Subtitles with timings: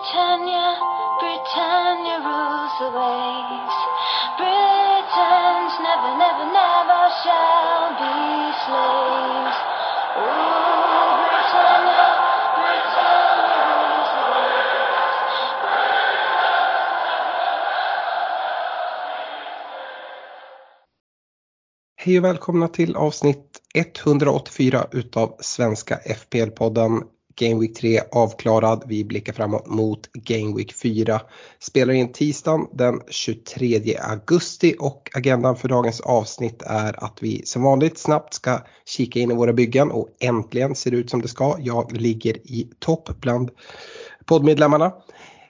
[0.00, 0.80] Britannia,
[1.20, 3.76] Britannia rules the waves.
[4.40, 8.16] Britons never, never, never shall be
[8.64, 9.58] slaves.
[10.16, 12.06] Oh, Britannia,
[12.56, 15.20] Britannia rules the waves.
[21.96, 27.02] Hej och välkomna till avsnitt 184 utav Svenska FPL-podden.
[27.40, 28.82] Game Week 3 avklarad.
[28.86, 31.20] Vi blickar framåt mot Game Week 4.
[31.58, 37.62] Spelar in tisdagen den 23 augusti och agendan för dagens avsnitt är att vi som
[37.62, 41.28] vanligt snabbt ska kika in i våra byggen och äntligen ser det ut som det
[41.28, 41.56] ska.
[41.58, 43.50] Jag ligger i topp bland
[44.24, 44.92] poddmedlemmarna.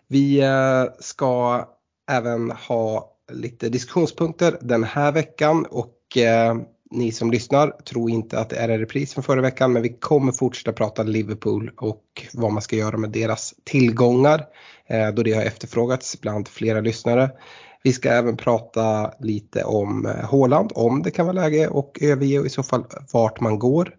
[0.09, 1.64] Vi eh, ska
[2.11, 6.55] även ha lite diskussionspunkter den här veckan och eh,
[6.90, 9.88] ni som lyssnar tro inte att det är en repris från förra veckan men vi
[9.88, 14.44] kommer fortsätta prata Liverpool och vad man ska göra med deras tillgångar
[14.86, 17.30] eh, då det har efterfrågats bland flera lyssnare.
[17.82, 22.38] Vi ska även prata lite om eh, Håland, om det kan vara läge och överge
[22.38, 23.94] och i så fall vart man går.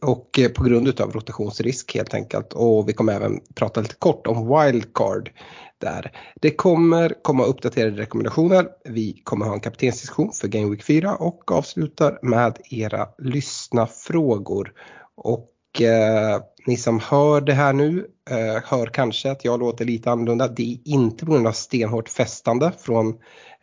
[0.00, 2.52] Och eh, på grund utav rotationsrisk helt enkelt.
[2.52, 5.30] Och vi kommer även prata lite kort om wildcard
[5.78, 6.12] där.
[6.40, 8.68] Det kommer komma uppdaterade rekommendationer.
[8.84, 14.72] Vi kommer ha en kaptensdiskussion för Game Week 4 och avslutar med era lyssna-frågor.
[15.16, 20.10] Och eh, ni som hör det här nu eh, hör kanske att jag låter lite
[20.10, 20.48] annorlunda.
[20.48, 23.08] Det är inte på grund av stenhårt festande från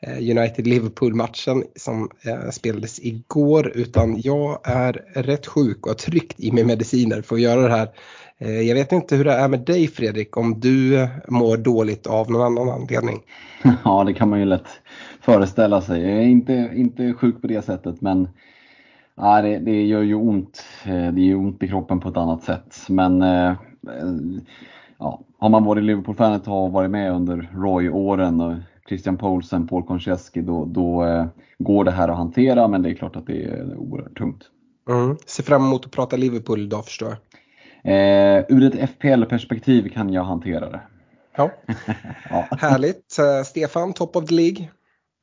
[0.02, 6.52] eh, United-Liverpool-matchen som eh, spelades igår utan jag är rätt sjuk och har tryckt i
[6.52, 7.90] mig mediciner för att göra det här.
[8.38, 12.08] Eh, Jag vet inte hur det är med dig Fredrik, om du eh, mår dåligt
[12.08, 13.22] av någon annan anledning.
[13.84, 14.68] Ja, det kan man ju lätt
[15.22, 16.02] föreställa sig.
[16.02, 18.30] Jag är inte, inte sjuk på det sättet, men
[19.16, 20.64] ja, det, det gör ju ont.
[20.86, 22.76] Eh, Det gör ont i kroppen på ett annat sätt.
[22.90, 23.22] Men
[24.98, 28.56] ja, har man varit Liverpool-fan ett tag och varit med under Roy-åren och
[28.88, 31.06] Christian Poulsen, Paul Konchesky, då, då
[31.60, 34.44] går det här att hantera, men det är klart att det är oerhört tungt.
[34.90, 35.18] Mm.
[35.26, 37.18] Ser fram emot att prata Liverpool idag förstår jag.
[37.86, 40.82] Eh, ur ett FPL-perspektiv kan jag hantera det.
[41.38, 41.52] Ja,
[42.30, 42.48] Ja.
[42.60, 43.20] härligt.
[43.20, 44.70] Eh, Stefan, top of the League.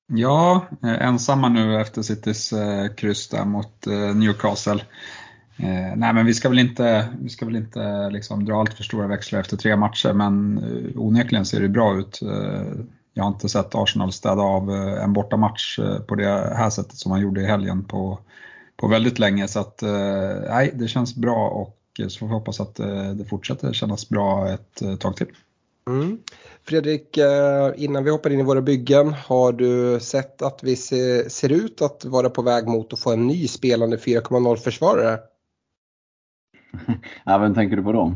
[0.07, 4.83] Ja, eh, ensamma nu efter Citys eh, kryss där mot eh, Newcastle.
[5.57, 8.85] Eh, nej men vi ska väl inte, vi ska väl inte liksom dra allt för
[8.85, 12.23] stora växlar efter tre matcher men eh, onekligen ser det bra ut.
[12.23, 12.63] Eh,
[13.15, 16.97] jag har inte sett Arsenal städa av eh, en bortamatch eh, på det här sättet
[16.97, 18.19] som man gjorde i helgen på,
[18.77, 19.91] på väldigt länge så att eh,
[20.49, 24.49] nej, det känns bra och så får vi hoppas att eh, det fortsätter kännas bra
[24.49, 25.27] ett eh, tag till.
[25.87, 26.19] Mm.
[26.65, 31.31] Fredrik, eh, innan vi hoppar in i våra byggen, har du sett att vi se,
[31.31, 35.19] ser ut att vara på väg mot att få en ny spelande 4,0 försvarare?
[37.25, 38.15] Ja, vem tänker du på då?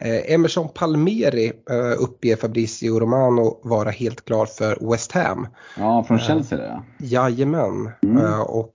[0.00, 5.48] Emerson Palmeri eh, uppger Fabrizio Romano vara helt klar för West Ham.
[5.78, 7.28] Ja, från Chelsea det ja.
[7.28, 7.90] Jajamän.
[8.02, 8.40] Mm.
[8.40, 8.74] Och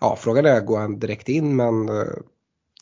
[0.00, 1.56] ja, frågan är, går han direkt in?
[1.56, 1.88] Men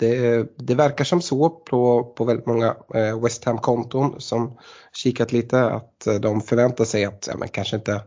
[0.02, 4.58] det, det verkar som så på, på väldigt många eh, West Ham-konton som
[4.92, 8.00] kikat lite att eh, de förväntar sig att, ja men kanske inte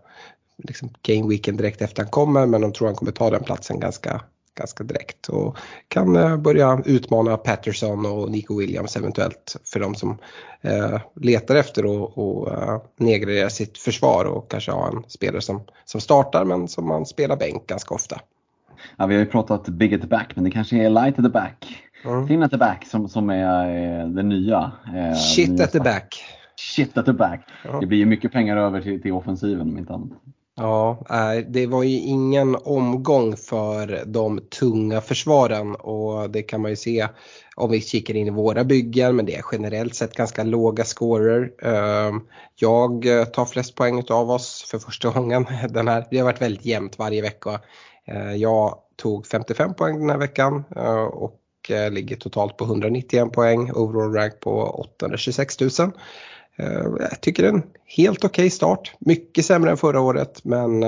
[0.57, 3.79] liksom game weekend direkt efter han kommer men de tror han kommer ta den platsen
[3.79, 4.21] ganska,
[4.57, 5.57] ganska direkt och
[5.87, 10.17] kan eh, börja utmana Patterson och Nico Williams eventuellt för de som
[10.61, 15.61] eh, letar efter att och, eh, nedgradera sitt försvar och kanske ha en spelare som,
[15.85, 18.21] som startar men som man spelar bänk ganska ofta.
[18.97, 21.25] Ja, vi har ju pratat big at the back, men det kanske är light at
[21.25, 21.81] the back.
[22.05, 22.27] Mm.
[22.27, 23.67] Thin at the back som, som är
[24.01, 24.71] eh, det nya.
[24.95, 26.23] eh, Shit nya at the back.
[26.55, 27.47] Shit at the back.
[27.63, 27.79] Ja.
[27.79, 30.09] Det blir ju mycket pengar över till, till offensiven om inte annat.
[30.57, 36.71] Ja, nej, det var ju ingen omgång för de tunga försvaren och det kan man
[36.71, 37.07] ju se
[37.55, 41.51] om vi kikar in i våra byggen men det är generellt sett ganska låga scorer.
[42.59, 45.45] Jag eh, tar flest poäng av oss för första gången.
[45.69, 47.59] Den här, det har varit väldigt jämnt varje vecka.
[48.07, 53.31] Eh, jag tog 55 poäng den här veckan eh, och eh, ligger totalt på 191
[53.31, 55.69] poäng, overall rank på 826 000.
[56.99, 58.93] Jag tycker det är en helt okej start.
[58.99, 60.79] Mycket sämre än förra året men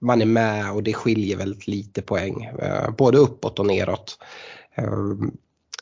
[0.00, 2.50] man är med och det skiljer väldigt lite poäng.
[2.98, 4.18] Både uppåt och neråt.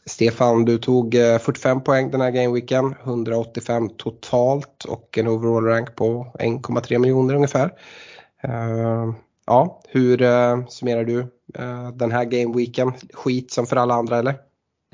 [0.07, 6.27] Stefan, du tog 45 poäng den här gameweeken, 185 totalt och en overall rank på
[6.39, 7.71] 1,3 miljoner ungefär.
[9.47, 11.21] Ja, hur eh, summerar du
[11.55, 12.93] eh, den här gameweeken?
[13.13, 14.35] Skit som för alla andra eller?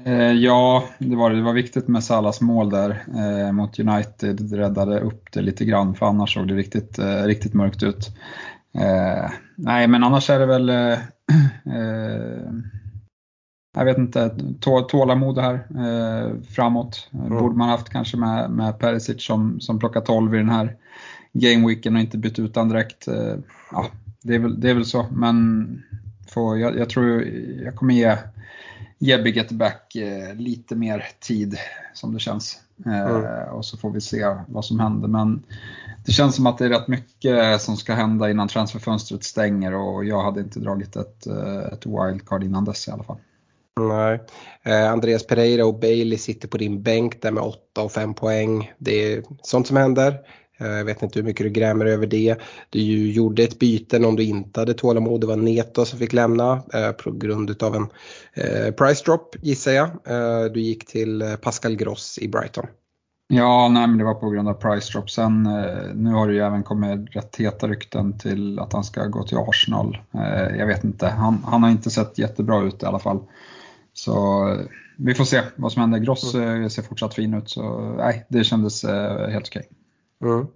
[0.05, 4.53] Eh, Ja, det var, det var viktigt med Salas mål där eh, mot United.
[4.53, 8.17] Räddade upp det lite grann för annars såg det riktigt, eh, riktigt mörkt ut.
[8.75, 10.99] Eh, nej, men annars är det väl eh,
[13.77, 14.37] jag vet inte,
[14.89, 17.09] tålamod här eh, framåt.
[17.13, 17.39] Mm.
[17.39, 20.77] Borde man haft kanske med, med Perisic som, som plockar 12 i den här
[21.33, 23.09] gameweeken och inte bytt ut han direkt.
[23.09, 23.37] Eh,
[23.73, 23.87] ja,
[24.23, 25.83] det är, väl, det är väl så, men
[26.29, 27.23] får, jag, jag tror
[27.65, 28.17] jag kommer ge
[28.99, 31.59] Jebbe Getback eh, lite mer tid
[31.95, 32.61] som det känns.
[32.87, 33.55] Eh, mm.
[33.55, 35.09] Och så får vi se vad som händer.
[35.09, 35.43] Men
[36.07, 40.05] det känns som att det är rätt mycket som ska hända innan transferfönstret stänger och
[40.05, 43.19] jag hade inte dragit ett, eh, ett wildcard innan dess i alla fall.
[43.81, 44.21] Nej.
[44.63, 48.73] Eh, Andreas Pereira och Bailey sitter på din bänk där med 8 och 5 poäng.
[48.79, 50.19] Det är sånt som händer.
[50.61, 52.37] Eh, jag vet inte hur mycket du grämer över det.
[52.71, 55.21] Du gjorde ett byte om du inte hade tålamod.
[55.21, 57.87] Det var Neto som fick lämna eh, på grund av en
[58.35, 59.91] eh, price drop gissar jag.
[60.53, 62.67] Du gick till Pascal Gross i Brighton.
[63.29, 65.11] Ja, nej, men det var på grund av price drop.
[65.11, 65.43] Sen
[65.95, 69.39] nu har det ju även kommit rätt heta rykten till att han ska gå till
[69.39, 69.99] Arsenal.
[70.59, 73.21] jag vet inte, han, han har inte sett jättebra ut i alla fall.
[73.93, 74.47] Så
[74.97, 75.99] vi får se vad som händer.
[75.99, 76.71] Gross mm.
[76.71, 78.85] ser fortsatt fin ut så nej, det kändes
[79.29, 79.69] helt okej.
[80.25, 80.47] Mm.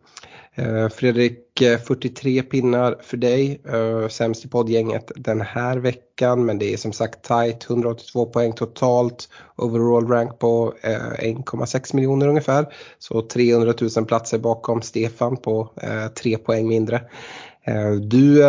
[0.55, 1.41] Eh, Fredrik,
[1.87, 3.61] 43 eh, pinnar för dig.
[3.65, 7.71] Eh, sämst i poddgänget den här veckan men det är som sagt tight.
[7.71, 9.29] 182 poäng totalt.
[9.57, 12.75] Overall rank på 1,6 miljoner ungefär.
[12.99, 15.71] Så 300 000 platser bakom Stefan på
[16.23, 17.01] 3 poäng mindre.
[18.03, 18.43] Du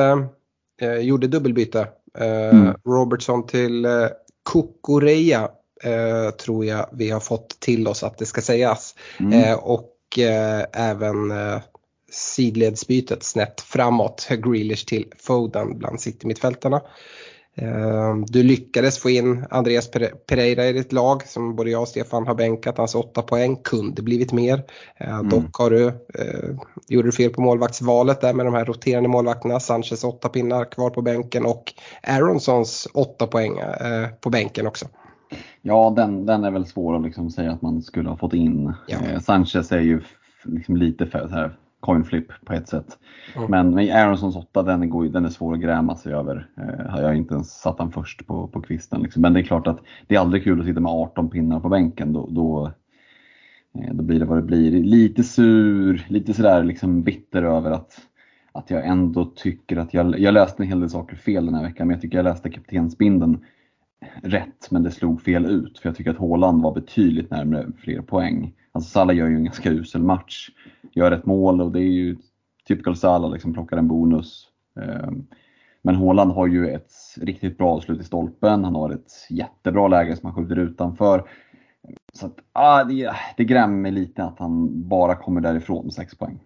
[1.01, 1.87] gjorde dubbelbyte.
[2.17, 2.73] Mm.
[2.85, 3.87] Robertson till
[4.51, 5.49] Kukureya
[6.45, 8.95] tror jag vi har fått till oss att det ska sägas.
[9.19, 9.59] Mm.
[9.59, 11.61] och eh, även eh,
[12.11, 16.81] sidledsbytet snett framåt, Grealish till Foden bland City-mittfältarna.
[17.57, 19.91] Eh, du lyckades få in Andreas
[20.27, 22.77] Pereira i ditt lag som både jag och Stefan har bänkat.
[22.77, 24.63] Hans 8 poäng kunde blivit mer.
[24.97, 25.29] Eh, mm.
[25.29, 26.55] Dock har du, eh,
[26.87, 29.59] gjorde du fel på målvaktsvalet där med de här roterande målvakterna.
[29.59, 31.73] Sanchez 8 pinnar kvar på bänken och
[32.03, 34.85] Aronsons 8 poäng eh, på bänken också.
[35.61, 38.73] Ja, den, den är väl svår att liksom säga att man skulle ha fått in.
[38.87, 38.97] Ja.
[38.97, 40.01] Eh, Sanchez är ju
[40.43, 42.97] liksom lite för här coin flip på ett sätt.
[43.35, 43.51] Mm.
[43.51, 46.47] Men med Aronsons 8, den är, den är svår att gräma sig över.
[46.57, 49.01] Eh, jag har inte ens satt den först på, på kvisten.
[49.01, 49.21] Liksom.
[49.21, 51.69] Men det är klart att det är aldrig kul att sitta med 18 pinnar på
[51.69, 52.13] bänken.
[52.13, 52.71] Då, då,
[53.79, 54.83] eh, då blir det vad det blir.
[54.83, 57.99] Lite sur, lite sådär liksom bitter över att,
[58.51, 61.63] att jag ändå tycker att jag, jag läste en hel del saker fel den här
[61.63, 61.87] veckan.
[61.87, 63.45] Men jag tycker jag läste kaptensbinden
[64.21, 65.79] rätt men det slog fel ut.
[65.79, 68.53] För jag tycker att Håland var betydligt närmare fler poäng.
[68.71, 70.49] Alltså Salah gör ju en ganska usel match.
[70.91, 72.17] Gör ett mål och det är ju
[72.67, 74.47] typical Salah, liksom plockar en bonus.
[74.79, 75.27] Ehm,
[75.81, 78.63] men Håland har ju ett riktigt bra avslut i stolpen.
[78.63, 81.29] Han har ett jättebra läge som han skjuter utanför.
[82.13, 86.17] Så att, ah, det, det grämer mig lite att han bara kommer därifrån med 6
[86.17, 86.39] poäng.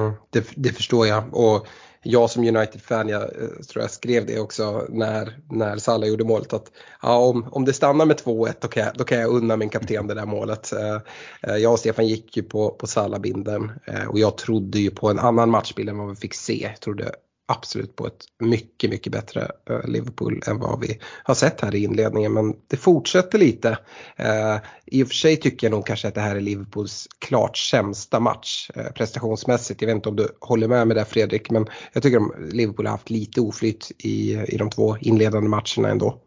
[0.00, 1.34] Mm, det, det, förstår jag.
[1.34, 1.66] Och
[2.02, 6.52] jag som United-fan, jag eh, tror jag skrev det också när, när Salah gjorde målet
[6.52, 6.72] att
[7.02, 9.68] ja, om, om det stannar med 2-1 då kan, jag, då kan jag unna min
[9.68, 10.72] kapten det där målet.
[10.72, 11.00] Eh,
[11.42, 13.72] eh, jag och Stefan gick ju på, på Salah-binden
[14.08, 16.62] och jag trodde ju på en annan matchbild än vad vi fick se.
[16.62, 17.12] Jag trodde
[17.46, 21.84] absolut på ett mycket, mycket bättre eh, Liverpool än vad vi har sett här i
[21.84, 22.32] inledningen.
[22.32, 23.78] Men det fortsätter lite.
[24.16, 24.56] Eh,
[24.86, 28.20] I och för sig tycker jag nog kanske att det här är Liverpools klart sämsta
[28.20, 29.82] match eh, prestationsmässigt.
[29.82, 32.86] Jag vet inte om du håller med mig där Fredrik, men jag tycker att Liverpool
[32.86, 36.18] har haft lite oflyt i, i de två inledande matcherna ändå.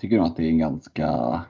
[0.00, 1.40] Tycker du att det är ganska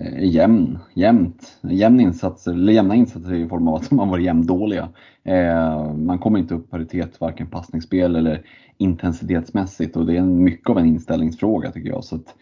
[0.00, 4.88] Eh, jämn, jämnt, jämn insatser, eller jämna insatser i form av att man var jämndåliga.
[5.24, 8.46] Eh, man kommer inte upp paritet varken passningsspel eller
[8.78, 12.04] intensitetsmässigt och det är mycket av en inställningsfråga tycker jag.
[12.04, 12.34] Så att,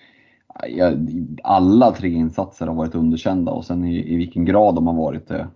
[0.65, 0.93] eh, ja,
[1.43, 5.29] alla tre insatser har varit underkända och sen i, i vilken grad de har varit
[5.29, 5.49] det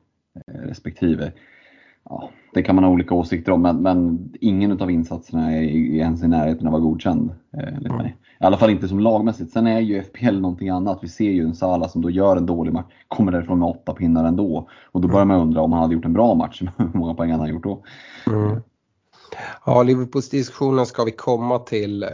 [0.46, 1.32] eh, respektive.
[2.10, 6.22] Ja, det kan man ha olika åsikter om men, men ingen av insatserna är ens
[6.22, 7.96] i närheten av att vara godkänd enligt mm.
[7.96, 8.16] mig.
[8.40, 9.52] I alla fall inte som lagmässigt.
[9.52, 10.98] Sen är ju FPL någonting annat.
[11.02, 13.92] Vi ser ju en Sala som då gör en dålig match, kommer därifrån med åtta
[13.92, 14.68] pinnar ändå.
[14.92, 17.30] Och då börjar man undra om han hade gjort en bra match, hur många poäng
[17.30, 17.82] han hade gjort då.
[18.26, 18.60] Mm.
[19.66, 22.04] Ja, Liverpools diskussionen ska vi komma till.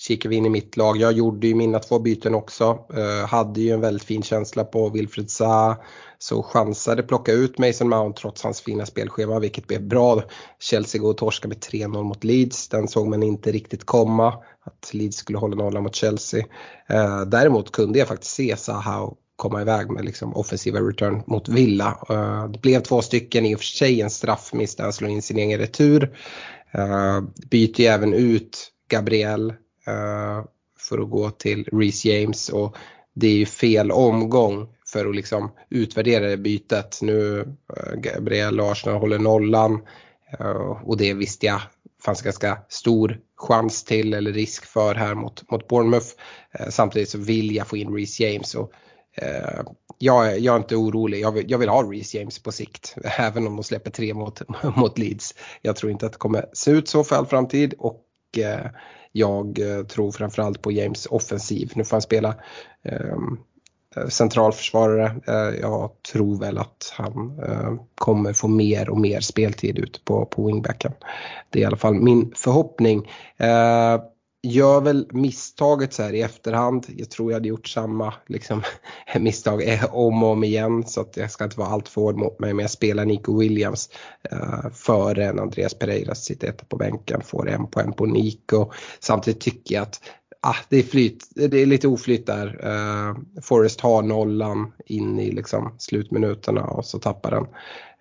[0.00, 0.96] Kikar vi in i mitt lag.
[0.96, 2.78] Jag gjorde ju mina två byten också.
[2.94, 5.76] Eh, hade ju en väldigt fin känsla på Wilfred Zaha.
[6.18, 10.22] Så chansade plocka ut Mason Mount trots hans fina spelschema vilket blev bra.
[10.58, 12.68] Chelsea går och torskar med 3-0 mot Leeds.
[12.68, 14.28] Den såg man inte riktigt komma.
[14.64, 16.44] Att Leeds skulle hålla nollan mot Chelsea.
[16.88, 21.98] Eh, däremot kunde jag faktiskt se Zaha komma iväg med liksom offensiva return mot Villa.
[22.10, 25.22] Eh, det blev två stycken, i och för sig en straffmiss där han slår in
[25.22, 26.16] sin egen retur.
[26.72, 29.52] Eh, byter ju även ut Gabriel
[29.90, 30.44] Eh,
[30.78, 32.76] för att gå till Reece James och
[33.14, 36.98] det är ju fel omgång för att liksom utvärdera det bytet.
[37.02, 37.40] Nu
[37.76, 39.82] eh, Gabriel Larsson håller nollan
[40.38, 41.60] eh, och det visste jag
[42.04, 46.06] fanns ganska stor chans till eller risk för här mot, mot Bournemouth.
[46.68, 48.54] Samtidigt så vill jag få in Reece James.
[48.54, 48.72] Och,
[49.16, 49.60] eh,
[49.98, 52.94] jag, jag, är inte orolig, jag vill, jag vill ha Reece James på sikt.
[53.18, 54.42] Även om de släpper tre mot,
[54.76, 55.34] mot Leeds.
[55.62, 57.74] Jag tror inte att det kommer se ut så för all framtid.
[57.78, 58.06] Och
[58.38, 58.66] Eh,
[59.12, 61.72] jag eh, tror framförallt på James offensiv.
[61.74, 62.34] Nu får han spela
[62.82, 63.38] ehm,
[64.08, 65.14] centralförsvarare.
[65.26, 67.40] Eh, jag tror väl att han
[67.94, 70.92] kommer få mer och mer speltid ute på, på wingbacken.
[71.50, 73.10] Det är i alla fall min förhoppning.
[74.42, 76.86] Gör väl misstaget så här i efterhand.
[76.96, 78.62] Jag tror jag hade gjort samma liksom,
[79.20, 82.16] misstag eh, om och om igen så att jag ska inte vara allt för hård
[82.16, 82.54] mot mig.
[82.54, 83.90] Men jag spelar Nico Williams
[84.32, 88.70] uh, före en Andreas Pereira sitter etta på bänken, får en poäng på Nico.
[89.00, 90.00] Samtidigt tycker jag att
[90.40, 92.66] ah, det, är flyt, det är lite oflyt där.
[92.66, 97.46] Uh, Forrest har nollan in i liksom, slutminuterna och så tappar den.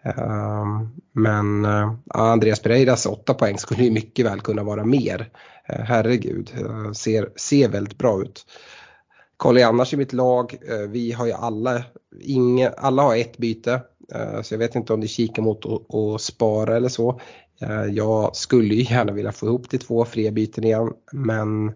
[0.03, 5.29] Ehm, men eh, Andreas Pereiras 8 poäng skulle ju mycket väl kunna vara mer.
[5.65, 8.45] Eh, herregud, eh, ser, ser väldigt bra ut.
[9.37, 10.57] Kollar jag annars i mitt lag,
[10.89, 11.83] vi har ju alla,
[12.21, 13.81] inga, alla har ett byte.
[14.43, 17.21] Så jag vet inte om ni kikar mot att spara eller så.
[17.91, 21.71] Jag skulle ju gärna vilja få ihop till två fria byten igen men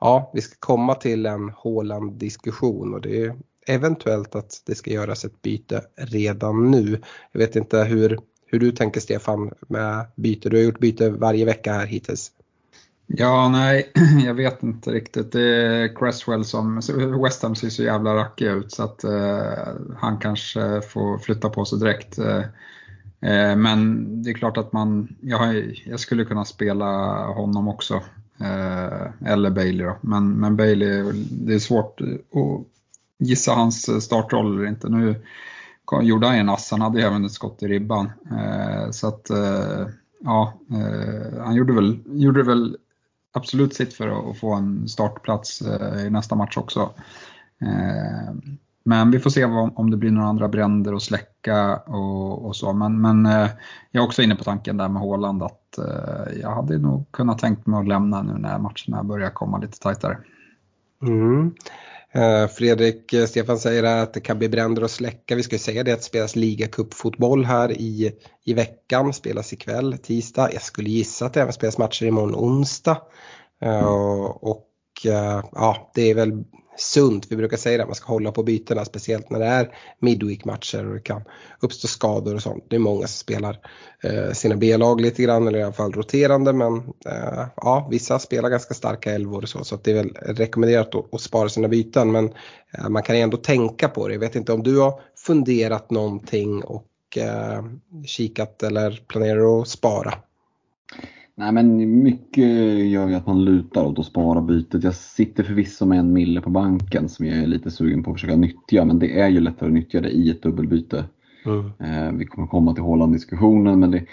[0.00, 3.34] ja, vi ska komma till en Håland diskussion och det
[3.66, 7.00] eventuellt att det ska göras ett byte redan nu.
[7.32, 10.48] Jag vet inte hur, hur du tänker Stefan med byte.
[10.48, 12.30] Du har gjort byte varje vecka här hittills.
[13.06, 13.92] Ja, nej,
[14.24, 15.32] jag vet inte riktigt.
[15.32, 16.80] Det är Cresswell som,
[17.22, 21.64] West Ham ser så jävla rackig ut så att eh, han kanske får flytta på
[21.64, 22.18] sig direkt.
[22.18, 22.38] Eh,
[23.30, 26.86] eh men det är klart att man, jag, jag skulle kunna spela
[27.26, 27.94] honom också.
[28.40, 29.96] Eh, eller Bailey då.
[30.00, 32.73] Men, men Bailey, det är svårt att
[33.18, 34.88] gissa hans eh, startroll eller inte.
[34.88, 35.22] Nu
[36.02, 38.12] gjorde han en ass, han hade även ett skott i ribban.
[38.30, 39.86] Eh, så att, eh,
[40.20, 40.54] ja,
[41.44, 42.76] han gjorde väl, gjorde väl
[43.32, 45.62] absolut sitt för att få en startplats
[46.06, 46.90] i nästa match också.
[48.84, 52.72] Men vi får se om det blir några andra bränder att släcka och, och så.
[52.72, 53.24] Men, men
[53.90, 55.78] jag är också inne på tanken där med Håland att
[56.40, 60.18] jag hade nog kunnat tänkt mig att lämna nu när matcherna börjar komma lite tajtare.
[61.02, 61.54] Mm.
[62.56, 65.34] Fredrik eh, Stefan säger att det kan bli bränder och släcka.
[65.34, 68.12] Vi ska säga det att det spelas ligacupfotboll här i,
[68.44, 70.50] i veckan, spelas ikväll, tisdag.
[70.52, 73.02] Jag skulle gissa att det även spelas matcher imorgon onsdag.
[73.60, 73.84] Mm.
[73.84, 74.70] och
[75.52, 76.44] ja, det är väl
[76.76, 77.26] sunt.
[77.30, 80.94] Vi brukar säga att man ska hålla på bytena, speciellt när det är midweek-matcher och
[80.94, 81.22] det kan
[81.60, 82.64] uppstå skador och sånt.
[82.68, 83.58] Det är många som spelar
[84.02, 86.76] eh, sina B-lag lite grann, eller i alla fall roterande, men
[87.06, 91.14] eh, ja, vissa spelar ganska starka elvor och så, så det är väl rekommenderat att,
[91.14, 92.32] att spara sina byten, men
[92.78, 94.14] eh, man kan ju ändå tänka på det.
[94.14, 97.64] Jag vet inte om du har funderat någonting och eh,
[98.06, 100.14] kikat eller planerar att spara?
[101.36, 102.48] Nej men mycket
[102.88, 104.84] gör ju att man lutar åt att spara bytet.
[104.84, 108.16] Jag sitter förvisso med en mille på banken som jag är lite sugen på att
[108.16, 111.04] försöka nyttja men det är ju lättare att nyttja det i ett dubbelbyte.
[111.46, 111.66] Mm.
[111.78, 114.04] Eh, vi kommer komma till Holland-diskussionen men det,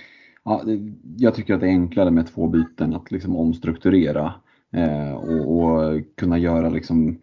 [0.43, 4.33] ja, det, jag tycker att det är enklare med två byten att liksom omstrukturera
[4.73, 7.17] eh, och, och, kunna göra liksom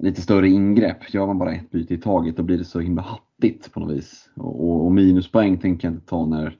[0.00, 1.14] lite större ingrepp.
[1.14, 3.96] Gör man bara ett byte i taget då blir det så himla hattigt på något
[3.96, 4.30] vis.
[4.34, 6.56] Och, och minuspoäng tänker jag inte ta när,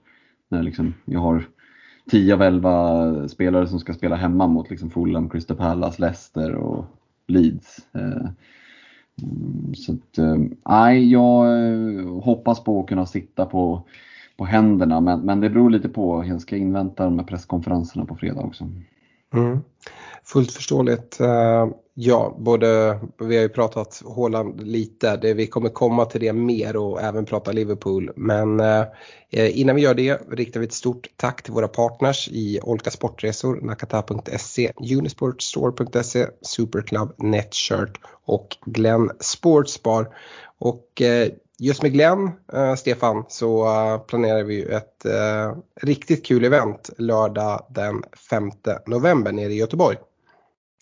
[0.49, 1.44] när liksom jag har
[2.11, 6.85] 10 av 11 spelare som ska spela hemma mot liksom Fulham, Crystal Palace, Leicester och
[7.27, 7.87] Leeds.
[7.95, 8.31] Eh,
[9.23, 10.37] mm, så att, eh,
[10.69, 13.83] nej, jag eh, hoppas på att kunna sitta på,
[14.37, 16.25] på händerna men, men det beror lite på.
[16.27, 18.69] Jag ska invänta de här presskonferenserna på fredag också.
[19.35, 19.58] Mm.
[20.25, 21.20] Fullt förståeligt.
[21.20, 26.32] Eh, ja, både, vi har ju pratat Håland lite, det, vi kommer komma till det
[26.32, 28.11] mer och även prata Liverpool.
[28.16, 28.85] Men eh,
[29.30, 32.90] eh, innan vi gör det riktar vi ett stort tack till våra partners i Olka
[32.90, 40.08] Sportresor, nakata.se, Unisportstore.se, Superclub, Netshirt och Glenn Sportsbar.
[40.58, 41.28] Och eh,
[41.59, 47.67] just med Glenn, eh, Stefan, så eh, planerar vi ett eh, riktigt kul event lördag
[47.71, 48.50] den 5
[48.87, 49.97] november nere i Göteborg.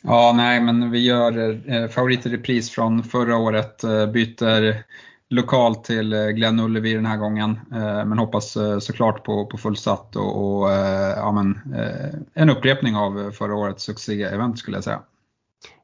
[0.03, 4.85] Ja, nej, men vi gör eh, favorit i repris från förra året, eh, byter
[5.29, 7.51] lokal till eh, Glenn Ullevi den här gången.
[7.73, 12.51] Eh, men hoppas eh, såklart på, på fullsatt och, och eh, ja, men, eh, en
[12.51, 15.01] upprepning av eh, förra årets succé-event skulle jag säga.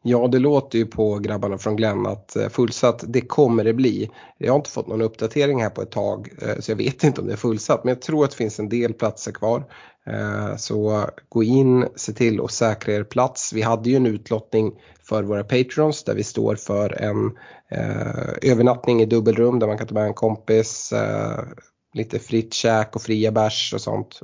[0.02, 4.10] Ja, det låter ju på grabbarna från Glenn att eh, fullsatt, det kommer det bli.
[4.38, 7.20] Jag har inte fått någon uppdatering här på ett tag eh, så jag vet inte
[7.20, 9.64] om det är fullsatt men jag tror att det finns en del platser kvar.
[10.06, 13.52] Eh, så gå in, se till att säkra er plats.
[13.52, 17.38] Vi hade ju en utlottning för våra patrons där vi står för en
[18.42, 20.92] övernattning i dubbelrum där man kan ta med en kompis.
[21.94, 24.20] Lite fritt käk och fria bärs och sånt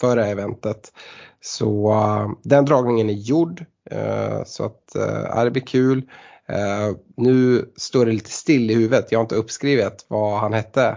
[0.00, 0.92] för det här eventet.
[1.40, 1.94] Så
[2.42, 3.64] den dragningen är gjord.
[3.92, 4.96] Uh, så att
[5.36, 5.98] uh, det blir kul.
[5.98, 9.12] Uh, nu står det lite still i huvudet.
[9.12, 10.96] Jag har inte uppskrivit vad han hette.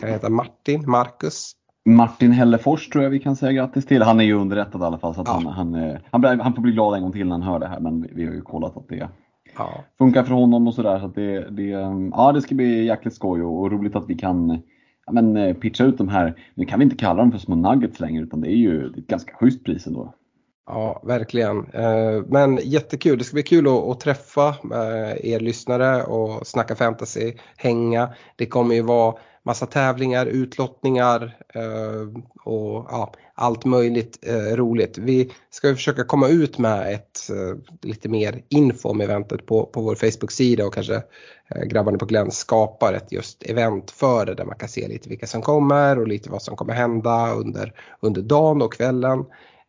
[0.00, 0.90] Kan heta Martin?
[0.90, 1.52] Marcus?
[1.84, 4.02] Martin Hellefors tror jag vi kan säga grattis till.
[4.02, 5.32] Han är ju underrättad i alla fall så ja.
[5.32, 7.80] han, han, han, han, får bli glad en gång till när han hör det här
[7.80, 9.08] men vi har ju kollat att det
[9.56, 9.84] ja.
[9.98, 10.98] funkar för honom och sådär.
[10.98, 11.68] Så att det, det,
[12.12, 14.62] ja, det ska bli jäkligt skoj och, och roligt att vi kan
[15.06, 16.34] ja, men, pitcha ut de här.
[16.54, 18.98] Nu kan vi inte kalla dem för små nuggets längre utan det är ju det
[18.98, 20.14] är ett ganska schysst pris ändå.
[20.70, 21.66] Ja, verkligen.
[21.72, 23.18] Eh, men jättekul.
[23.18, 28.14] Det ska bli kul att, träffa eh, er lyssnare och snacka fantasy, hänga.
[28.36, 34.18] Det kommer ju vara massa tävlingar, utlottningar eh, och ja, allt möjligt
[34.54, 34.98] roligt.
[34.98, 37.30] Vi ska försöka komma ut med ett
[37.82, 41.02] lite mer info om eventet på, på vår Facebook-sida och kanske
[41.66, 45.26] grabbarna på Glenn skapar ett just event för det där man kan se lite vilka
[45.26, 49.24] som kommer och lite vad som kommer hända under, under dagen och kvällen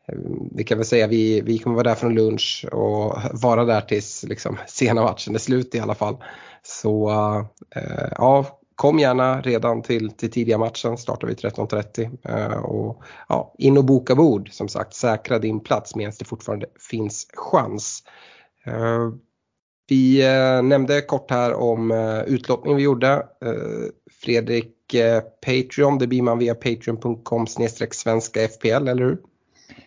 [0.10, 0.20] Eh,
[0.51, 3.82] vi kan väl säga att vi, vi kommer vara där från lunch och vara där
[3.82, 6.18] tills liksom, sena matchen är slut i alla fall.
[6.63, 7.10] Så
[7.75, 12.18] eh, ja, kom gärna redan till, till tidiga matchen, startar vi 13.30.
[12.24, 16.66] Eh, och ja, in och boka bord som sagt, säkra din plats medan det fortfarande
[16.89, 18.04] finns chans.
[18.66, 19.10] Eh,
[19.89, 23.25] vi eh, nämnde kort här om eh, utlottningen vi gjorde.
[24.22, 24.75] Fredrik
[25.46, 27.48] Patreon, det blir man via patreon.com
[27.92, 29.18] svenska FPL, eller hur?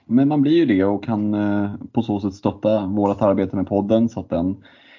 [0.04, 3.66] Men man blir ju det och kan eh, på så sätt stötta vårt arbete med
[3.66, 4.56] podden så att den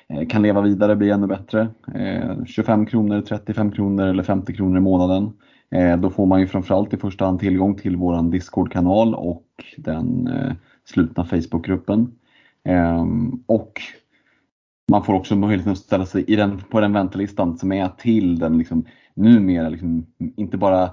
[0.08, 1.68] eh, kan leva vidare, bli ännu bättre.
[1.96, 5.34] Eh, 25 kronor, 35 kronor eller 50 kronor i månaden.
[6.00, 9.46] Då får man ju framförallt i första hand tillgång till vår Discord-kanal och
[9.78, 10.30] den
[10.86, 12.12] slutna Facebookgruppen.
[12.64, 13.82] Ehm, och
[14.92, 18.40] man får också möjligheten att ställa sig i den, på den väntelistan som är till
[18.40, 20.90] den liksom, numera liksom, inte bara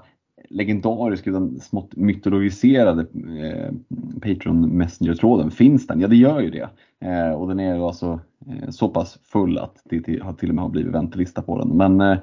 [0.51, 3.73] legendarisk utan smått mytologiserade eh,
[4.21, 5.99] Patreon Messenger-tråden, finns den?
[5.99, 6.69] Ja det gör ju det.
[6.99, 10.55] Eh, och den är alltså eh, så pass full att det till, har till och
[10.55, 11.67] med har blivit väntelista på den.
[11.67, 12.17] Men eh,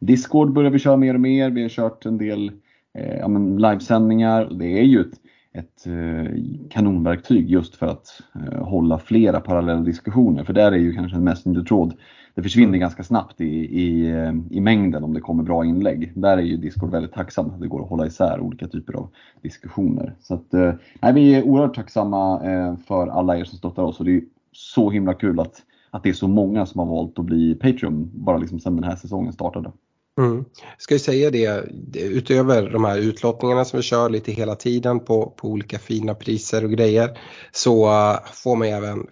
[0.00, 2.52] Discord börjar vi köra mer och mer, vi har kört en del
[2.94, 4.50] eh, ja, men livesändningar.
[4.58, 5.20] Det är ju ett,
[5.54, 6.34] ett eh,
[6.70, 10.44] kanonverktyg just för att eh, hålla flera parallella diskussioner.
[10.44, 11.94] För där är ju kanske en Messenger-tråd
[12.34, 12.80] det försvinner mm.
[12.80, 13.44] ganska snabbt i,
[13.82, 14.14] i,
[14.50, 16.12] i mängden om det kommer bra inlägg.
[16.14, 19.08] Där är ju Discord väldigt tacksam att det går att hålla isär olika typer av
[19.42, 20.14] diskussioner.
[20.20, 23.98] Så att, eh, nej, vi är oerhört tacksamma eh, för alla er som stöttar oss
[23.98, 27.18] och det är så himla kul att, att det är så många som har valt
[27.18, 29.72] att bli Patreon bara liksom sedan den här säsongen startade.
[30.18, 30.44] Mm.
[30.78, 35.30] Ska ju säga det, utöver de här utlottningarna som vi kör lite hela tiden på,
[35.36, 37.18] på olika fina priser och grejer
[37.52, 39.06] så uh, får man även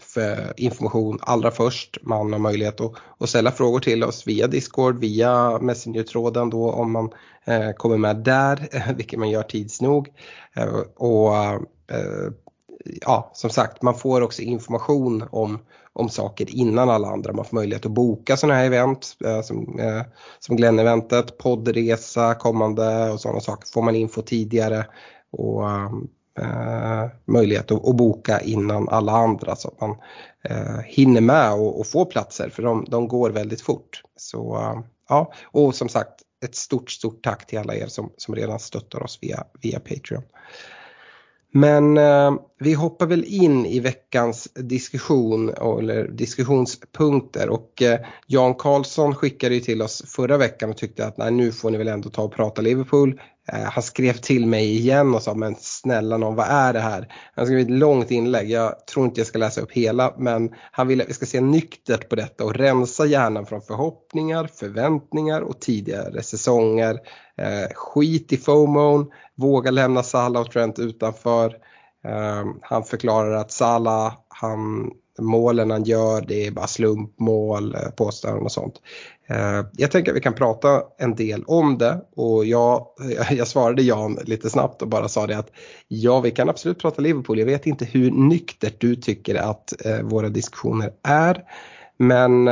[0.56, 1.98] information allra först.
[2.02, 6.92] Man har möjlighet att, att ställa frågor till oss via Discord, via Messenger-tråden då om
[6.92, 7.10] man
[7.44, 10.08] eh, kommer med där, vilket man gör tids nog.
[10.56, 11.54] Eh, och uh,
[11.90, 12.32] eh,
[12.84, 15.58] ja, som sagt, man får också information om,
[15.92, 17.32] om saker innan alla andra.
[17.32, 20.02] Man får möjlighet att boka sådana här event eh, som, eh,
[20.38, 23.68] som Glenn-eventet, poddresa kommande och sådana saker.
[23.72, 24.86] Får man info tidigare
[25.32, 25.70] och
[26.40, 29.96] eh, möjlighet att, att, boka innan alla andra så att man
[30.44, 34.02] eh, hinner med och, och få platser för de, de går väldigt fort.
[34.16, 38.34] Så eh, ja, och som sagt ett stort, stort tack till alla er som, som
[38.34, 40.22] redan stöttar oss via, via Patreon.
[41.52, 49.14] Men eh, vi hoppar väl in i veckans diskussion eller diskussionspunkter och eh, Jan Karlsson
[49.14, 52.10] skickade ju till oss förra veckan och tyckte att nej, nu får ni väl ändå
[52.10, 53.20] ta och prata Liverpool.
[53.52, 57.12] Eh, han skrev till mig igen och sa men snälla någon vad är det här?
[57.34, 60.88] Han skrev ett långt inlägg, jag tror inte jag ska läsa upp hela men han
[60.88, 65.60] vill att vi ska se nyktert på detta och rensa hjärnan från förhoppningar, förväntningar och
[65.60, 66.98] tidigare säsonger.
[67.36, 71.56] Eh, skit i FOMON, våga lämna Salah och Trent utanför.
[72.04, 77.96] Eh, han förklarar att Salah, han målen han gör det är bara slumpmål, eh, påståenden
[77.96, 78.74] påstår och sånt.
[79.28, 82.86] Eh, jag tänker att vi kan prata en del om det och jag,
[83.30, 85.50] jag svarade Jan lite snabbt och bara sa det att
[85.88, 87.38] ja vi kan absolut prata Liverpool.
[87.38, 91.44] Jag vet inte hur nyktert du tycker att eh, våra diskussioner är
[91.96, 92.48] men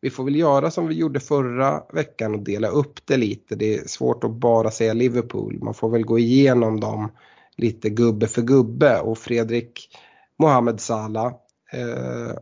[0.00, 3.54] vi får väl göra som vi gjorde förra veckan och dela upp det lite.
[3.54, 5.58] Det är svårt att bara säga Liverpool.
[5.62, 7.10] Man får väl gå igenom dem
[7.56, 9.88] lite gubbe för gubbe och Fredrik
[10.38, 11.32] Mohamed Salah
[11.72, 12.36] eh,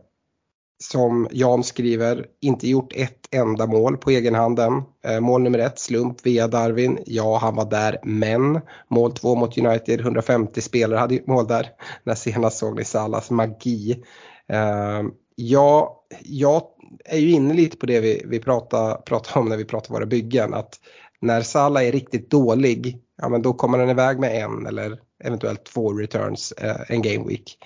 [0.83, 4.83] som Jan skriver, inte gjort ett enda mål på egen handen.
[5.05, 6.99] Eh, mål nummer ett, slump via Darwin.
[7.05, 11.69] Ja, han var där, men mål två mot United, 150 spelare hade mål där.
[12.03, 14.03] När senast såg ni Salas magi.
[14.47, 15.03] Eh,
[15.35, 16.61] ja, jag
[17.05, 20.05] är ju inne lite på det vi, vi pratade, pratar om när vi pratade våra
[20.05, 20.53] byggen.
[20.53, 20.79] Att
[21.21, 25.65] när Salah är riktigt dålig, ja men då kommer han iväg med en eller eventuellt
[25.65, 27.57] två returns eh, en game week.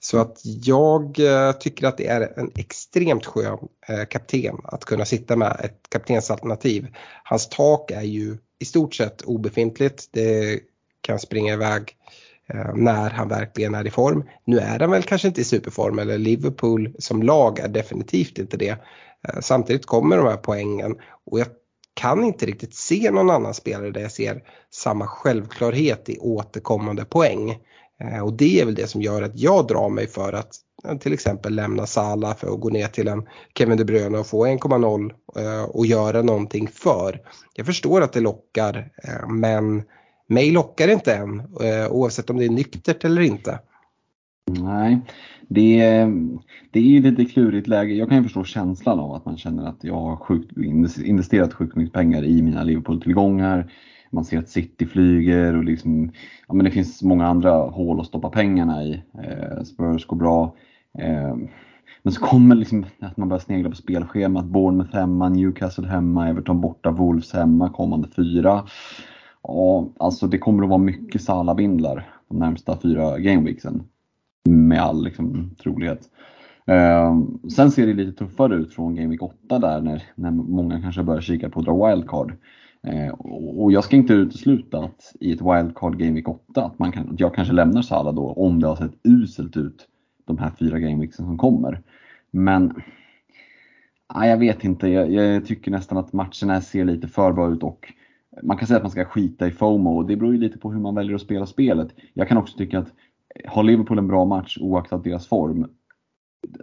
[0.00, 5.04] Så att jag eh, tycker att det är en extremt skön eh, kapten att kunna
[5.04, 6.86] sitta med ett kaptensalternativ.
[7.24, 10.08] Hans tak är ju i stort sett obefintligt.
[10.12, 10.60] Det
[11.00, 11.96] kan springa iväg
[12.46, 14.24] eh, när han verkligen är i form.
[14.44, 18.56] Nu är han väl kanske inte i superform eller Liverpool som lag är definitivt inte
[18.56, 18.76] det.
[19.40, 21.46] Samtidigt kommer de här poängen och jag
[21.94, 27.58] kan inte riktigt se någon annan spelare där jag ser samma självklarhet i återkommande poäng.
[28.00, 30.50] Eh, och det är väl det som gör att jag drar mig för att
[30.88, 33.26] eh, till exempel lämna Sala för att gå ner till en
[33.58, 37.20] Kevin De Bruyne och få 1,0 eh, och göra någonting för.
[37.54, 38.90] Jag förstår att det lockar
[39.28, 39.82] men
[40.28, 41.42] mig lockar det inte än
[41.90, 43.58] oavsett om det är nyktert eller inte.
[44.50, 45.00] Nej,
[45.48, 46.12] det är,
[46.70, 47.94] det är lite klurigt läge.
[47.94, 50.56] Jag kan ju förstå känslan av att man känner att jag har sjukt,
[50.98, 53.72] investerat sjukt mycket pengar i mina Liverpool-tillgångar
[54.16, 56.10] man ser att City flyger och liksom,
[56.48, 59.02] ja, men det finns många andra hål att stoppa pengarna i.
[59.14, 60.54] Eh, Spurs går bra.
[60.98, 61.36] Eh,
[62.02, 64.44] men så kommer liksom att man börjar snegla på spelschemat.
[64.44, 68.64] Bournemouth hemma, Newcastle hemma, Everton borta, Wolves hemma kommande fyra.
[69.42, 73.82] Ja, alltså det kommer att vara mycket Salah-bindlar de närmsta fyra gameweeksen.
[74.48, 76.00] Med all liksom, trolighet.
[76.66, 77.18] Eh,
[77.56, 81.02] sen ser det lite tuffare ut från Game Week 8 där när, när många kanske
[81.02, 82.32] börjar kika på att dra wildcard.
[82.86, 86.92] Eh, och jag ska inte utesluta att i ett wildcard Game Week 8 att, man
[86.92, 89.88] kan, att jag kanske lämnar Salah då om det har sett uselt ut
[90.24, 91.82] de här fyra gameweeksen som kommer.
[92.30, 92.82] Men
[94.14, 97.62] ja, jag vet inte, jag, jag, tycker nästan att matcherna ser lite för bra ut
[97.62, 97.92] och
[98.42, 100.72] man kan säga att man ska skita i FOMO och det beror ju lite på
[100.72, 101.88] hur man väljer att spela spelet.
[102.14, 102.92] Jag kan också tycka att
[103.46, 105.66] har Liverpool en bra match oaktat deras form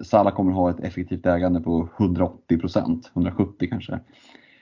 [0.01, 3.99] Salah kommer ha ett effektivt ägande på 180%, 170 kanske.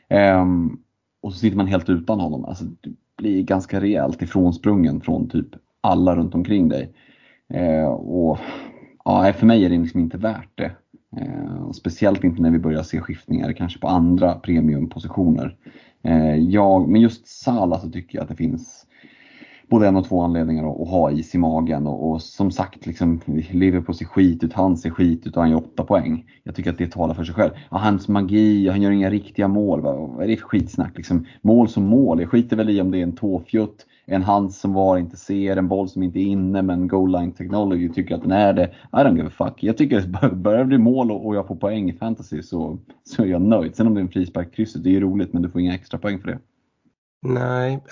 [0.10, 0.84] Um,
[1.22, 2.46] och så sitter man helt utan honom.
[2.46, 5.48] Alltså, du blir ganska rejält ifrånsprungen från typ
[5.82, 6.94] alla runt omkring dig.
[7.54, 8.40] Eh, och
[9.06, 10.72] ja, För mig är det liksom inte värt det.
[11.18, 15.56] Eh, speciellt inte när vi börjar se skiftningar kanske på andra premiumpositioner.
[16.04, 18.86] Eh, jag, men just Sala så tycker jag att det finns
[19.72, 23.22] både en och två anledningar att, ha is i magen och, och som sagt, liksom,
[23.52, 26.26] Liverpool ser skit ut, han ser skit ut och han gör åtta poäng.
[26.44, 27.52] Jag tycker att det talar för sig själv.
[27.72, 29.82] Ja, hans magi, han gör inga riktiga mål.
[29.82, 30.98] Vad, vad är det för skitsnack?
[30.98, 34.54] Liksom, mål som mål, jag skiter väl i om det är en tåfjutt, en hand
[34.54, 38.16] som var inte ser, en boll som inte är inne men goal line technology tycker
[38.16, 38.66] att den är det.
[38.94, 39.64] I don't give a fuck.
[39.64, 43.24] Jag tycker att börjar det bli mål och jag får poäng i fantasy så, så
[43.24, 43.76] är jag nöjd.
[43.76, 45.76] Sen om det är en frispark krysset, det är ju roligt men du får inga
[45.76, 46.40] extra poäng för det.
[47.24, 47.84] Nej,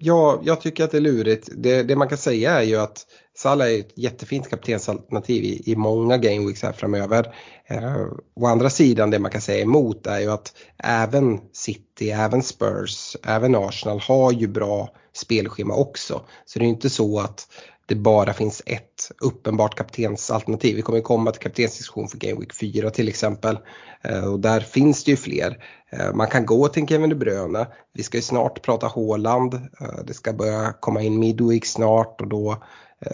[0.00, 1.48] jag, jag tycker att det är lurigt.
[1.56, 5.76] Det, det, man kan säga är ju att Salah är ett jättefint kaptensalternativ i, i
[5.76, 7.34] många gameweeks här framöver.
[7.66, 12.42] Eh, å andra sidan det man kan säga emot är ju att även City, även
[12.42, 16.20] Spurs, även Arsenal har ju bra spelschema också.
[16.44, 17.46] Så det är inte så att
[17.88, 20.76] det bara finns ett uppenbart kaptensalternativ.
[20.76, 23.58] Vi kommer komma till kaptensdiskussion för Game Week 4 till exempel.
[24.02, 25.64] Eh, och där finns det ju fler.
[25.92, 27.66] Eh, man kan gå till Kevin De Bruyne.
[27.94, 29.54] Vi ska ju snart prata Håland.
[29.54, 32.64] Eh, det ska börja komma in Midweek snart och då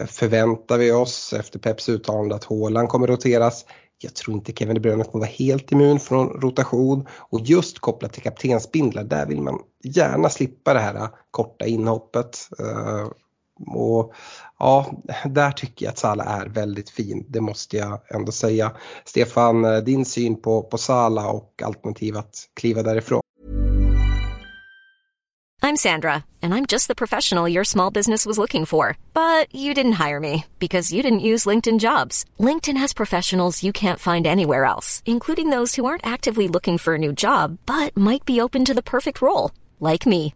[0.06, 3.64] förväntar vi oss efter Peps uttalande att Håland kommer roteras.
[3.98, 8.12] Jag tror inte Kevin De Bruyne kommer vara helt immun från rotation och just kopplat
[8.12, 12.38] till kaptensbindlar där vill man gärna slippa det här korta inhoppet.
[13.66, 14.14] Och
[14.58, 18.72] ja, där tycker jag att Salah är väldigt fin, det måste jag ändå säga.
[19.04, 23.20] Stefan, eh, din syn på, på Salah och alternativ att kliva därifrån?
[25.64, 28.98] I'm Sandra and I'm just the professional your small business was looking for.
[29.14, 32.26] But you didn't hire me because you didn't use LinkedIn jobs.
[32.38, 36.94] LinkedIn has professionals you can't find anywhere else, including those who aren't actively looking for
[36.94, 40.34] a new job but might be open to the perfect role, like me.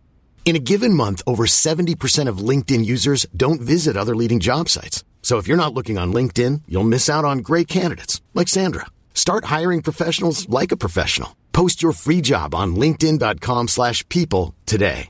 [0.49, 5.05] In a given month, over 70% of LinkedIn users don't visit other leading job sites.
[5.21, 8.87] So if you're not looking on LinkedIn, you'll miss out on great candidates like Sandra.
[9.13, 11.29] Start hiring professionals like a professional.
[11.53, 15.09] Post your free job on linkedin.com/people today.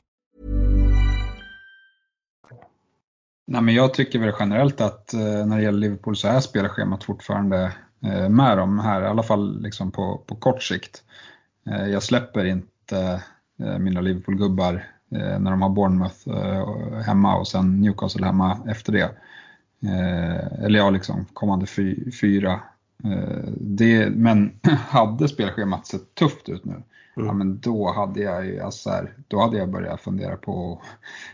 [3.47, 7.03] Nej, men jag tycker väl generellt att eh, när det gäller Liverpool så är spelschemat
[7.03, 7.73] fortfarande
[8.05, 11.03] eh, med dem här, i alla fall liksom på, på kort sikt.
[11.69, 13.23] Eh, jag släpper inte
[13.59, 19.11] eh, mina Liverpool-gubbar när de har Bournemouth eh, hemma och sen Newcastle hemma efter det.
[19.83, 22.59] Eh, eller ja, liksom kommande fy, fyra.
[23.57, 26.83] Det, men hade spelschemat sett tufft ut nu, mm.
[27.27, 30.81] ja, men då hade jag alltså här, då hade jag börjat fundera på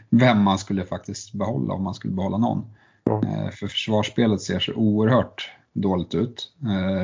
[0.09, 2.65] vem man skulle faktiskt behålla om man skulle behålla någon.
[3.09, 3.51] Mm.
[3.51, 6.51] För försvarsspelet ser så oerhört dåligt ut,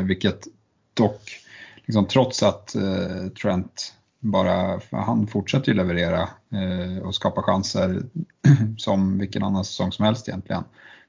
[0.03, 0.47] vilket
[0.93, 1.41] dock
[1.85, 8.03] liksom, trots att eh, Trent bara, han fortsätter ju leverera eh, och skapa chanser
[8.77, 10.63] som vilken annan säsong som helst egentligen.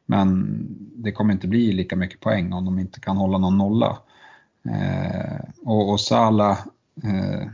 [0.06, 0.58] Men
[0.96, 3.98] det kommer inte bli lika mycket poäng om de inte kan hålla någon nolla.
[4.68, 6.50] Eh, och, och Sala,
[7.04, 7.46] eh,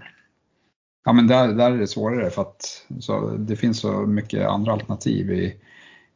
[1.04, 4.72] ja men där, där är det svårare för att så, det finns så mycket andra
[4.72, 5.32] alternativ.
[5.32, 5.56] I,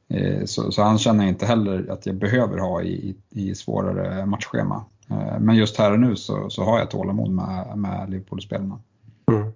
[0.09, 4.85] eh, så, så, han känner inte heller att jag behöver ha i, i svårare matchschema.
[5.11, 8.81] Eh, men just här och nu så, så har jag tålamod med, med Liverpool-spelarna.
[9.35, 9.53] Mm.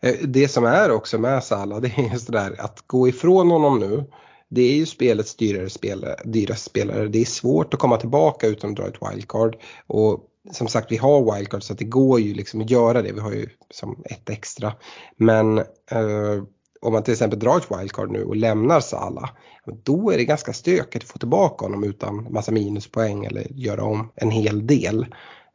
[0.00, 3.50] Eh, det som är också med Salah det är just det där att gå ifrån
[3.50, 4.04] honom nu.
[4.48, 7.08] Det är ju spelets dyrare spelare, dyraste spelare.
[7.08, 9.56] Det är svårt att komma tillbaka utan att dra ett wildcard.
[9.86, 10.20] Och
[10.52, 13.12] som sagt vi har wildcard så att det går ju liksom att göra det.
[13.12, 14.72] Vi har ju som ett extra.
[15.16, 15.58] Men
[15.90, 16.42] eh,
[16.80, 19.30] om man till exempel drar ett wildcard nu och lämnar Sala,
[19.82, 24.12] då är det ganska stökigt att få tillbaka honom utan massa minuspoäng eller göra om
[24.14, 25.06] en hel del.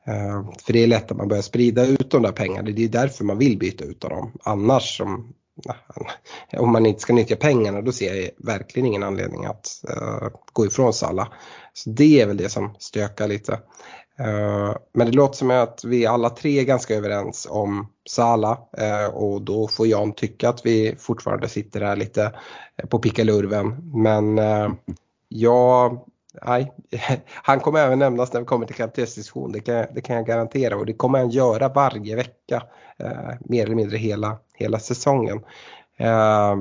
[0.08, 2.90] Eh, för det är lätt att man börjar sprida ut de där pengarna, det är
[2.90, 4.32] därför man vill byta ut dem.
[4.44, 5.34] Annars om,
[6.58, 10.66] om man inte ska nyttja pengarna då ser jag verkligen ingen anledning att uh, gå
[10.66, 11.28] ifrån Salla.
[11.74, 13.52] Så det är väl det som stökar lite.
[14.20, 19.16] Uh, men det låter som att vi alla tre är ganska överens om Sala uh,
[19.16, 22.32] och då får Jan tycka att vi fortfarande sitter här lite
[22.90, 23.92] på pickalurven.
[23.94, 24.72] Men uh,
[25.30, 26.06] jag
[26.46, 26.72] nej,
[27.28, 30.78] han kommer även nämnas när vi kommer till kaptensdiskussion, det kan, det kan jag garantera
[30.78, 32.64] och det kommer han göra varje vecka,
[32.98, 35.42] eh, mer eller mindre hela, hela säsongen.
[35.98, 36.56] Eh,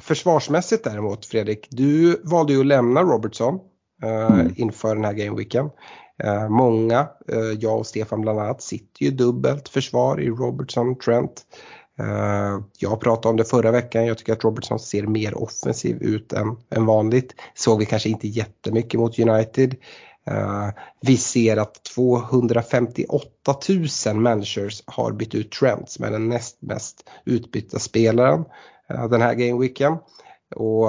[0.00, 3.60] försvarsmässigt däremot Fredrik, du valde ju att lämna Robertson
[4.02, 4.54] eh, mm.
[4.56, 5.70] inför den här gameweeken.
[6.22, 11.46] Eh, många, eh, jag och Stefan bland annat, sitter ju dubbelt försvar i Robertson Trent.
[11.98, 16.32] Eh, jag pratade om det förra veckan, jag tycker att Robertson ser mer offensiv ut
[16.32, 17.34] än, än vanligt.
[17.54, 19.76] Såg vi kanske inte jättemycket mot United.
[20.26, 20.68] Eh,
[21.00, 23.54] vi ser att 258
[24.06, 28.44] 000 managers har bytt ut Trent som är den näst mest utbytta spelaren
[28.90, 29.96] eh, den här gameweeken.
[30.56, 30.88] Och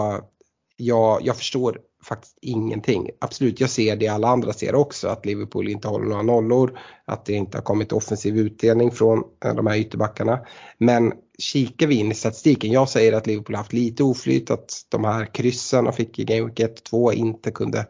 [0.77, 3.09] jag, jag förstår faktiskt ingenting.
[3.19, 7.25] Absolut, jag ser det alla andra ser också, att Liverpool inte håller några nollor, att
[7.25, 10.39] det inte har kommit offensiv utdelning från eh, de här ytterbackarna.
[10.77, 14.85] Men kikar vi in i statistiken, jag säger att Liverpool har haft lite oflyt, att
[14.89, 16.59] de här kryssen de fick i Game Week
[16.91, 17.85] 1-2 inte kunde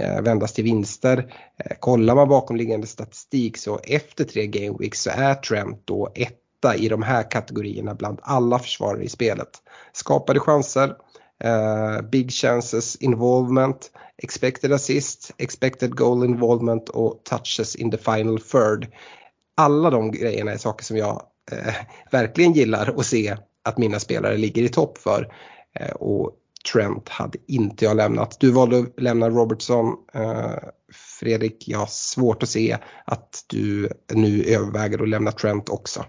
[0.00, 1.34] eh, vändas till vinster.
[1.64, 6.76] Eh, kollar man bakomliggande statistik så efter tre Game Weeks så är Trent då etta
[6.76, 9.48] i de här kategorierna bland alla försvarare i spelet.
[9.92, 10.96] Skapade chanser,
[11.44, 18.86] Eh, big chances involvement, expected assist, expected goal involvement och touches in the final third.
[19.56, 21.22] Alla de grejerna är saker som jag
[21.52, 21.74] uh,
[22.10, 25.32] verkligen gillar att se att mina spelare ligger i topp för.
[25.80, 26.32] Uh, och
[26.72, 28.36] Trent hade inte jag lämnat.
[28.40, 29.96] Du valde att lämna Robertson.
[30.92, 36.04] Fredrik, jag har svårt att se att du nu överväger att lämna Trent också.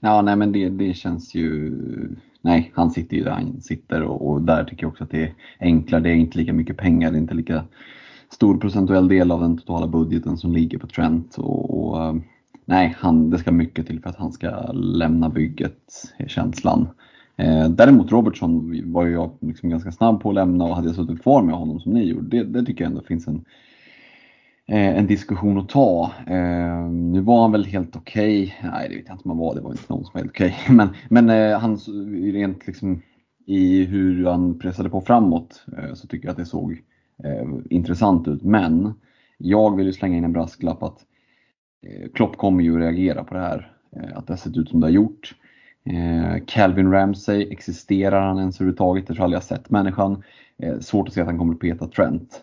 [0.00, 1.72] Ja, nej men det, det känns ju
[2.42, 5.22] nej, han sitter ju där han sitter och, och, där tycker jag också att det
[5.22, 6.02] är enklare.
[6.02, 7.64] Det är inte lika mycket pengar, det är inte lika
[8.30, 11.38] stor procentuell del av den totala budgeten som ligger på Trent.
[11.38, 12.14] Och, och eh,
[12.64, 16.88] nej, han, det ska mycket till för att han ska lämna bygget, är känslan.
[17.36, 20.96] Eh, däremot Robertson var ju jag liksom ganska snabb på att lämna och hade jag
[20.96, 23.44] suttit kvar med honom som ni gjorde, det, det tycker jag ändå finns en,
[24.70, 26.12] Eh, en diskussion att ta.
[26.26, 28.42] Eh, nu var han väl helt okej.
[28.42, 28.70] Okay.
[28.70, 29.54] Nej, det vet jag inte om han var.
[29.54, 30.56] Det var inte någon som var helt okej.
[30.62, 30.74] Okay.
[30.76, 31.76] Men, men eh, han,
[32.32, 33.02] rent liksom
[33.46, 36.72] i hur han pressade på framåt eh, så tycker jag att det såg
[37.24, 38.42] eh, intressant ut.
[38.42, 38.92] Men
[39.38, 41.04] jag vill ju slänga in en brasklapp att
[42.14, 43.72] Klopp kommer ju reagera på det här.
[44.14, 45.34] att det har sett ut som det har gjort.
[46.46, 49.04] Calvin Ramsey, existerar han ens överhuvudtaget?
[49.08, 50.22] Jag tror aldrig jag sett människan.
[50.80, 52.42] svårt att se att han kommer att peta Trent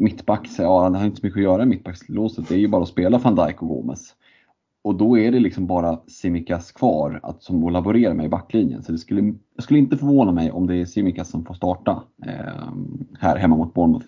[0.00, 2.48] Mittback ja han har inte så mycket att göra i mittbackslåset.
[2.48, 4.14] Det är ju bara att spela van Dijk och Gomes.
[4.82, 8.82] Och då är det liksom bara Simikas kvar att, som att laborera med i backlinjen.
[8.82, 12.02] Så det skulle, jag skulle inte förvåna mig om det är Simikas som får starta
[12.26, 12.72] eh,
[13.18, 14.06] här hemma mot Bournemouth.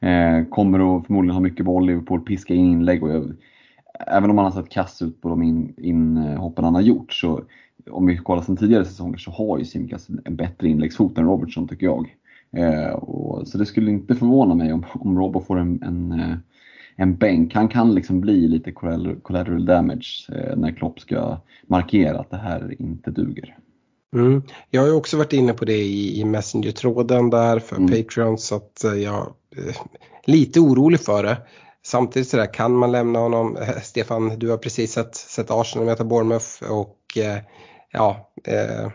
[0.00, 3.02] Eh, kommer att förmodligen ha mycket boll, Liverpool piska in inlägg.
[3.02, 3.32] Och jag,
[4.06, 7.40] även om han har sett kass ut på de inhoppen in, han har gjort så
[7.90, 11.68] om vi kollar sedan tidigare säsonger så har ju Simikas en bättre inläggsfot än Robertson
[11.68, 12.16] tycker jag.
[12.56, 16.36] Eh, och, så det skulle inte förvåna mig om, om Robbo får en, en, eh,
[16.96, 17.54] en bänk.
[17.54, 22.74] Han kan liksom bli lite collateral damage eh, när Klopp ska markera att det här
[22.78, 23.56] inte duger.
[24.14, 24.42] Mm.
[24.70, 27.88] Jag har ju också varit inne på det i, i Messenger-tråden där för mm.
[27.88, 29.76] Patreon så att jag är
[30.24, 31.36] lite orolig för det.
[31.84, 33.58] Samtidigt så där, kan man lämna honom?
[33.82, 37.18] Stefan, du har precis sett, sett Arsenal möta Bournemouth och
[37.92, 38.90] ja, eh,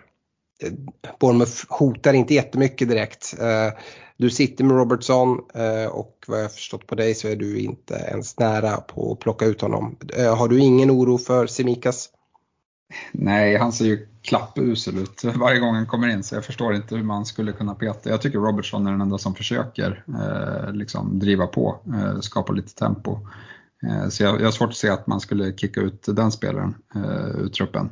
[1.20, 3.36] Bournemouth hotar inte jättemycket direkt.
[3.40, 3.80] Eh,
[4.18, 7.94] du sitter med Robertson eh, och vad jag förstått på dig så är du inte
[7.94, 9.98] ens nära på att plocka ut honom.
[10.18, 12.10] Eh, har du ingen oro för Semikas?
[13.12, 16.96] Nej, han ser ju klappusel ut varje gång han kommer in så jag förstår inte
[16.96, 18.10] hur man skulle kunna peta.
[18.10, 22.76] Jag tycker Robertson är den enda som försöker eh, liksom driva på, eh, skapa lite
[22.76, 23.20] tempo.
[23.84, 26.76] Eh, så jag, jag har svårt att se att man skulle kicka ut den spelaren
[26.96, 27.90] eh, ur truppen.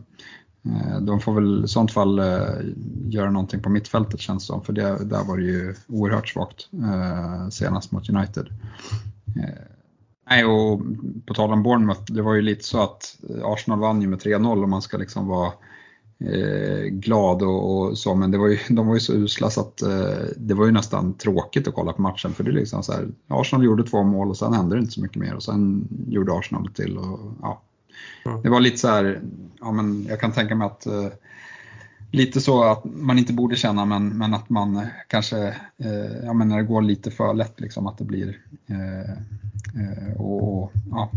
[0.65, 2.55] Eh, de får väl i sånt fall eh,
[3.07, 6.69] göra någonting på mittfältet känns det som, för det, där var det ju oerhört svagt
[6.73, 8.47] eh, senast mot United.
[10.29, 10.81] Nej, och
[11.25, 14.63] på tal om Bournemouth, det var ju lite så att Arsenal vann ju med 3-0
[14.63, 15.51] och man ska liksom vara
[16.19, 19.61] eh, glad och, och, så, men det var ju, de var ju så usla så
[19.61, 22.83] att eh, det var ju nästan tråkigt att kolla på matchen för det är liksom
[22.83, 25.43] så här, Arsenal gjorde två mål och sen hände det inte så mycket mer och
[25.43, 27.61] sen gjorde Arsenal till och ja.
[28.25, 28.41] Mm.
[28.41, 29.21] Det var lite så här,
[29.59, 31.07] ja men jag kan tänka mig att eh,
[32.15, 36.47] lite så att man inte borde känna men, men att man kanske, eh, ja men
[36.47, 39.11] när det går lite för lätt liksom att det blir eh,
[39.81, 41.09] eh och, och, ja.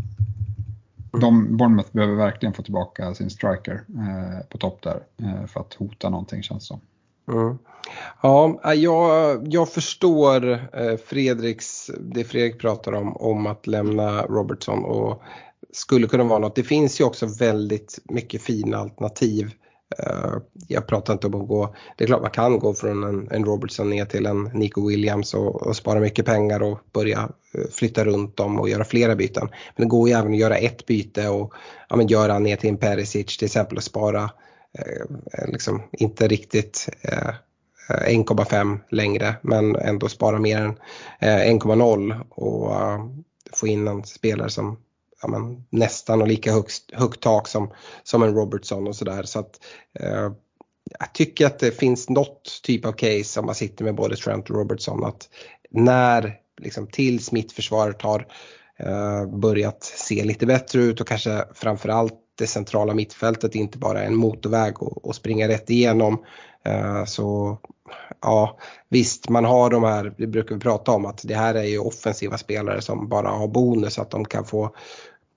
[1.21, 5.75] De, Bournemouth behöver verkligen få tillbaka sin striker eh, på topp där eh, för att
[5.75, 6.81] hota någonting känns som.
[7.33, 7.59] Mm.
[8.23, 10.61] Ja, jag, jag förstår
[10.97, 15.23] Fredriks, det Fredrik pratar om, om att lämna Robertson och
[15.73, 16.57] skulle kunna vara något.
[16.57, 19.51] Det finns ju också väldigt mycket fina alternativ
[19.99, 20.37] eh,
[20.69, 23.45] jag pratar inte om att gå, det är klart man kan gå från en, en
[23.45, 28.05] Robertson ner till en Nico Williams och, och, spara mycket pengar och börja eh, flytta
[28.05, 29.49] runt dem och göra flera byten.
[29.77, 31.55] Men det går ju även att göra ett byte och
[31.89, 34.31] ja, men göra ner till en Perisic till exempel och spara
[34.79, 37.35] eh, liksom inte riktigt eh,
[37.89, 40.77] 1,5 längre men ändå spara mer än
[41.21, 42.73] 1,0 och
[43.53, 44.79] få in en spelare som
[45.23, 49.23] ja, men, nästan och lika högst, högt tak som, som en Robertson och sådär.
[49.23, 49.61] Så att,
[50.01, 50.33] eh,
[50.99, 54.51] jag tycker att det finns något typ av case om man sitter med både Trent
[54.51, 55.29] och Robertson att
[55.71, 58.27] när liksom, tills mittförsvaret har
[58.79, 64.07] eh, börjat se lite bättre ut och kanske framförallt det centrala mittfältet inte bara är
[64.07, 66.25] en motorväg och, och springa rätt igenom.
[66.65, 67.59] Eh, så
[68.21, 71.65] ja, visst man har de här, det brukar vi prata om att det här är
[71.65, 74.75] ju offensiva spelare som bara har bonus att de kan få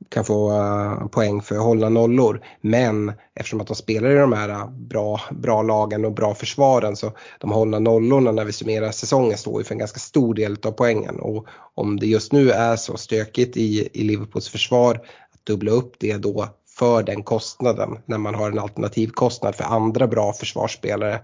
[0.09, 2.41] kan få eh, poäng för att hålla nollor.
[2.61, 6.95] Men eftersom att de spelar i de här eh, bra, bra lagen och bra försvaren
[6.95, 10.57] så de hållna nollorna när vi summerar säsongen står ju för en ganska stor del
[10.63, 11.19] av poängen.
[11.19, 14.95] Och om det just nu är så stökigt i, i Liverpools försvar
[15.31, 20.07] att dubbla upp det då för den kostnaden när man har en alternativkostnad för andra
[20.07, 21.19] bra försvarsspelare.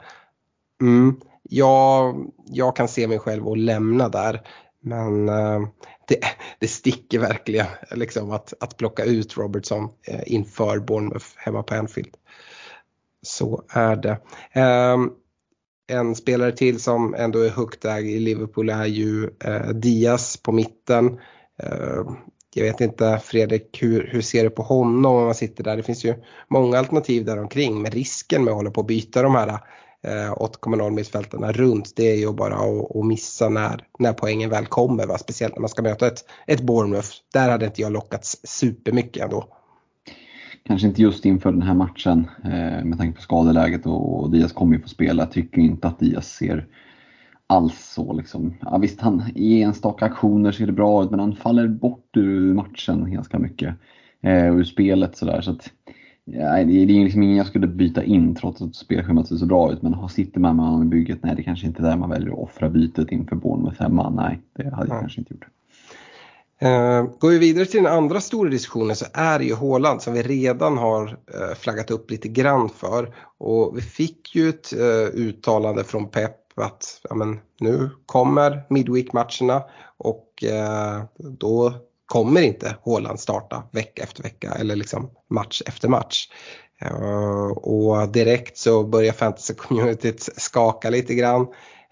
[0.81, 4.41] Mm, jag, jag kan se mig själv och lämna där.
[4.81, 5.61] Men eh,
[6.08, 6.20] det,
[6.60, 12.15] det sticker verkligen liksom att, att plocka ut Robertson eh, inför Bournemouth hemma på Anfield.
[13.22, 14.17] Så är det.
[14.52, 15.12] Ehm,
[15.88, 20.52] en spelare till som ändå är högt ägd i Liverpool är ju eh, Diaz på
[20.52, 21.20] mitten.
[21.63, 22.15] Ehm,
[22.56, 25.78] jag vet inte Fredrik, hur, hur ser du på honom om man sitter där?
[25.78, 26.15] Det finns ju
[26.48, 29.60] många alternativ där omkring men risken med att hålla på och byta de här
[30.03, 34.65] eh, 8,0 mittfältarna runt det är ju bara att, att missa när, när poängen väl
[34.65, 35.07] kommer.
[35.07, 35.17] Va?
[35.17, 37.10] Speciellt när man ska möta ett, ett Bournemouth.
[37.33, 39.47] Där hade inte jag lockats supermycket ändå.
[40.63, 44.51] Kanske inte just inför den här matchen eh, med tanke på skadeläget och, och Diaz
[44.51, 45.23] kommer ju få spela.
[45.23, 46.67] Jag tycker inte att Diaz ser
[47.47, 48.53] alls så liksom.
[48.62, 52.53] Ja, visst, han, i enstaka aktioner ser det bra ut men han faller bort ur
[52.53, 53.75] matchen ganska mycket.
[54.21, 55.41] Eh, och ur spelet sådär.
[55.41, 55.71] Så att,
[56.31, 59.71] Ja, det är liksom ingen jag skulle byta in trots att spelschemat ser så bra
[59.71, 59.81] ut.
[59.81, 62.31] Men sitter man med honom i bygget, nej det kanske inte är där man väljer
[62.31, 64.09] att offra bytet inför Bournemouth hemma.
[64.09, 64.99] Nej, det hade jag ja.
[64.99, 65.47] kanske inte gjort.
[66.63, 70.13] Uh, går vi vidare till den andra stora diskussionen så är det ju Håland som
[70.13, 73.15] vi redan har uh, flaggat upp lite grann för.
[73.37, 79.63] Och vi fick ju ett uh, uttalande från Pep att ja, men, nu kommer Midweek-matcherna
[79.97, 80.43] och
[81.17, 81.73] då
[82.08, 86.28] kommer inte Håland starta vecka efter vecka eller liksom match efter match.
[86.82, 91.48] Eh, och direkt så börjar fantasy-communityt skaka lite grann.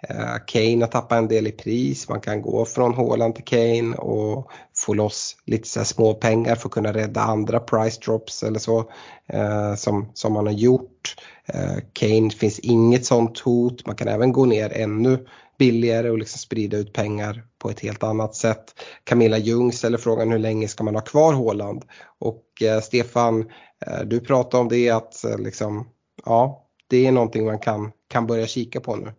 [0.09, 3.95] Eh, Kane har tappat en del i pris, man kan gå från Håland till Kane
[3.95, 4.51] och
[4.85, 8.91] få loss lite så små pengar för att kunna rädda andra price drops eller så
[9.27, 11.15] eh, som, som man har gjort.
[11.45, 15.25] Eh, Kane finns inget sånt hot, man kan även gå ner ännu
[15.57, 18.63] billigare och liksom sprida ut pengar på ett helt annat sätt.
[19.03, 21.83] Camilla Ljung ställer frågan hur länge ska man ha kvar Håland?
[22.19, 23.49] Och eh, Stefan,
[23.85, 25.87] eh, du pratade om det att eh, liksom,
[26.25, 29.13] ja, det är någonting man kan, kan börja kika på nu.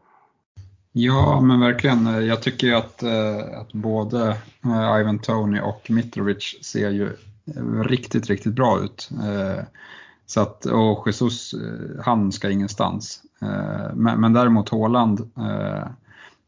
[0.98, 2.26] Ja, men verkligen.
[2.26, 4.28] Jag tycker att, eh, att både
[4.64, 7.06] eh, Ivan Tony och Mitrovic ser ju
[7.56, 9.10] eh, riktigt, riktigt bra ut.
[10.26, 11.54] Så att, och Jesus,
[12.04, 13.22] han ska ingenstans.
[13.94, 15.30] Men, men däremot Haaland,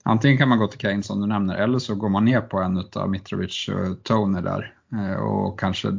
[0.03, 2.59] antingen kan man gå till Kane som du nämner eller så går man ner på
[2.59, 4.74] en av Mitrovic och Tony där
[5.18, 5.99] och kanske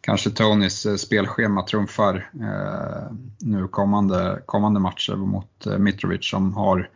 [0.00, 2.30] kanske Tonys spelschema trumfar
[3.38, 6.88] nu kommande, kommande matcher mot Mitrovic som har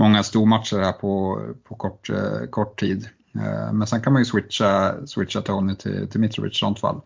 [0.00, 3.08] många stormatcher här på, på kort, eh, kort tid.
[3.34, 7.00] Eh, men sen kan man ju switcha, switcha Tony till, till Mitrovic i sånt fall.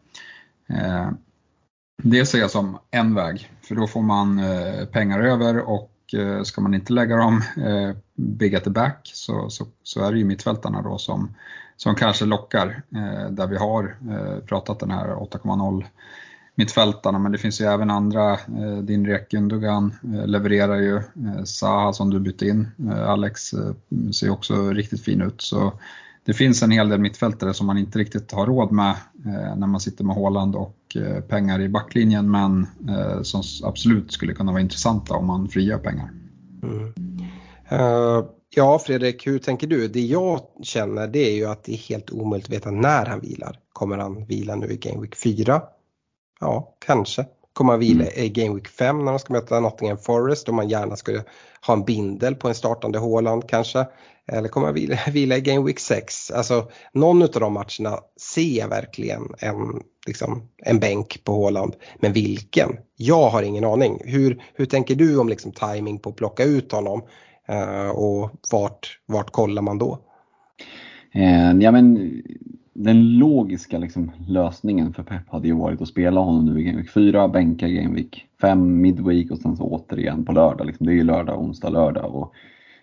[0.69, 1.11] Eh,
[2.03, 6.43] det ser jag som en väg, för då får man eh, pengar över och eh,
[6.43, 10.19] ska man inte lägga dem eh, big at the back så, så, så är det
[10.19, 11.35] ju mittfältarna då som,
[11.77, 12.83] som kanske lockar,
[13.31, 13.97] där vi har
[14.41, 15.85] pratat den här 8,0
[16.55, 18.33] mittfältarna, men det finns ju även andra.
[18.33, 22.69] Eh, din Rek Gundogan eh, levererar ju, eh, Saha som du bytte in,
[23.07, 23.41] Alex
[24.15, 25.41] ser också riktigt fin ut.
[25.41, 25.73] Så
[26.25, 28.97] det finns en hel del mittfältare som man inte riktigt har råd med
[29.57, 30.77] när man sitter med Håland och
[31.29, 32.67] pengar i backlinjen men
[33.23, 36.11] som absolut skulle kunna vara intressanta om man frigör pengar.
[36.63, 36.93] Mm.
[37.73, 38.25] Uh,
[38.55, 39.89] ja Fredrik, hur tänker du?
[39.89, 43.21] Det jag känner det är ju att det är helt omöjligt att veta när han
[43.21, 43.59] vilar.
[43.73, 45.63] Kommer han vila nu i Game Week 4?
[46.45, 47.25] Ja, kanske.
[47.53, 48.25] Kommer han vila mm.
[48.25, 51.23] i Game Week 5 när de ska möta Nottingham Forest om man gärna skulle
[51.67, 53.87] ha en bindel på en startande Håland kanske.
[54.27, 56.31] Eller kommer han vila, vila i Game Week 6?
[56.31, 57.99] Alltså någon av de matcherna
[58.35, 61.77] ser jag verkligen en, liksom, en bänk på Håland.
[61.97, 62.77] Men vilken?
[62.97, 64.01] Jag har ingen aning.
[64.05, 67.03] Hur, hur tänker du om liksom, timing på att plocka ut honom?
[67.51, 69.99] Uh, och vart, vart kollar man då?
[71.15, 72.23] Eh, ja, men,
[72.75, 76.91] den logiska liksom, lösningen för Pep hade ju varit att spela honom nu i Gameweek
[76.91, 80.67] 4, bänka Gameweek 5 midweek och sen så återigen på lördag.
[80.67, 80.87] Liksom.
[80.87, 82.15] Det är ju lördag, onsdag, lördag.
[82.15, 82.35] Och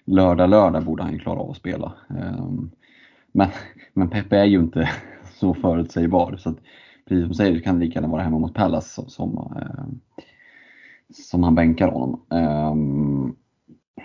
[0.06, 1.94] lördag, lördag borde han ju klara av att spela.
[2.10, 2.72] Ehm,
[3.32, 3.48] men,
[3.94, 4.90] men Pep är ju inte
[5.34, 6.58] så förutsägbar så att,
[7.08, 10.00] precis som du säger, kan det lika gärna vara hemma mot Pallas som, som, ehm,
[11.14, 12.22] som han bänkar honom.
[12.30, 13.36] Ehm,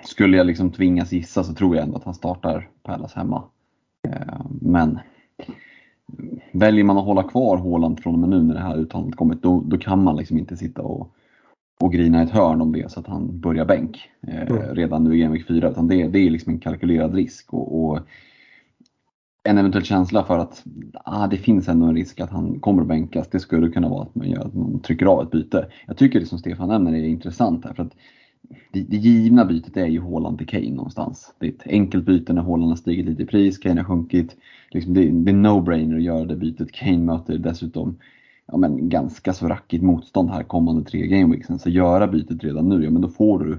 [0.04, 3.42] skulle jag liksom tvingas gissa så tror jag ändå att han startar Pallas hemma.
[4.60, 4.98] Men
[6.52, 9.42] väljer man att hålla kvar Håland från och med nu när det här uttalandet kommit,
[9.42, 11.16] då, då kan man liksom inte sitta och
[11.80, 14.74] och grina ett hörn om det så att han börjar bänk eh, mm.
[14.74, 15.70] redan nu i Genvik 4.
[15.70, 18.00] Utan det, det är liksom en kalkylerad risk och, och,
[19.42, 20.64] en eventuell känsla för att
[21.04, 23.28] ah, det finns ändå en risk att han kommer att bänkas.
[23.30, 25.68] Det skulle kunna vara att man, gör, att man trycker av ett byte.
[25.86, 27.74] Jag tycker det som Stefan nämner är intressant här.
[27.74, 27.96] för att
[28.72, 31.34] det, det givna bytet är ju Haaland till Kane någonstans.
[31.38, 34.36] Det är ett enkelt byte när Haaland har stigit lite i pris, Kane har sjunkit.
[34.70, 36.72] Liksom det, det är no-brainer att göra det bytet.
[36.72, 37.98] Kane möter dessutom
[38.46, 41.58] ja, men ganska så rackigt motstånd här kommande tre gameweeksen.
[41.58, 43.58] Så göra bytet redan nu, ja men då får du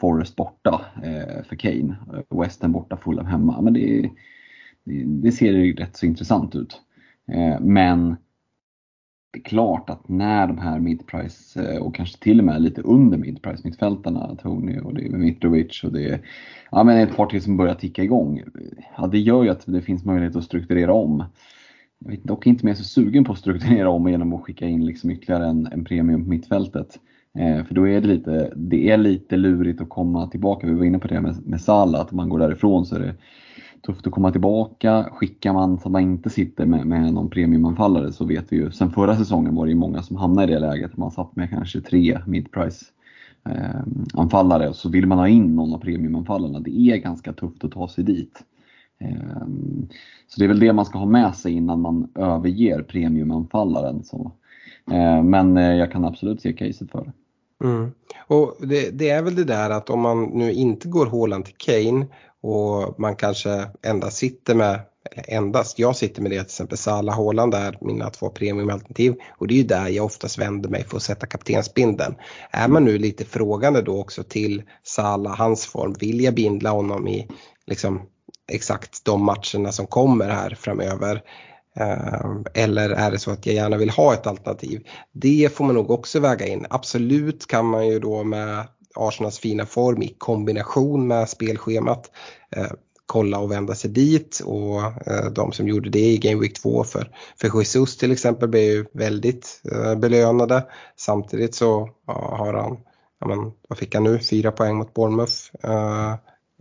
[0.00, 3.60] Forrest borta eh, för Kane, eh, Western borta, Fulham hemma.
[3.60, 4.10] Men det,
[4.84, 6.80] det, det ser rätt så intressant ut.
[7.32, 8.16] Eh, men
[9.36, 12.80] det är klart att när de här midprice eh, och kanske till och med lite
[12.80, 16.20] under midprice mittfältarna, Tony och det är Mitrovic och det är
[16.70, 18.42] ja, men ett par till som börjar ticka igång.
[18.96, 21.24] Ja, det gör ju att det finns möjlighet att strukturera om.
[21.98, 24.86] Jag är dock inte mer så sugen på att strukturera om genom att skicka in
[24.86, 26.98] liksom ytterligare en, en premium på mittfältet.
[27.38, 30.66] Eh, för då är det lite, det är lite lurigt att komma tillbaka.
[30.66, 33.00] Vi var inne på det med, med Salah, att om man går därifrån så är
[33.00, 33.14] det
[33.86, 35.08] tufft att komma tillbaka.
[35.12, 38.70] Skickar man så att man inte sitter med, med någon premiumanfallare så vet vi ju,
[38.70, 40.96] sen förra säsongen var det ju många som hamnade i det läget.
[40.96, 42.84] Man satt med kanske tre midprice
[43.48, 43.80] eh,
[44.14, 46.60] anfallare och så vill man ha in någon av premiumanfallarna.
[46.60, 48.42] Det är ganska tufft att ta sig dit.
[48.98, 49.88] Ehm,
[50.28, 54.04] så det är väl det man ska ha med sig innan man överger premiumanfallaren.
[54.04, 54.32] Så.
[54.90, 57.12] Ehm, men eh, jag kan absolut se caset för det.
[57.64, 57.90] Mm.
[58.26, 61.54] Och det, det, är väl det där att om man nu inte går Håland till
[61.56, 62.06] Kane
[62.46, 64.80] och man kanske endast sitter med,
[65.10, 69.46] eller endast, jag sitter med det till exempel Sala Håland är mina två premiumalternativ och
[69.46, 72.14] det är ju där jag oftast vänder mig för att sätta kaptensbindeln.
[72.50, 77.08] Är man nu lite frågande då också till Sala, hans form, vill jag bindla honom
[77.08, 77.28] i
[77.66, 78.02] liksom
[78.52, 81.22] exakt de matcherna som kommer här framöver.
[81.76, 84.86] Eh, eller är det så att jag gärna vill ha ett alternativ?
[85.12, 86.66] Det får man nog också väga in.
[86.70, 88.66] Absolut kan man ju då med
[88.96, 92.10] Arsenals fina form i kombination med spelschemat
[92.56, 92.70] eh,
[93.06, 94.40] kolla och vända sig dit.
[94.44, 98.48] Och eh, de som gjorde det i Game Week 2 för, för Jesus till exempel
[98.48, 100.64] blev ju väldigt eh, belönade.
[100.96, 102.76] Samtidigt så har han,
[103.20, 105.34] ja men, vad fick han nu, fyra poäng mot Bournemouth.
[105.62, 106.14] Eh,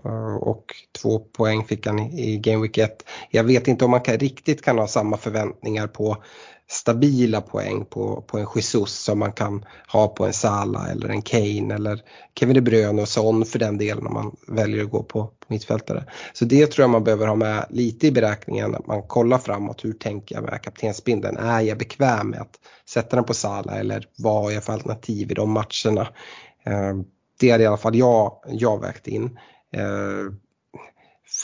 [0.03, 0.65] Eh, och
[1.01, 3.05] två poäng fick han i Game Week 1.
[3.29, 6.23] Jag vet inte om man kan, riktigt kan ha samma förväntningar på
[6.67, 11.21] stabila poäng på, på en Jesus som man kan ha på en Sala eller en
[11.21, 12.01] Kane eller
[12.39, 15.33] Kevin De Bruyne och Son för den delen om man väljer att gå på, på
[15.47, 16.03] mittfältare.
[16.33, 19.85] Så det tror jag man behöver ha med lite i beräkningen att man kollar framåt.
[19.85, 21.37] Hur tänker jag med kaptensbindeln?
[21.37, 25.31] Är jag bekväm med att sätta den på Sala eller vad har jag för alternativ
[25.31, 26.07] i de matcherna?
[26.65, 26.95] Eh,
[27.39, 29.39] det är i alla fall jag, jag vägt in.
[29.71, 30.33] Eh,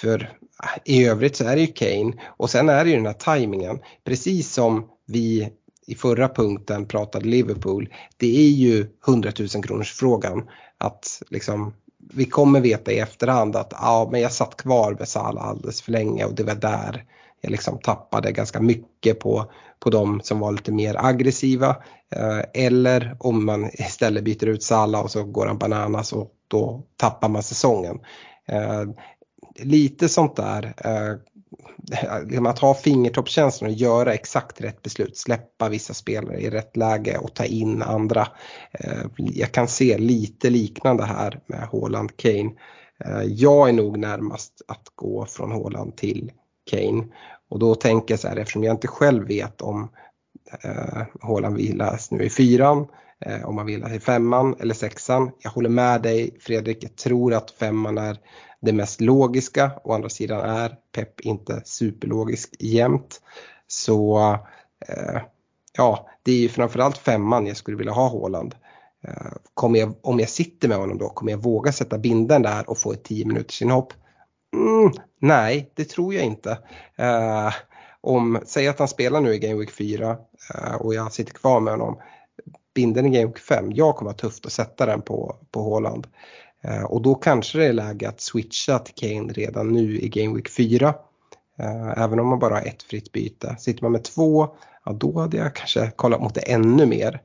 [0.02, 3.06] för eh, i övrigt så är det ju Kane och sen är det ju den
[3.06, 3.80] här tajmingen.
[4.04, 5.50] Precis som vi
[5.88, 7.94] i förra punkten pratade Liverpool.
[8.18, 10.50] Det är ju 100 000 kronors frågan.
[10.78, 11.74] Att liksom,
[12.14, 15.92] vi kommer veta i efterhand att ja, men jag satt kvar med Salah alldeles för
[15.92, 17.06] länge och det var där
[17.42, 19.52] jag liksom tappade ganska mycket på,
[19.84, 21.76] på de som var lite mer aggressiva.
[22.16, 26.84] Eh, eller om man istället byter ut Salah och så går han bananas och då
[26.98, 28.00] tappar man säsongen.
[28.48, 28.84] Eh,
[29.60, 36.40] lite sånt där eh, att ha fingertoppskänslan och göra exakt rätt beslut, släppa vissa spelare
[36.40, 38.28] i rätt läge och ta in andra.
[39.18, 42.52] Jag kan se lite liknande här med Haaland Kane.
[43.26, 46.32] Jag är nog närmast att gå från Haaland till
[46.72, 47.04] Kane
[47.52, 49.90] och då tänker jag så här eftersom jag inte själv vet om
[50.64, 52.88] eh, Haaland vilas nu i fyran
[53.26, 55.32] eh, om man vilar i femman eller sexan.
[55.40, 58.18] Jag håller med dig Fredrik, jag tror att femman är
[58.62, 59.72] det mest logiska.
[59.84, 63.22] Å andra sidan är Pep inte superlogisk jämt.
[63.68, 64.20] Så
[64.88, 65.22] eh,
[65.78, 68.56] ja, det är ju framförallt femman jag skulle vilja ha Håland.
[69.08, 72.70] Eh, kommer jag, om jag sitter med honom då, kommer jag våga sätta binden där
[72.70, 73.94] och få ett 10 minuters inhopp?
[74.54, 76.58] Mm, nej, det tror jag inte.
[76.96, 77.54] Eh,
[78.02, 80.18] om, säg att han spelar nu i Game Week 4
[80.56, 81.98] eh, och jag sitter kvar med honom.
[82.74, 86.08] Binden i Game Week 5, jag kommer ha tufft att sätta den på, på Håland.
[86.62, 90.36] Eh, och då kanske det är läge att switcha till Kane redan nu i Game
[90.36, 90.94] Week 4.
[91.60, 93.56] Eh, även om man bara har ett fritt byte.
[93.60, 94.48] Sitter man med två,
[94.86, 97.22] ja då hade jag kanske kollat mot det ännu mer.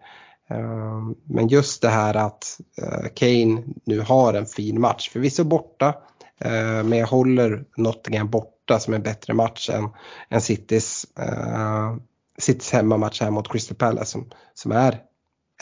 [0.50, 5.94] Eh, men just det här att eh, Kane nu har en fin match, förvisso borta,
[6.40, 9.88] Eh, men jag håller Nottingham borta som en bättre match än,
[10.28, 11.96] än Citys, eh,
[12.38, 15.02] Citys hemmamatch här mot Crystal Palace som, som är,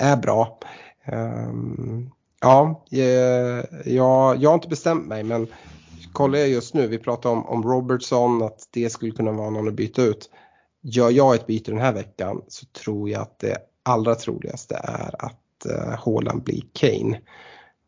[0.00, 0.58] är bra.
[1.04, 2.10] Ehm,
[2.40, 5.46] ja, eh, jag, jag har inte bestämt mig men
[6.12, 9.68] kollar jag just nu, vi pratar om, om Robertson, att det skulle kunna vara någon
[9.68, 10.30] att byta ut.
[10.82, 15.24] Gör jag ett byte den här veckan så tror jag att det allra troligaste är
[15.24, 17.20] att uh, Haaland blir Kane.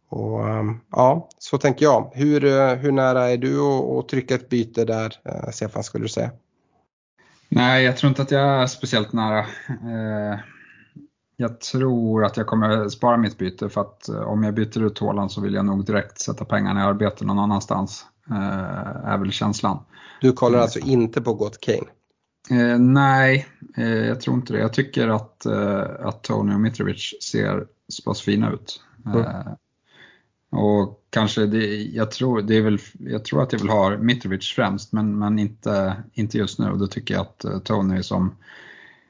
[0.09, 2.11] Och um, ja, så tänker jag.
[2.15, 6.09] Hur, uh, hur nära är du att trycka ett byte där, uh, Stefan, skulle du
[6.09, 6.31] säga?
[7.49, 9.41] Nej, jag tror inte att jag är speciellt nära.
[9.41, 10.39] Uh,
[11.37, 14.99] jag tror att jag kommer spara mitt byte för att eh, om jag byter ut
[14.99, 18.07] Håland så vill jag nog direkt sätta pengarna i arbete någon annanstans.
[18.31, 19.79] Eh, är väl känslan.
[20.21, 21.87] Du kollar alltså inte på Gott Kane?
[22.51, 23.47] Eh, nej,
[23.77, 24.59] eh, jag tror inte det.
[24.59, 28.83] Jag tycker att, eh, att Tony och Mitrovic ser så pass fina ut.
[29.07, 29.25] Mm.
[30.57, 34.53] Och kanske det, jag tror, det är väl, jag tror att jag vill ha Mitrovic
[34.53, 36.71] främst men, men inte, inte just nu.
[36.71, 38.37] Och då tycker jag att eh, Tony som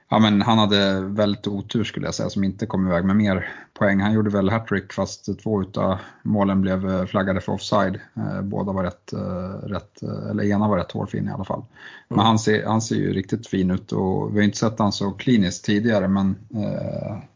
[0.08, 3.48] Ja, men han hade väldigt otur skulle jag säga som inte kom iväg med mer
[3.78, 4.00] poäng.
[4.00, 8.00] Han gjorde väl hattrick fast två utav målen blev eh, flaggade för offside.
[8.16, 11.64] Eh, båda var rätt, eh, rätt eller ena var rätt hårfin i alla fall.
[12.08, 12.26] Men mm.
[12.26, 15.10] han, ser, han ser ju riktigt fin ut och vi har inte sett han så
[15.10, 16.36] kliniskt tidigare men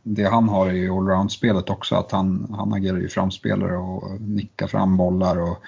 [0.02, 4.96] det han har i allround-spelet också att han, han agerar ju framspelare och nickar fram
[4.96, 5.58] bollar och,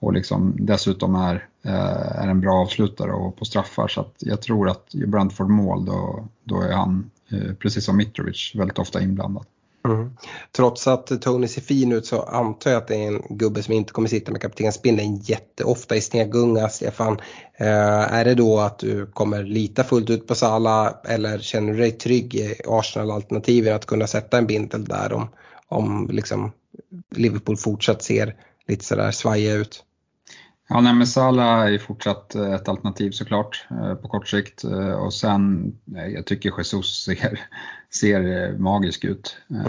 [0.00, 4.42] och liksom dessutom är, eh, är en bra avslutare och på straffar så att jag
[4.42, 9.00] tror att i Brentford mål då, då är han, eh, precis som Mitrovic, väldigt ofta
[9.00, 9.44] inblandad.
[9.84, 10.10] Mm.
[10.52, 13.74] Trots att Tony ser fin ut så antar jag att det är en gubbe som
[13.74, 16.68] inte kommer sitta med kaptensbindeln jätteofta i snegunga.
[16.68, 17.18] Stefan,
[17.56, 21.78] eh, är det då att du kommer lita fullt ut på Sala eller känner du
[21.78, 25.28] dig trygg i Arsenal-alternativen att kunna sätta en bindel där om,
[25.68, 26.52] om liksom
[27.16, 28.34] Liverpool fortsatt ser
[28.68, 29.84] lite sådär svajiga ut?
[30.72, 34.92] Ja, nej, men Salah är fortsatt eh, ett alternativ såklart eh, på kort sikt eh,
[34.92, 37.40] och sen jag tycker Jesus ser
[37.90, 39.36] ser magisk ut.
[39.50, 39.68] Mm.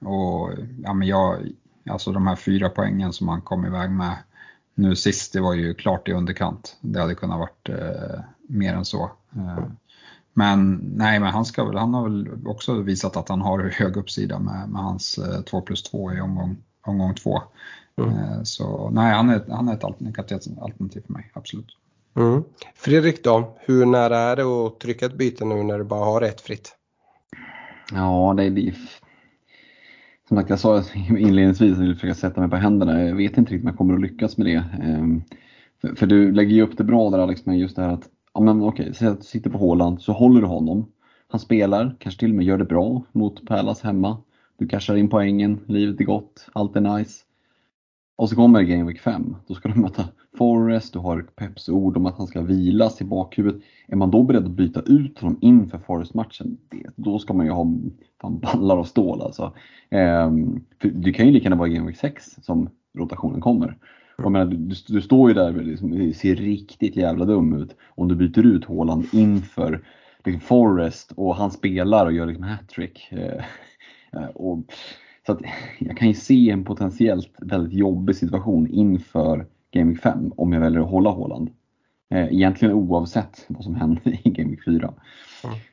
[0.00, 0.50] och
[0.82, 1.48] ja, men jag,
[1.90, 4.16] alltså de här fyra poängen som han kom iväg med
[4.74, 6.76] nu sist, det var ju klart i underkant.
[6.80, 9.10] Det hade kunnat varit eh, mer än så.
[10.32, 13.96] Men nej, men han, ska väl, han har väl också visat att han har hög
[13.96, 15.18] uppsida med, med hans
[15.50, 17.42] 2 plus 2 i omgång, omgång 2.
[17.98, 18.14] Mm.
[18.14, 21.76] Eh, så nej, han är, han är ett alternativ för mig, absolut.
[22.16, 22.42] Mm.
[22.74, 26.22] Fredrik då, hur nära är det att trycka ett byte nu när du bara har
[26.22, 26.76] ett fritt?
[27.92, 28.74] Ja, det är
[30.28, 33.04] som sagt, jag sa inledningsvis att jag vill försöka sätta mig på händerna.
[33.04, 34.64] Jag vet inte riktigt om jag kommer att lyckas med det.
[34.82, 35.22] Ehm,
[35.80, 38.08] för, för du lägger ju upp det bra där Alex med just det här att,
[38.34, 40.86] ja men okej, säg att du sitter på Håland så håller du honom.
[41.28, 44.16] Han spelar, kanske till och med gör det bra mot Pärlas hemma.
[44.58, 47.24] Du cashar in poängen, livet är gott, allt är nice.
[48.18, 49.36] Och så kommer Game Week 5.
[49.46, 50.04] Då ska du möta
[50.38, 53.62] Forrest, du har Peps ord om att han ska vilas i bakhuvudet.
[53.86, 56.56] Är man då beredd att byta ut honom inför Forrest-matchen,
[56.96, 57.66] då ska man ju ha
[58.20, 59.52] fan ballar av stål alltså.
[59.90, 63.76] Ehm, för det kan ju lika gärna vara Game Week 6 som rotationen kommer.
[64.16, 68.08] Jag menar, du, du står ju där och liksom, ser riktigt jävla dum ut om
[68.08, 69.84] du byter ut Håland inför
[70.24, 73.08] liksom Forrest och han spelar och gör liksom hattrick.
[73.10, 74.64] Ehm, och
[75.28, 75.40] så att
[75.78, 80.60] jag kan ju se en potentiellt väldigt jobbig situation inför Game Week 5 om jag
[80.60, 81.50] väljer att hålla Håland.
[82.10, 84.92] Eh, egentligen oavsett vad som händer i Game Week 4.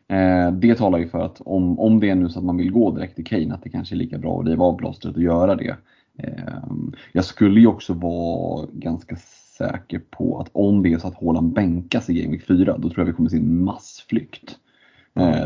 [0.07, 0.59] Mm.
[0.59, 2.91] Det talar ju för att om, om det är nu så att man vill gå
[2.91, 5.55] direkt till Kane, att det kanske är lika bra att riva av plåstret och göra
[5.55, 5.75] det.
[6.17, 6.63] Eh,
[7.11, 9.15] jag skulle ju också vara ganska
[9.57, 12.89] säker på att om det är så att Håland bänkas i Game Week 4, då
[12.89, 14.57] tror jag vi kommer se en massflykt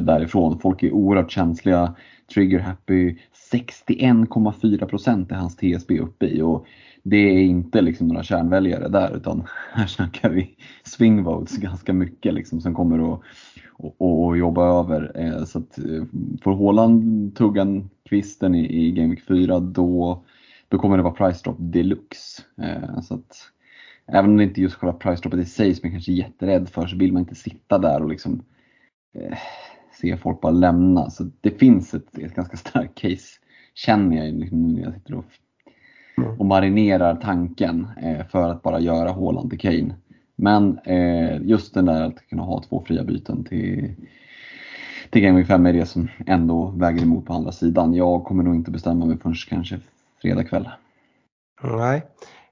[0.02, 0.60] därifrån.
[0.60, 1.96] Folk är oerhört känsliga,
[2.34, 3.18] trigger happy,
[3.54, 6.66] 61,4% är hans TSB uppe i och
[7.04, 9.44] det är inte liksom några kärnväljare där utan
[9.74, 13.22] här snackar vi swing votes ganska mycket liksom som kommer att
[13.80, 15.12] och, och jobba över.
[15.16, 16.04] Eh, så att eh,
[16.42, 20.24] får Håland tuggan kvisten i, i Game Week 4 då,
[20.68, 22.44] då kommer det vara price drop deluxe.
[22.62, 23.38] Eh, så att,
[24.08, 26.16] även om det inte är just själva price droppet i sig som jag kanske är
[26.16, 28.44] jätterädd för så vill man inte sitta där och liksom
[29.16, 29.38] eh,
[30.02, 31.10] se folk bara lämna.
[31.10, 33.40] Så det finns ett, ett ganska starkt case
[33.74, 35.26] känner jag liksom när jag sitter och,
[36.18, 36.40] mm.
[36.40, 39.96] och marinerar tanken eh, för att bara göra Haaland till Kane.
[40.36, 43.96] Men eh, just den där att kunna ha två fria byten till,
[45.10, 47.94] till Game Week 5 är det som ändå väger emot på andra sidan.
[47.94, 49.80] Jag kommer nog inte bestämma mig förrän kanske
[50.22, 50.70] fredag kväll.
[51.64, 52.02] Nej,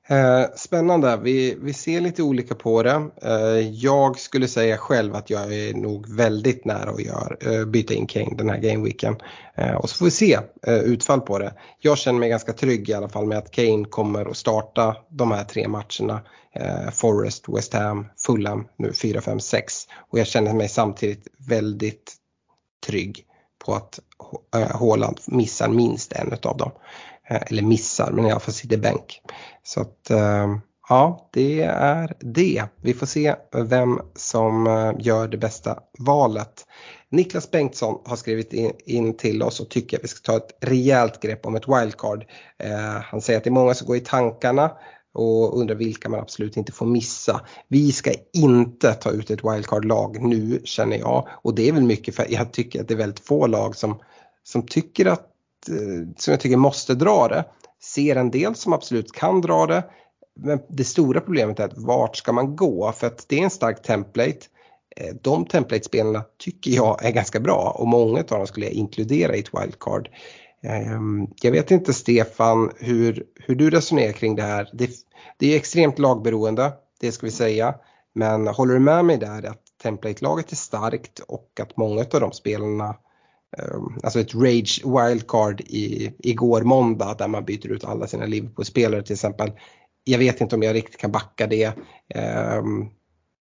[0.09, 3.09] Eh, spännande, vi, vi ser lite olika på det.
[3.21, 7.93] Eh, jag skulle säga själv att jag är nog väldigt nära att gör, eh, byta
[7.93, 9.15] in Kane den här gameweeken.
[9.55, 11.53] Eh, och så får vi se eh, utfall på det.
[11.79, 15.31] Jag känner mig ganska trygg i alla fall med att Kane kommer att starta de
[15.31, 16.21] här tre matcherna.
[16.53, 19.73] Eh, Forest, West Ham, Fulham nu 4, 5, 6.
[20.09, 22.15] Och jag känner mig samtidigt väldigt
[22.85, 23.25] trygg
[23.65, 23.99] på att
[24.55, 26.71] eh, Haaland missar minst en av dem.
[27.29, 29.21] Eh, eller missar, men i alla fall sitter bänk.
[29.63, 30.57] Så att eh,
[30.89, 32.63] ja, det är det.
[32.81, 36.65] Vi får se vem som eh, gör det bästa valet.
[37.09, 38.53] Niklas Bengtsson har skrivit
[38.85, 42.25] in, till oss och tycker att vi ska ta ett rejält grepp om ett wildcard.
[43.03, 44.71] Han säger att det är många som går i tankarna
[45.13, 47.41] och undrar vilka man absolut inte får missa.
[47.67, 52.15] Vi ska inte ta ut ett wildcard-lag nu känner jag och det är väl mycket
[52.15, 53.99] för jag tycker att det är väldigt få lag som,
[54.43, 55.36] som tycker att
[55.69, 57.45] Eh, som jag tycker måste dra det.
[57.81, 59.83] Ser en del som absolut kan dra det.
[60.39, 62.91] Men det stora problemet är att vart ska man gå?
[62.91, 64.39] För att det är en stark template.
[64.95, 69.35] Eh, de template-spelarna tycker jag är ganska bra och många av dem skulle jag inkludera
[69.35, 70.09] i ett wildcard.
[70.63, 74.69] Ehm, jag vet inte Stefan hur, hur du resonerar kring det här.
[74.73, 74.89] Det,
[75.37, 77.75] det är extremt lagberoende, det ska vi säga.
[78.13, 82.31] Men håller du med mig där att template-laget är starkt och att många av de
[82.31, 82.95] spelarna
[83.57, 89.03] Ehm, alltså ett rage wildcard i, igår måndag där man byter ut alla sina Liverpool-spelare
[89.03, 89.51] till exempel.
[90.03, 91.67] Jag vet inte om jag riktigt kan backa det.
[92.55, 92.89] Um,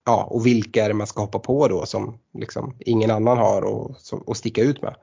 [0.06, 3.62] ja, och vilka är det man ska hoppa på då som liksom ingen annan har
[3.62, 3.96] och,
[4.26, 4.96] och sticka ut med?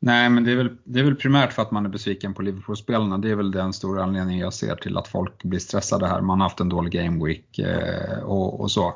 [0.00, 2.42] Nej, men det är, väl, det är väl primärt för att man är besviken på
[2.42, 3.18] Liverpool-spelarna.
[3.18, 6.20] Det är väl den stora anledningen jag ser till att folk blir stressade här.
[6.20, 8.94] Man har haft en dålig game week eh, och, och, så.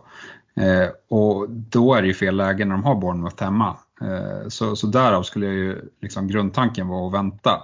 [0.56, 3.76] Eh, och då är det ju fel läge när de har Bournemouth hemma.
[4.02, 7.62] Eh, så, så därav skulle jag ju, liksom grundtanken vara att vänta.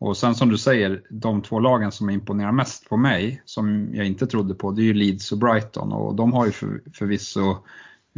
[0.00, 4.06] Och sen som du säger, de två lagen som imponerar mest på mig, som jag
[4.06, 7.50] inte trodde på, det är ju Leeds och Brighton och de har ju för, förvisso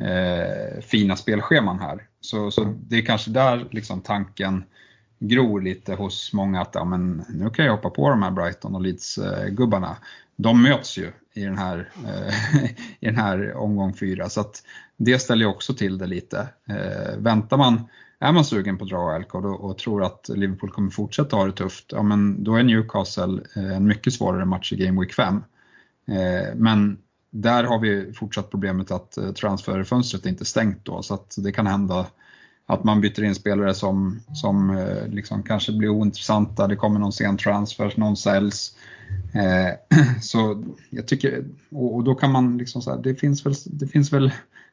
[0.00, 2.06] eh, fina spelscheman här.
[2.20, 4.64] Så, så det är kanske där liksom tanken
[5.18, 8.74] gror lite hos många att ja, men nu kan jag hoppa på de här Brighton
[8.74, 9.90] och Leeds-gubbarna.
[9.90, 9.96] Eh,
[10.42, 12.64] de möts ju i den här, eh,
[13.00, 14.62] i den här omgång fyra så att
[14.96, 16.48] det ställer ju också till det lite.
[16.68, 17.88] Eh, väntar man,
[18.18, 21.46] är man sugen på att dra wildcard och, och tror att Liverpool kommer fortsätta ha
[21.46, 25.12] det tufft, ja men då är Newcastle eh, en mycket svårare match i Game Week
[25.12, 25.34] 5.
[26.06, 26.98] Eh, men
[27.30, 31.52] där har vi fortsatt problemet att eh, transferfönstret inte är stängt då så att det
[31.52, 32.06] kan hända
[32.70, 37.12] att man byter in spelare som, som eh, liksom kanske blir ointressanta, det kommer någon
[37.12, 38.76] sen transfer, någon säljs.
[39.34, 44.12] Eh, så jag tycker, och, då kan man liksom så det finns väl, det finns
[44.12, 44.30] väl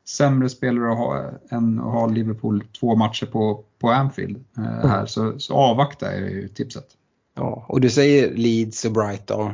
[0.08, 4.90] sämre spelare att ha än att ha Liverpool två matcher på, på Anfield eh, mm.
[4.90, 6.86] här, så, så avvakta är ju tipset.
[7.36, 9.52] Ja, och du säger Leeds och Brighton.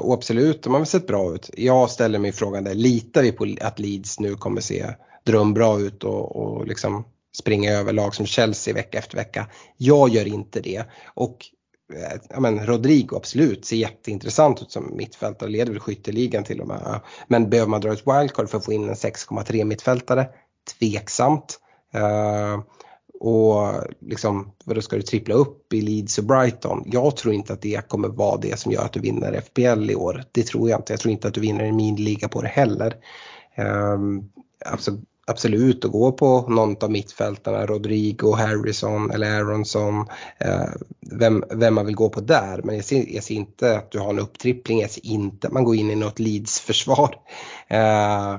[0.00, 1.50] Och absolut, de har väl sett bra ut.
[1.56, 4.86] Jag ställer mig frågan där, litar vi på att Leeds nu kommer se
[5.24, 7.04] drömbra ut och, och liksom
[7.38, 9.46] springa över lag som Chelsea vecka efter vecka?
[9.76, 10.84] Jag gör inte det.
[11.14, 11.46] Och
[11.94, 16.68] eh, ja, men Rodrigo absolut ser jätteintressant ut som mittfältare, leder väl skytteligan till och
[16.68, 17.00] med.
[17.28, 20.28] Men behöver man dra ett wildcard för att få in en 6,3 mittfältare?
[20.78, 21.60] Tveksamt.
[21.96, 22.60] Uh,
[23.20, 26.82] och liksom, vad ska du trippla upp i Leeds och Brighton?
[26.86, 29.94] Jag tror inte att det kommer vara det som gör att du vinner FPL i
[29.94, 30.24] år.
[30.32, 30.92] Det tror jag inte.
[30.92, 32.94] Jag tror inte att du vinner en miniliga på det heller.
[33.56, 34.30] Um,
[34.66, 40.06] alltså, absolut att gå på någon av mittfältarna, Rodrigo, Harrison eller Aronson,
[40.38, 40.70] eh,
[41.12, 42.60] vem, vem man vill gå på där.
[42.64, 45.52] Men jag ser, jag ser, inte att du har en upptrippling, jag ser inte att
[45.52, 47.14] man går in i något Leeds-försvar.
[47.68, 48.36] Eh,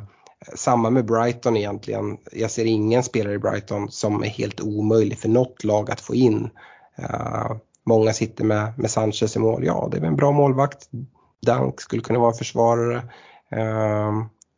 [0.56, 2.18] samma med Brighton egentligen.
[2.32, 6.16] Jag ser ingen spelare i Brighton som är helt omöjlig för något lag att få
[6.16, 6.50] in.
[6.98, 7.52] Eh,
[7.86, 9.66] många sitter med, med Sanchez i mål.
[9.66, 10.90] Ja, det är väl en bra målvakt.
[11.46, 13.02] Dunk skulle kunna vara försvarare.
[13.52, 14.12] Eh,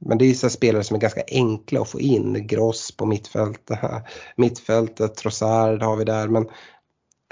[0.05, 2.47] men det är så spelare som är ganska enkla att få in.
[2.47, 3.79] Gross på mittfältet,
[4.35, 6.27] mittfältet Trossard har vi där.
[6.27, 6.47] Men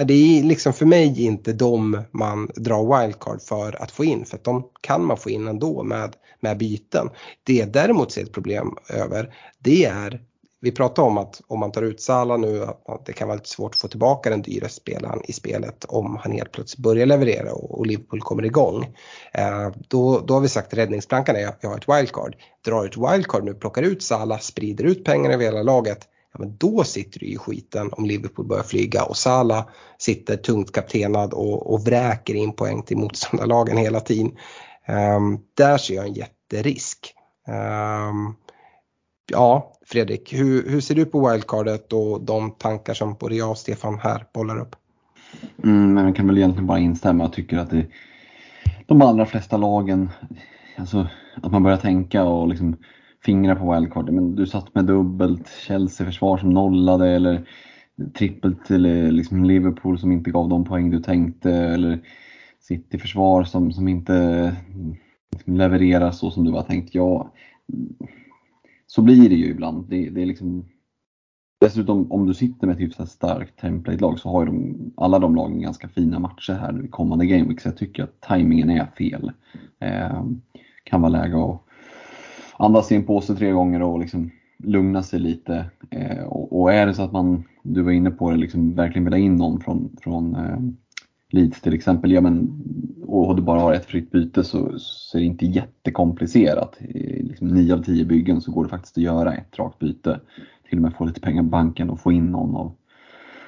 [0.06, 4.26] det är liksom för mig inte de man drar wildcard för att få in.
[4.26, 7.10] För att de kan man få in ändå med, med byten.
[7.44, 10.22] Det jag däremot ser ett problem över det är
[10.62, 13.50] vi pratade om att om man tar ut Salah nu att det kan vara lite
[13.50, 17.54] svårt att få tillbaka den dyra spelaren i spelet om han helt plötsligt börjar leverera
[17.54, 18.96] och, Liverpool kommer igång.
[19.34, 22.36] Eh, då, då har vi sagt räddningsplankan är att vi har ett wildcard.
[22.66, 26.58] Drar ett wildcard nu, plockar ut Salah, sprider ut pengarna över hela laget ja, men
[26.58, 31.74] då sitter du i skiten om Liverpool börjar flyga och Salah sitter tungt kaptenad och,
[31.74, 34.32] och vräker in poäng till motståndarlagen hela tiden.
[34.88, 37.14] Um, där ser jag en jätterisk.
[37.48, 38.36] Um,
[39.32, 43.58] ja, Fredrik, hur, hur ser du på wildcardet och de tankar som både jag och
[43.58, 44.76] Stefan här bollar upp?
[45.64, 47.24] Mm, men jag kan väl egentligen bara instämma.
[47.24, 47.86] Jag tycker att det,
[48.86, 50.10] de allra flesta lagen,
[50.78, 52.78] alltså att man börjar tänka och liksom
[53.26, 54.14] fingra på wildcardet.
[54.14, 57.48] Men du satt med dubbelt, Chelsea-försvar som nollade eller
[58.18, 58.82] trippelt till
[59.12, 62.00] liksom Liverpool som inte gav de poäng du tänkte eller
[62.60, 64.56] City-försvar som, som inte
[65.32, 66.96] liksom levererar så som du var tänkt.
[66.96, 67.32] Ja,
[68.92, 69.86] så blir det ju ibland.
[69.90, 70.66] Det, det är liksom,
[71.62, 75.20] dessutom om du sitter med typ ett hyfsat starkt template-lag så har ju de, alla
[75.20, 78.70] de lagen ganska fina matcher här nu i kommande Game Så jag tycker att tajmingen
[78.70, 79.32] är fel.
[79.80, 80.24] Eh,
[80.84, 81.62] kan vara läge att
[82.58, 85.66] andas in på sig tre gånger och liksom lugna sig lite.
[85.90, 89.04] Eh, och, och, är det så att man, du var inne på det, liksom verkligen
[89.04, 90.60] vill ha in någon från, från eh,
[91.32, 92.64] Leeds till exempel, ja, men,
[93.08, 96.82] och du bara har ett fritt byte så, så är det inte jättekomplicerat.
[96.82, 100.20] I liksom 9 av 10 byggen så går det faktiskt att göra ett rakt byte.
[100.70, 102.72] Till och med få lite pengar på banken och få in någon av,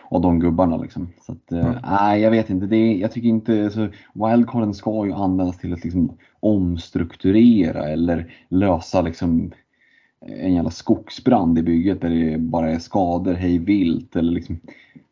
[0.09, 0.77] av de gubbarna.
[0.77, 1.09] Liksom.
[1.21, 2.21] Så att, eh, mm.
[2.21, 2.65] jag vet inte.
[2.65, 8.34] Det är, jag tycker inte, så wildcarden ska ju användas till att liksom omstrukturera eller
[8.49, 9.51] lösa liksom
[10.25, 14.59] en jävla skogsbrand i bygget där det bara är skador hej vilt eller liksom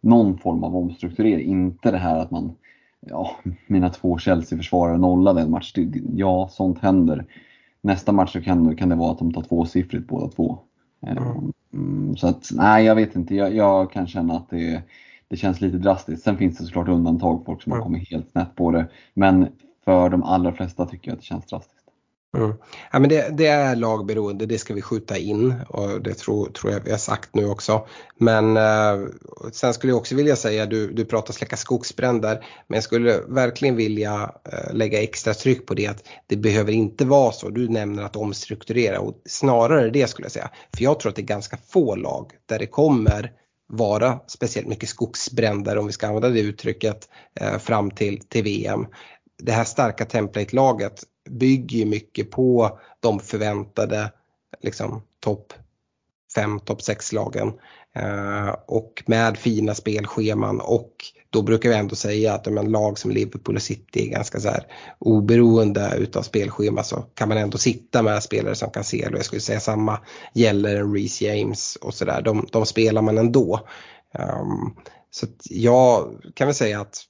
[0.02, 1.52] någon form av omstrukturering.
[1.52, 2.56] Inte det här att man,
[3.00, 3.32] ja,
[3.68, 5.74] mina två Chelsea-försvarare nollade en match.
[6.16, 7.26] Ja, sånt händer.
[7.82, 10.60] Nästa match så kan, kan det vara att de tar tvåsiffrigt båda två.
[11.02, 11.52] Mm.
[11.74, 14.82] Mm, så att, nej jag vet inte, jag, jag, kan känna att det,
[15.28, 16.24] det känns lite drastiskt.
[16.24, 17.80] Sen finns det såklart undantag, folk som mm.
[17.80, 18.88] har kommit helt snett på det.
[19.14, 19.47] Men
[19.86, 21.78] för de allra flesta tycker jag att det känns drastiskt.
[22.38, 22.53] Mm.
[22.91, 26.73] Ja, men det, det, är lagberoende, det ska vi skjuta in och det tror, tror
[26.73, 27.88] jag vi har sagt nu också.
[28.17, 29.07] Men eh,
[29.51, 33.75] sen skulle jag också vilja säga, du, du pratar släcka skogsbränder, men jag skulle verkligen
[33.75, 37.49] vilja eh, lägga extra tryck på det att det behöver inte vara så.
[37.49, 40.49] Du nämner att omstrukturera och snarare det skulle jag säga.
[40.75, 43.32] För jag tror att det är ganska få lag där det kommer
[43.69, 47.09] vara speciellt mycket skogsbränder om vi ska använda det uttrycket
[47.39, 48.86] eh, fram till, till VM.
[49.39, 54.11] Det här starka template-laget bygger ju mycket på de förväntade
[54.61, 55.53] liksom, topp
[56.35, 57.53] 5, topp 6-lagen.
[57.95, 60.93] Eh, och med fina spelscheman och
[61.29, 64.49] då brukar vi ändå säga att men, lag som Liverpool och City är ganska så
[64.49, 64.63] här
[64.99, 69.25] oberoende utav spelschema så kan man ändå sitta med spelare som kan se, och jag
[69.25, 69.99] skulle säga samma
[70.33, 73.67] gäller en Reece James och sådär, de, de spelar man ändå.
[74.13, 74.75] Um,
[75.11, 77.01] så jag kan väl säga att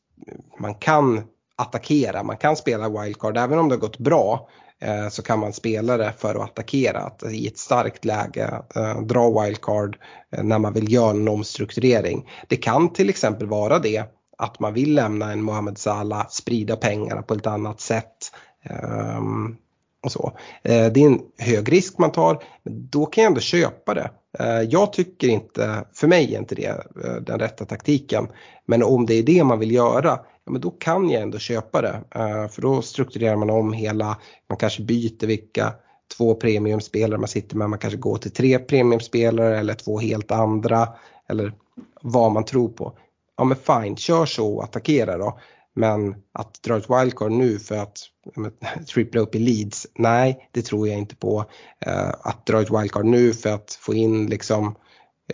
[0.60, 1.24] man kan
[1.60, 2.24] attackera.
[2.24, 4.50] Man kan spela wildcard även om det har gått bra
[4.82, 7.00] eh, så kan man spela det för att attackera.
[7.00, 9.98] Att I ett starkt läge eh, dra wildcard
[10.32, 12.30] eh, när man vill göra en omstrukturering.
[12.48, 14.04] Det kan till exempel vara det
[14.38, 18.32] att man vill lämna en Mohamed Salah, sprida pengarna på ett annat sätt.
[18.64, 19.56] Ehm,
[20.04, 20.38] och så.
[20.64, 24.12] Eh, det är en hög risk man tar, men då kan jag ändå köpa det.
[24.40, 26.84] Eh, jag tycker inte, för mig är inte det
[27.22, 28.28] den rätta taktiken.
[28.66, 30.20] Men om det är det man vill göra,
[30.50, 32.04] ja, men då kan jag ändå köpa det.
[32.16, 34.18] Uh, för då strukturerar man om hela,
[34.50, 35.74] man kanske byter vilka
[36.18, 40.88] två premiumspelare man sitter med, man kanske går till tre premiumspelare eller två helt andra
[41.30, 41.54] eller
[42.02, 42.98] vad man tror på.
[43.38, 45.40] Ja men fine, kör så och attackera då.
[45.74, 47.98] Men att dra ett wildcard nu för att
[48.94, 51.40] trippla upp i leads, nej det tror jag inte på.
[51.88, 54.76] Uh, att dra ett wildcard nu för att få in liksom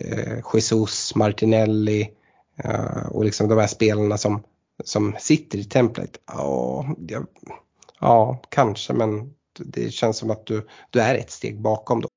[0.04, 2.10] uh, Jesus, Martinelli
[2.64, 4.42] uh, och liksom de här spelarna som,
[4.84, 6.18] som sitter i templet.
[6.26, 6.86] Ja,
[8.00, 12.08] ja, kanske men det känns som att du, du är ett steg bakom då.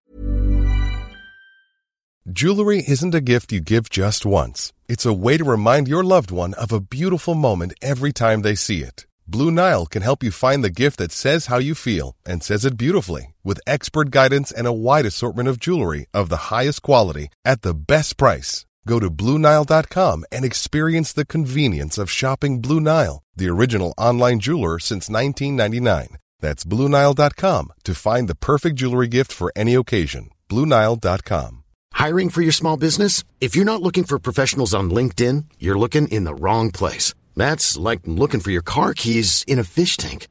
[2.35, 4.71] Jewelry isn't a gift you give just once.
[4.87, 8.55] It's a way to remind your loved one of a beautiful moment every time they
[8.55, 9.07] see it.
[9.25, 12.65] Blue Nile can help you find the gift that says how you feel and says
[12.65, 17.29] it beautifully with expert guidance and a wide assortment of jewelry of the highest quality
[17.45, 18.65] at the best price.
[18.89, 24.79] Go to BlueNile.com and experience the convenience of shopping Blue Nile, the original online jeweler
[24.79, 26.17] since 1999.
[26.39, 30.31] That's BlueNile.com to find the perfect jewelry gift for any occasion.
[30.49, 31.63] BlueNile.com.
[31.93, 33.23] Hiring for your small business?
[33.39, 37.13] If you're not looking for professionals on LinkedIn, you're looking in the wrong place.
[37.35, 40.27] That's like looking for your car keys in a fish tank.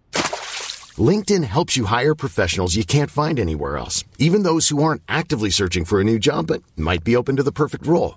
[1.11, 5.51] LinkedIn helps you hire professionals you can't find anywhere else, even those who aren't actively
[5.51, 8.17] searching for a new job but might be open to the perfect role.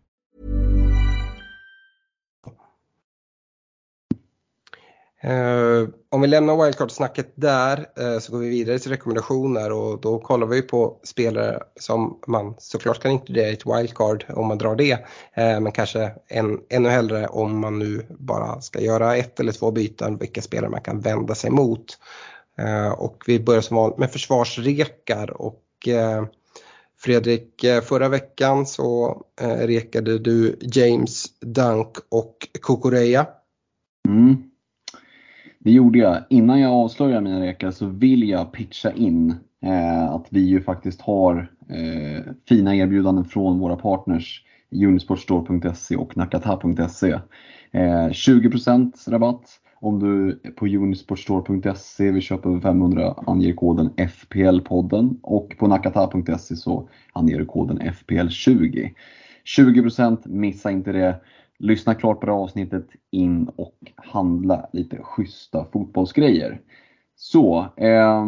[5.23, 10.19] Eh, om vi lämnar wildcard-snacket där eh, så går vi vidare till rekommendationer och då
[10.19, 14.75] kollar vi på spelare som man såklart kan inkludera i ett wildcard om man drar
[14.75, 14.91] det.
[15.33, 19.71] Eh, men kanske en, ännu hellre om man nu bara ska göra ett eller två
[19.71, 21.85] byten, vilka spelare man kan vända sig mot.
[22.57, 26.25] Eh, och vi börjar som vanligt med försvarsrekar och eh,
[26.99, 33.27] Fredrik, eh, förra veckan så rekade du James Dunk och Kukureya.
[34.09, 34.50] Mm.
[35.63, 36.23] Det gjorde jag.
[36.29, 41.01] Innan jag avslöjar mina rekar så vill jag pitcha in eh, att vi ju faktiskt
[41.01, 47.11] har eh, fina erbjudanden från våra partners Unisportstore.se och Nakata.se.
[47.71, 55.55] Eh, 20% rabatt om du på Unisportstore.se vill köpa över 500 anger koden FPL-podden och
[55.59, 58.89] på Nakata.se så anger du koden FPL20.
[59.57, 61.15] 20% missa inte det.
[61.61, 66.61] Lyssna klart på det avsnittet, in och handla lite schyssta fotbollsgrejer.
[67.15, 68.25] Så, eh,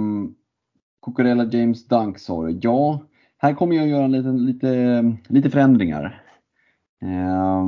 [1.00, 2.60] Cocorella James Dunk sa du.
[2.62, 3.00] Ja,
[3.38, 6.24] här kommer jag göra lite, lite, lite förändringar.
[7.02, 7.66] Eh,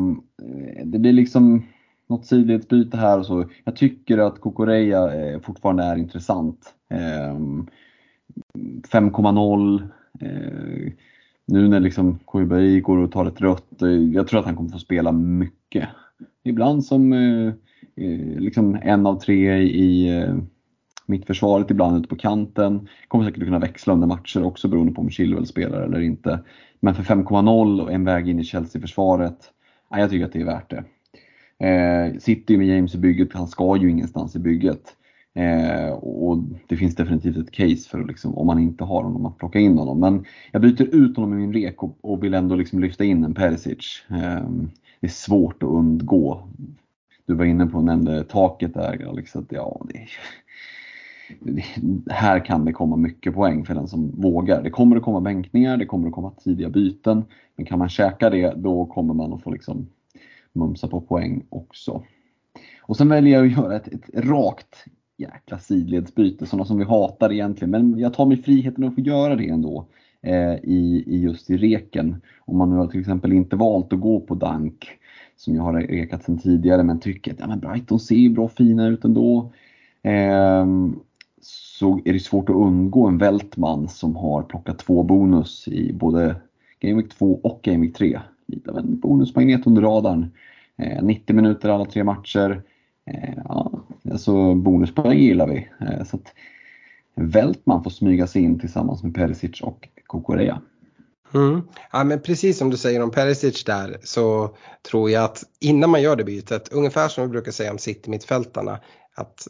[0.85, 1.65] det blir liksom
[2.07, 3.49] något sidledsbyte här och så.
[3.63, 6.73] Jag tycker att Cucurella eh, fortfarande är intressant.
[6.89, 7.67] Ehm,
[8.53, 9.87] eh, 5,0
[11.45, 14.69] nu när liksom Koibai går och tar ett rött, eh, jag tror att han kommer
[14.69, 15.89] få spela mycket.
[16.43, 17.47] Ibland som eh,
[17.95, 20.35] eh, liksom en av tre i eh,
[21.05, 22.87] mittförsvaret, ibland ute på kanten.
[23.07, 26.39] Kommer säkert kunna växla under matcher också beroende på om Chilwell spelar eller inte.
[26.79, 29.37] Men för 5,0 och en väg in i Chelsea-försvaret,
[29.89, 30.83] ja, jag tycker att det är värt det.
[31.67, 32.13] Eh,
[32.53, 34.95] ju med James i bygget, han ska ju ingenstans i bygget.
[35.37, 39.37] Eh, och det finns definitivt ett case för liksom, om man inte har honom att
[39.37, 39.99] plocka in honom.
[39.99, 43.23] Men jag byter ut honom i min rek och, och vill ändå liksom lyfta in
[43.23, 44.03] en Perisic.
[44.09, 44.49] Eh,
[44.99, 46.47] det är svårt att undgå.
[47.25, 49.35] Du var inne på och nämnde taket där Alex.
[49.35, 50.07] Att, ja, det,
[51.39, 54.63] det, här kan det komma mycket poäng för den som vågar.
[54.63, 57.23] Det kommer att komma bänkningar, det kommer att komma tidiga byten.
[57.55, 59.87] Men kan man käka det då kommer man att få liksom
[60.53, 62.03] mumsa på poäng också.
[62.81, 64.85] Och sen väljer jag att göra ett, ett rakt
[65.17, 67.71] jäkla sidledsbyte, sådana som vi hatar egentligen.
[67.71, 69.85] Men jag tar mig friheten att få göra det ändå
[70.21, 72.21] eh, i, i just i reken.
[72.45, 74.87] Om man nu har till exempel inte valt att gå på Dank,
[75.35, 78.47] som jag har rekat sedan tidigare, men tycker att ja, men Brighton ser ju bra
[78.47, 79.53] fina ut ändå.
[80.03, 80.65] Eh,
[81.41, 86.35] så är det svårt att undgå en Vältman som har plockat två bonus i både
[86.79, 88.19] Game Week 2 och Game Week 3.
[88.47, 90.31] Lite av en bonusmagnet under radarn.
[90.77, 92.61] Eh, 90 minuter alla tre matcher.
[93.11, 93.71] Eh, ja,
[94.11, 95.69] alltså bonuspoäng gillar vi.
[95.81, 96.33] Eh, så att
[97.15, 100.61] Vältman får smyga sig in tillsammans med Perisic och Kokorea.
[101.33, 101.61] Mm.
[101.91, 104.55] Ja, men precis som du säger om Perisic där så
[104.89, 108.79] tror jag att innan man gör det bytet, ungefär som vi brukar säga om City-mittfältarna,
[109.15, 109.47] att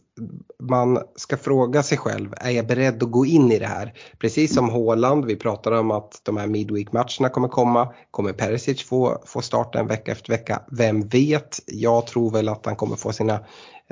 [0.60, 3.94] man ska fråga sig själv, är jag beredd att gå in i det här?
[4.20, 7.94] Precis som Håland, vi pratade om att de här Midweek-matcherna kommer komma.
[8.12, 10.62] Kommer Perisic få, få starta en vecka efter vecka?
[10.72, 11.60] Vem vet?
[11.66, 13.40] Jag tror väl att han kommer få sina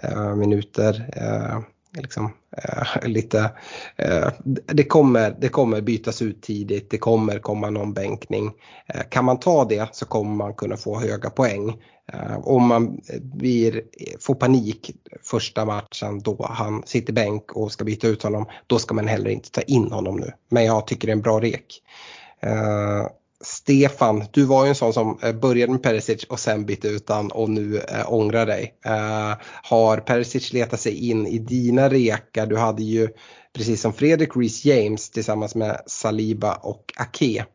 [0.04, 1.10] eh, minuter.
[1.16, 1.60] Eh,
[1.98, 3.52] liksom, eh, lite,
[3.96, 4.28] eh,
[4.66, 8.52] det, kommer, det kommer bytas ut tidigt, det kommer komma någon bänkning.
[8.88, 11.82] Eh, kan man ta det så kommer man kunna få höga poäng.
[12.14, 13.82] Eh, om man blir,
[14.20, 14.92] får panik
[15.22, 19.30] första matchen då han sitter bänk och ska byta ut honom, då ska man heller
[19.30, 20.32] inte ta in honom nu.
[20.50, 21.82] Men jag tycker det är en bra rek.
[22.40, 23.08] Eh,
[23.44, 27.10] Stefan, du var ju en sån som eh, började med Perisic och sen bytte ut
[27.10, 28.74] han och nu eh, ångrar dig.
[28.86, 29.34] Eh,
[29.64, 32.46] har Perisic letat sig in i dina rekar?
[32.46, 33.10] Du hade ju
[33.54, 37.46] precis som Fredrik Reece James tillsammans med Saliba och Ake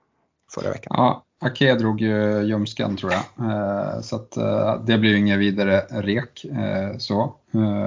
[0.54, 0.92] förra veckan.
[0.96, 5.38] Ja, Ake drog ju ljumsken tror jag, eh, så att, eh, det blir ju ingen
[5.38, 6.44] vidare rek.
[6.44, 7.34] Eh, så.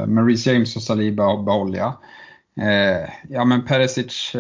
[0.08, 1.94] men Reece James och Saliba behåller jag.
[3.30, 4.34] ja men Perisic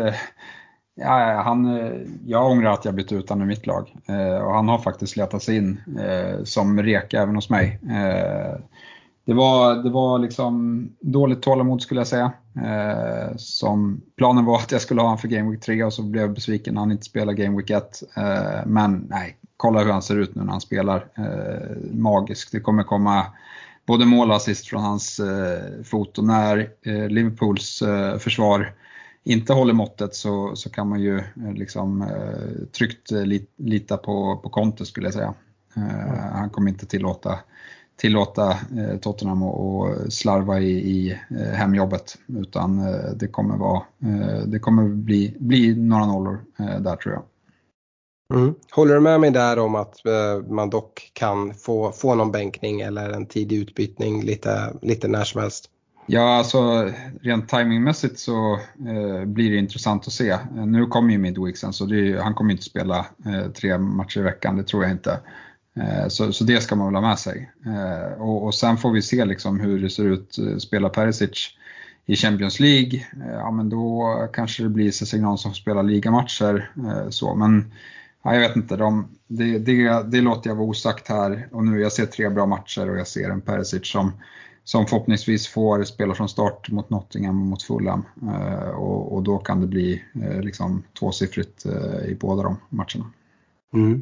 [0.96, 4.54] Ja, han, eh, jag ångrar att jag bytte ut honom i mitt lag eh, och
[4.54, 7.80] han har faktiskt letat sig in eh, som Reka även hos mig.
[7.84, 8.60] Eh,
[9.26, 12.32] det, var, det var liksom dåligt tålamod skulle jag säga.
[12.56, 16.04] Eh, som, planen var att jag skulle ha honom för Game Week 3 och så
[16.04, 18.04] blev jag besviken när han inte spelade Game Week 1.
[18.18, 21.08] Eh, men nej, kolla hur han ser ut nu när han spelar.
[21.18, 22.52] Eh, magisk.
[22.52, 23.26] Det kommer komma
[23.86, 26.70] både mål och assist från hans eh, fot och när
[27.10, 27.84] Liverpools
[28.20, 28.74] försvar
[29.24, 33.24] inte håller måttet så, så kan man ju eh, liksom eh, tryggt eh,
[33.58, 35.34] lita på, på Conte skulle jag säga.
[35.76, 35.90] Mm.
[36.34, 37.40] Han kommer inte tillåta,
[37.96, 38.58] tillåta
[39.02, 41.20] Tottenham att slarva i, i
[41.54, 42.82] hemjobbet utan
[43.16, 43.84] det kommer, vara,
[44.46, 47.24] det kommer bli, bli några nollor där tror jag.
[48.40, 48.56] Mm.
[48.72, 49.96] Håller du med mig där om att
[50.48, 55.42] man dock kan få, få någon bänkning eller en tidig utbytning lite, lite när som
[55.42, 55.70] helst?
[56.14, 56.92] Ja, alltså
[57.22, 58.54] rent timingmässigt så
[58.88, 60.30] eh, blir det intressant att se.
[60.30, 64.24] Eh, nu kommer ju Midweeksen så är, han kommer inte spela eh, tre matcher i
[64.24, 65.20] veckan, det tror jag inte.
[65.76, 67.52] Eh, så, så, det ska man väl ha med sig.
[67.66, 70.38] Eh, och, och, sen får vi se liksom hur det ser ut.
[70.38, 71.50] Eh, spelar Perisic
[72.06, 76.72] i Champions League, eh, ja men då kanske det blir signal som spelar ligamatcher.
[76.78, 77.36] Eh, så.
[77.36, 77.72] Men
[78.24, 81.48] ja, jag vet inte, de, det, det, det låter jag vara osagt här.
[81.52, 84.12] Och nu jag ser tre bra matcher och jag ser en Perisic som
[84.64, 88.06] som förhoppningsvis får spela från start mot Nottingham och mot Fulham.
[88.22, 93.06] Eh, och, och, då kan det bli eh, liksom tvåsiffrigt eh, i båda de matcherna.
[93.74, 94.02] Mm.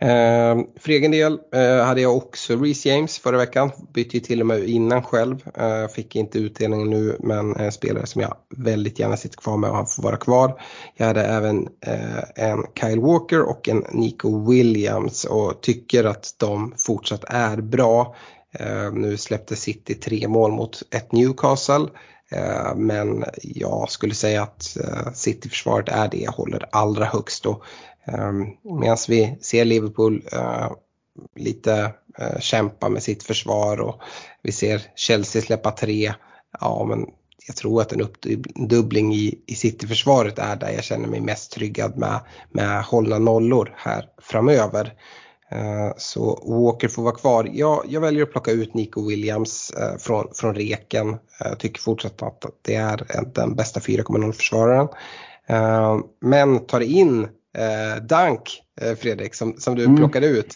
[0.00, 3.70] Eh, för egen del eh, hade jag också Reece James förra veckan.
[3.94, 5.48] Bytte ju till och med innan själv.
[5.54, 9.70] Eh, fick inte utdelning nu men en spelare som jag väldigt gärna sitter kvar med
[9.70, 10.60] och han får vara kvar.
[10.96, 16.74] Jag hade även eh, en Kyle Walker och en Nico Williams och tycker att de
[16.78, 18.14] fortsatt är bra.
[18.52, 21.86] Eh, nu släppte City tre mål mot ett Newcastle.
[22.30, 27.46] Eh, men jag skulle säga att eh, City-försvaret är det jag håller allra högst.
[28.04, 28.46] Ehm,
[28.80, 30.24] medan vi ser Liverpool
[31.36, 31.92] lite
[32.40, 34.00] kämpa med sitt försvar och
[34.42, 36.14] vi ser Chelsea släppa tre.
[36.60, 37.06] Ja, men
[37.46, 41.98] jag tror att en uppdubbling i, i City-försvaret är där jag känner mig mest tryggad
[41.98, 42.20] med,
[42.50, 44.94] med hållna nollor här framöver.
[45.50, 47.50] Eh, så Walker får vara kvar.
[47.52, 51.16] Jag, jag väljer att plocka ut Nico Williams eh, från, från reken.
[51.40, 54.88] Jag tycker fortsatt att det är den bästa 4,0 försvararen.
[55.46, 57.28] Eh, men tar in
[58.02, 58.62] Dunk,
[58.98, 59.96] Fredrik, som, som du mm.
[59.96, 60.54] plockade ut.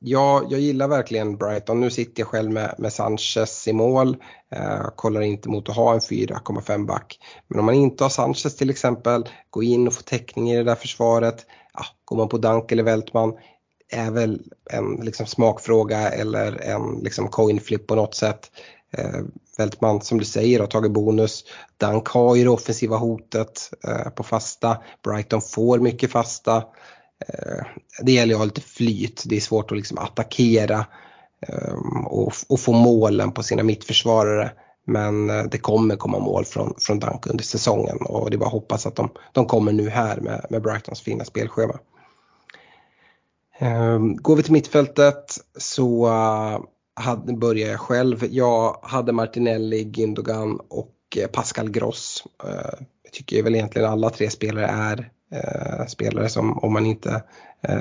[0.00, 1.80] Jag, jag gillar verkligen Brighton.
[1.80, 4.16] Nu sitter jag själv med, med Sanchez i mål.
[4.96, 7.18] Kollar inte mot att ha en 4,5 back.
[7.48, 10.64] Men om man inte har Sanchez till exempel, gå in och få täckning i det
[10.64, 11.46] där försvaret.
[11.74, 13.34] Ja, går man på Dunk eller Vältman,
[13.90, 18.50] är väl en liksom, smakfråga eller en liksom, coin flip på något sätt.
[18.90, 19.20] Eh,
[19.58, 21.44] Vältman som du säger har tagit bonus.
[21.76, 24.78] Dunk har ju det offensiva hotet eh, på fasta.
[25.04, 26.56] Brighton får mycket fasta.
[27.28, 27.64] Eh,
[28.02, 29.22] det gäller att ha lite flyt.
[29.26, 30.86] Det är svårt att liksom attackera
[31.46, 31.74] eh,
[32.06, 34.50] och, och, få målen på sina mittförsvarare.
[34.86, 38.46] Men eh, det kommer komma mål från, från Dunk under säsongen och det är bara
[38.46, 41.78] att hoppas att de, de kommer nu här med, med Brightons fina spelschema.
[43.58, 46.60] Ehm, går vi till mittfältet så eh,
[47.04, 48.24] hade, börjar jag själv.
[48.30, 52.24] Jag hade Martinelli, Gündogan och eh, Pascal Gross.
[52.44, 55.10] Eh, jag tycker väl egentligen alla tre spelare är
[55.88, 57.22] spelare som om man inte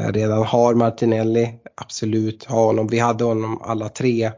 [0.10, 2.88] redan har Martinelli, absolut ha honom.
[2.88, 4.32] Vi hade honom alla tre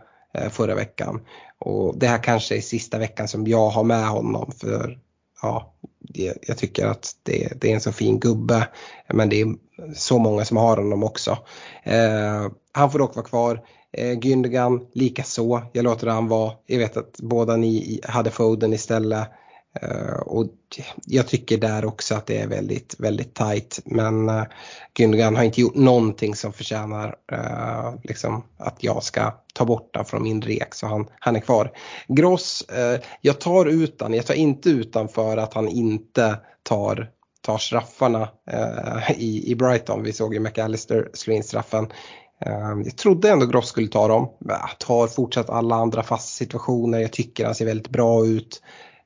[0.50, 1.22] förra veckan.
[1.60, 5.00] Och det här kanske är sista veckan som jag har med honom för
[5.42, 5.74] ja,
[6.48, 8.68] jag tycker att det, det, är en så fin gubbe.
[9.14, 9.56] Men det är
[9.96, 11.38] så många som har honom också.
[11.84, 13.62] Eh, han får dock vara kvar.
[13.92, 15.62] Eh, Gündogan lika så.
[15.74, 16.52] Jag låter han vara.
[16.66, 19.28] Jag vet att båda ni hade Foden istället.
[19.82, 20.48] Eh, och
[21.06, 23.80] jag tycker där också att det är väldigt, väldigt tight.
[23.86, 24.44] Men eh,
[24.94, 30.06] Gündogan har inte gjort någonting som förtjänar eh, liksom att jag ska ta bort honom
[30.06, 31.72] från min rek så han, han är kvar.
[32.08, 37.10] Gross, eh, jag tar utan, jag tar inte utan för att han inte tar
[37.50, 40.04] tar straffarna eh, i, i Brighton.
[40.04, 41.88] Vi såg ju McAllister slå in straffen.
[42.46, 44.30] Eh, jag trodde ändå Gross skulle ta dem.
[44.50, 47.00] Äh, tar fortsatt alla andra fasta situationer.
[47.00, 48.62] Jag tycker han ser väldigt bra ut.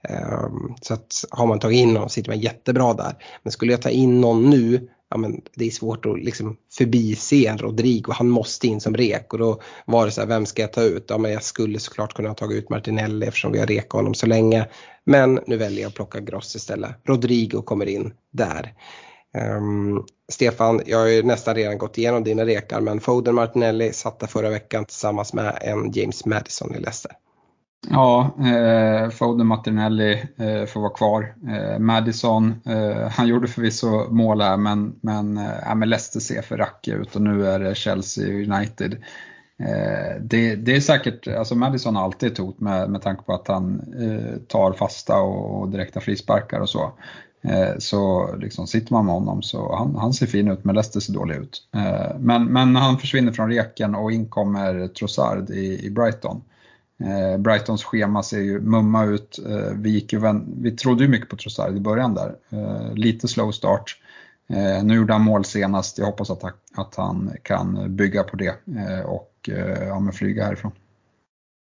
[0.10, 0.48] Eh,
[0.82, 3.16] så att har man tagit in honom sitter man jättebra där.
[3.44, 7.36] Men skulle jag ta in någon nu, ja men det är svårt att liksom förbise
[7.36, 10.62] en Rodrigo, han måste in som rek och då var det så här, vem ska
[10.62, 11.06] jag ta ut?
[11.08, 14.26] Ja men jag skulle såklart kunna ta ut Martinelli eftersom vi har rekat honom så
[14.26, 14.68] länge.
[15.04, 16.96] Men nu väljer jag att plocka Gross istället.
[17.04, 18.74] Rodrigo kommer in där.
[19.58, 24.28] Um, Stefan, jag har ju nästan redan gått igenom dina rekar men Foden Martinelli satte
[24.28, 27.12] förra veckan tillsammans med en James Madison i Leicester.
[27.90, 31.36] Ja, eh, Foden Martinelli eh, får vara kvar.
[31.48, 36.58] Eh, Madison, eh, han gjorde förvisso mål här men, men, eh, men Leicester ser för
[36.58, 38.94] rackiga ut och nu är det Chelsea United.
[39.60, 43.34] Eh, det, det, är säkert, alltså Madison har alltid ett hot med, med tanke på
[43.34, 46.92] att han eh, tar fasta och, och direkta frisparkar och så.
[47.44, 51.00] Eh, så liksom sitter man med honom så han, han ser fin ut men Leicester
[51.00, 51.68] ser dålig ut.
[51.76, 56.42] Eh, men, men han försvinner från reken och in kommer Trossard i, i Brighton.
[57.00, 59.40] Eh, Brightons schema ser ju mumma ut.
[59.50, 60.22] Eh, vi, gick ju,
[60.62, 62.36] vi trodde ju mycket på Trossard i början där.
[62.50, 64.00] Eh, lite slow start.
[64.84, 65.98] Nu gjorde han mål senast.
[65.98, 66.44] Jag hoppas att,
[66.76, 68.56] att han kan bygga på det
[69.06, 69.50] och
[69.88, 70.72] ja, men flyga härifrån.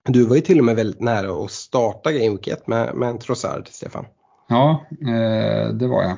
[0.09, 3.19] Du var ju till och med väldigt nära att starta Game Week 1 med, med
[3.19, 4.05] Trossard, Stefan.
[4.49, 4.85] Ja,
[5.73, 6.17] det var jag.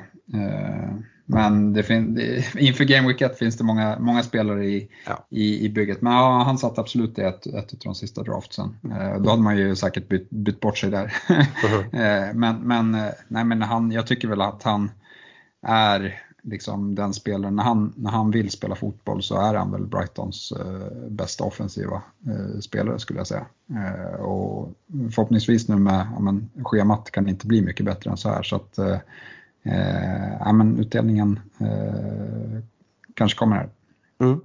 [1.26, 5.26] Men det fin- inför Game Week 1 finns det många, många spelare i, ja.
[5.30, 6.02] i, i bygget.
[6.02, 8.76] Men ja, han satt absolut i ett, ett av de sista draftsen.
[8.84, 11.14] Eh, då hade man ju säkert bytt, bytt bort sig där.
[11.28, 11.40] Mm.
[12.28, 14.90] eh, men men, eh, nej, men han, jag tycker väl att han
[15.66, 19.86] är liksom den spelaren, när han, när han vill spela fotboll så är han väl
[19.86, 23.46] Brightons eh, bästa offensiva eh, spelare skulle jag säga.
[23.70, 24.72] Eh, och
[25.14, 28.42] förhoppningsvis nu med, ja, men, schemat kan inte bli mycket bättre än så här.
[28.42, 28.96] Så att, eh,
[30.40, 32.62] ja, men utdelningen eh,
[33.14, 33.68] kanske kommer här.
[34.20, 34.40] Mm.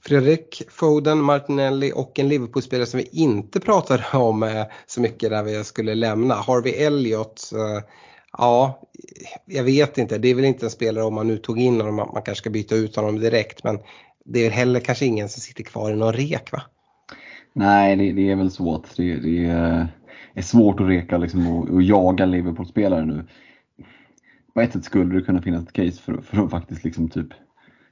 [0.00, 5.42] Fredrik Foden, Martinelli och en Liverpool-spelare som vi inte pratade om eh, så mycket där
[5.42, 6.34] vi skulle lämna.
[6.34, 7.52] Harvey Elliott.
[7.54, 7.84] Eh,
[8.38, 8.82] ja,
[9.46, 10.18] jag vet inte.
[10.18, 12.50] Det är väl inte en spelare om man nu tog in honom man kanske ska
[12.50, 13.64] byta ut honom direkt.
[13.64, 13.78] Men
[14.24, 16.62] det är heller kanske ingen som sitter kvar i någon rek va?
[17.52, 18.96] Nej, det, det är väl svårt.
[18.96, 19.44] Det, det
[20.34, 23.26] är svårt att reka liksom, och, och jaga Liverpool-spelare nu
[24.56, 27.26] på ett sätt skulle det kunna finnas ett case för, för att faktiskt liksom typ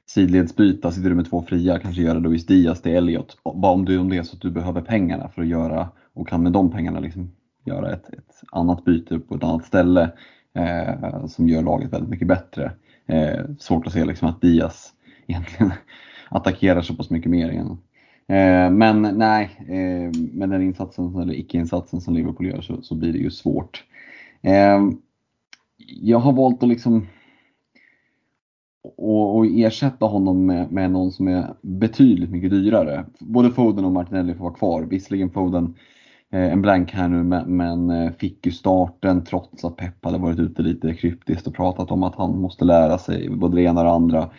[0.06, 3.38] sidledsbyta, sitter du med två fria, kanske göra Luis Diaz till Elliot.
[3.44, 6.28] Bara om, du, om det är så att du behöver pengarna för att göra och
[6.28, 7.30] kan med de pengarna liksom
[7.64, 10.12] göra ett, ett annat byte på ett annat ställe
[10.54, 12.72] eh, som gör laget väldigt mycket bättre.
[13.06, 14.92] Eh, svårt att se liksom att Diaz
[15.26, 15.72] egentligen
[16.28, 17.78] attackerar så pass mycket mer igen.
[18.28, 23.12] Eh, men nej, eh, med den insatsen eller icke-insatsen som Liverpool gör så, så blir
[23.12, 23.84] det ju svårt.
[24.42, 24.80] Eh,
[25.76, 27.06] jag har valt att liksom
[28.96, 33.04] och, och ersätta honom med, med någon som är betydligt mycket dyrare.
[33.18, 34.82] Både Foden och Martinelli får vara kvar.
[34.82, 35.74] Visserligen Foden
[36.32, 40.18] eh, en blank här nu men, men eh, fick ju starten trots att Pep hade
[40.18, 43.80] varit ute lite kryptiskt och pratat om att han måste lära sig både det ena
[43.80, 44.30] och det andra.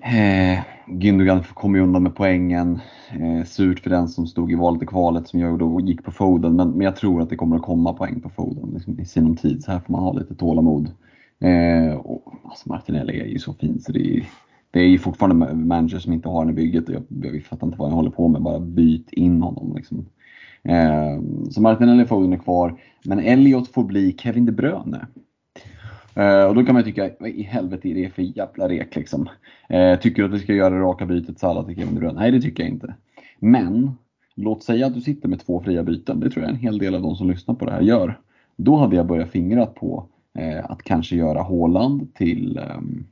[0.00, 2.80] Eh, Gündogan kom ju undan med poängen.
[3.10, 6.10] Eh, surt för den som stod i valet och kvalet som jag då gick på
[6.10, 6.56] Foden.
[6.56, 9.36] Men, men jag tror att det kommer att komma poäng på Foden liksom, i sinom
[9.36, 9.64] tid.
[9.64, 10.90] Så här får man ha lite tålamod.
[11.40, 14.24] Eh, och, alltså Martinelli är ju så fin så det är,
[14.70, 16.88] det är ju fortfarande manager som inte har den i bygget.
[16.88, 18.42] Och jag, jag fattar inte vad jag håller på med.
[18.42, 19.72] Bara byt in honom.
[19.76, 20.06] Liksom.
[20.62, 21.20] Eh,
[21.50, 22.80] så Martinelli och Foden är kvar.
[23.04, 25.06] Men Elliot får bli Kevin De Bruyne.
[26.14, 29.28] Eh, och då kan man tycka, vad i helvete är det för jävla rek liksom?
[29.68, 32.20] Eh, tycker du att vi ska göra raka bytet Salah till Kevin De Bruyne?
[32.20, 32.94] Nej, det tycker jag inte.
[33.38, 33.90] Men,
[34.34, 36.20] låt säga att du sitter med två fria byten.
[36.20, 38.18] Det tror jag en hel del av de som lyssnar på det här gör.
[38.56, 40.06] Då hade jag börjat fingra på
[40.38, 43.04] eh, att kanske göra Håland till ehm,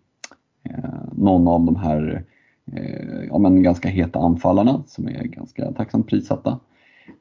[0.63, 2.25] eh, någon av de här
[2.73, 6.61] eh, ja, men ganska heta anfallarna som är ganska tacksamt prissatta.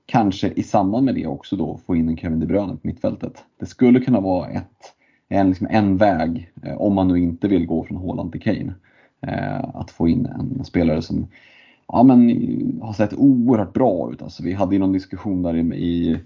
[0.06, 3.44] Kanske i samband med det också då få in en Kevin De Bruyne på mittfältet.
[3.60, 4.94] Det skulle kunna vara ett
[5.30, 8.74] en, liksom en väg, eh, om man nu inte vill gå från Haaland till Kane.
[9.22, 11.28] Eh, att få in en spelare som
[11.88, 14.22] ja, men, har sett oerhört bra ut.
[14.22, 16.20] Alltså, vi hade ju någon diskussion där i,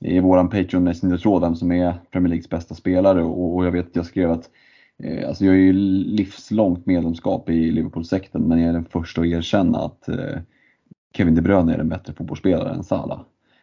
[0.00, 3.86] i våran Patreon Messenger-tråd vem som är Premier Leagues bästa spelare och, och jag vet
[3.86, 4.50] att jag skrev att
[5.02, 9.26] eh, alltså jag är ju livslångt medlemskap i Liverpool-sekten men jag är den första att
[9.26, 10.38] erkänna att eh,
[11.16, 13.20] Kevin De Bruyne är en bättre fotbollsspelare än Salah.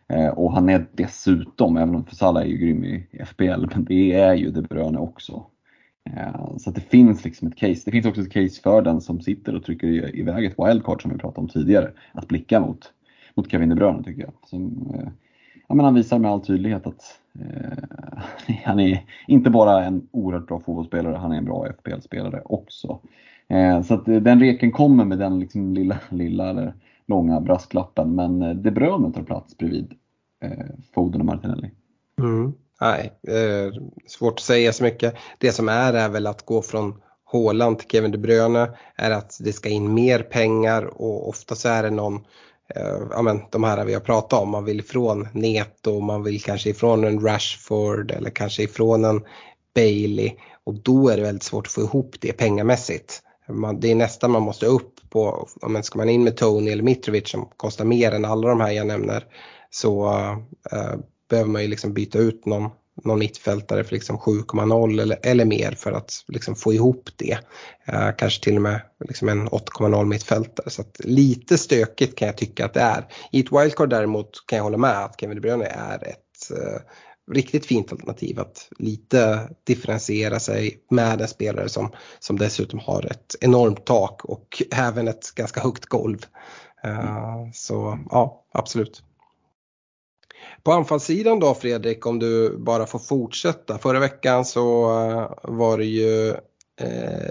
[0.10, 4.14] Eh, och han är dessutom, även om Salah är ju grym i FPL, men det
[4.14, 5.45] är ju De Bruyne också.
[6.10, 7.82] Eh, så att det finns liksom ett case.
[7.86, 11.11] Det finns också ett case för den som sitter och trycker iväg ett wildcard som
[11.11, 12.94] vi pratade om tidigare, att blicka mot,
[13.36, 14.34] mot Kevin De Bruyne tycker jag.
[14.45, 15.07] Som, eh,
[15.68, 20.48] ja, men han visar med all tydlighet att eh, han är inte bara en oerhört
[20.48, 22.99] bra fotbollsspelare, han är en bra FPL-spelare också.
[23.48, 26.73] Eh, så att den reken kommer med den liksom lilla, lilla eller
[27.07, 29.94] långa brasklappen, men De Bruyne tar plats bredvid
[30.44, 31.72] eh, Foden och Martinelli.
[32.19, 32.53] Mm.
[32.82, 33.73] Nej, eh,
[34.07, 35.15] svårt att säga så mycket.
[35.38, 37.02] Det som är är väl att gå från
[37.32, 41.69] Haaland till Kevin De Bruyne är att det ska in mer pengar och ofta så
[41.69, 42.15] är det någon
[42.76, 46.41] eh, ja men de här vi har pratat om, man vill ifrån Neto, man vill
[46.41, 49.23] kanske ifrån en Rashford eller kanske ifrån en
[49.76, 50.32] Bailey
[50.64, 53.22] och då är det väldigt svårt att få ihop det pengamässigt.
[53.49, 56.84] Man, det är nästan man måste upp på, men ska man in med Tony eller
[56.84, 59.24] Mitrovic som kostar mer än alla de här jag nämner
[59.70, 60.08] så
[60.72, 60.96] äh,
[61.30, 62.70] behöver man ju liksom byta ut någon,
[63.04, 67.38] någon mittfältare för liksom 7,0 eller, eller mer för att liksom få ihop det.
[67.86, 70.70] Eh, kanske till och med liksom en 8,0 mittfältare.
[70.70, 73.06] Så lite stökigt kan jag tycka att det är.
[73.32, 76.82] I ett wildcard däremot kan jag hålla med att Kevin De Bruyne är ett eh,
[77.31, 83.35] riktigt fint alternativ att lite differentiera sig med en spelare som, som dessutom har ett
[83.41, 86.26] enormt tak och även ett ganska högt golv.
[86.85, 89.03] Uh, så ja, absolut.
[90.64, 93.77] På anfallssidan då Fredrik, om du bara får fortsätta.
[93.77, 96.30] Förra veckan så eh, var det ju
[96.81, 97.30] eh,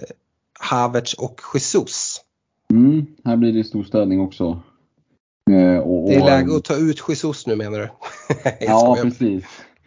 [0.60, 2.20] Havertz och Jesus.
[2.70, 4.62] Mm, här blir det stor ställning också.
[5.50, 7.88] Eh, och, och, det är läge att ta ut Jesus nu menar du?
[8.60, 9.44] ja, precis.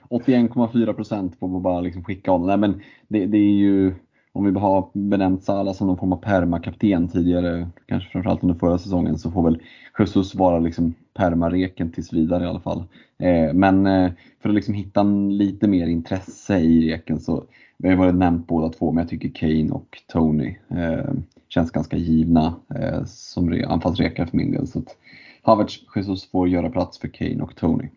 [0.09, 2.47] 81,4 procent får man bara liksom skicka honom.
[2.47, 3.93] Nej, men det, det, är ju,
[4.31, 8.77] om vi har benämnt Salah som någon form av permakapten tidigare, kanske framförallt under förra
[8.77, 9.61] säsongen, så får väl
[9.99, 12.84] Jesus vara liksom permareken tills vidare i alla fall.
[13.19, 14.11] Eh, men eh,
[14.41, 17.43] för att liksom hitta lite mer intresse i reken så,
[17.77, 21.13] vi har varit nämnt båda två, men jag tycker Kane och Tony eh,
[21.49, 24.67] känns ganska givna eh, som anfallsrekar för min del.
[24.67, 24.97] Så att
[25.41, 27.89] Havertz Jesus får göra plats för Kane och Tony.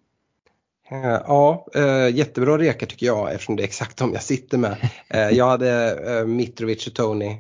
[0.91, 1.67] Ja,
[2.13, 4.77] jättebra rekar tycker jag eftersom det är exakt de jag sitter med.
[5.33, 7.37] Jag hade Mitrovic och Tony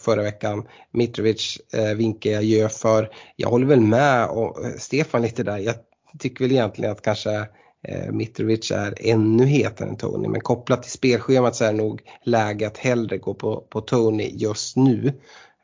[0.00, 0.68] förra veckan.
[0.90, 1.58] Mitrovic
[1.96, 3.10] vinkar jag gör för.
[3.36, 5.58] Jag håller väl med och Stefan lite där.
[5.58, 5.74] Jag
[6.18, 7.48] tycker väl egentligen att kanske
[7.88, 12.02] eh, Mitrovic är ännu hetare än Tony men kopplat till spelschemat så är det nog
[12.24, 15.12] läge att hellre gå på, på Tony just nu eh,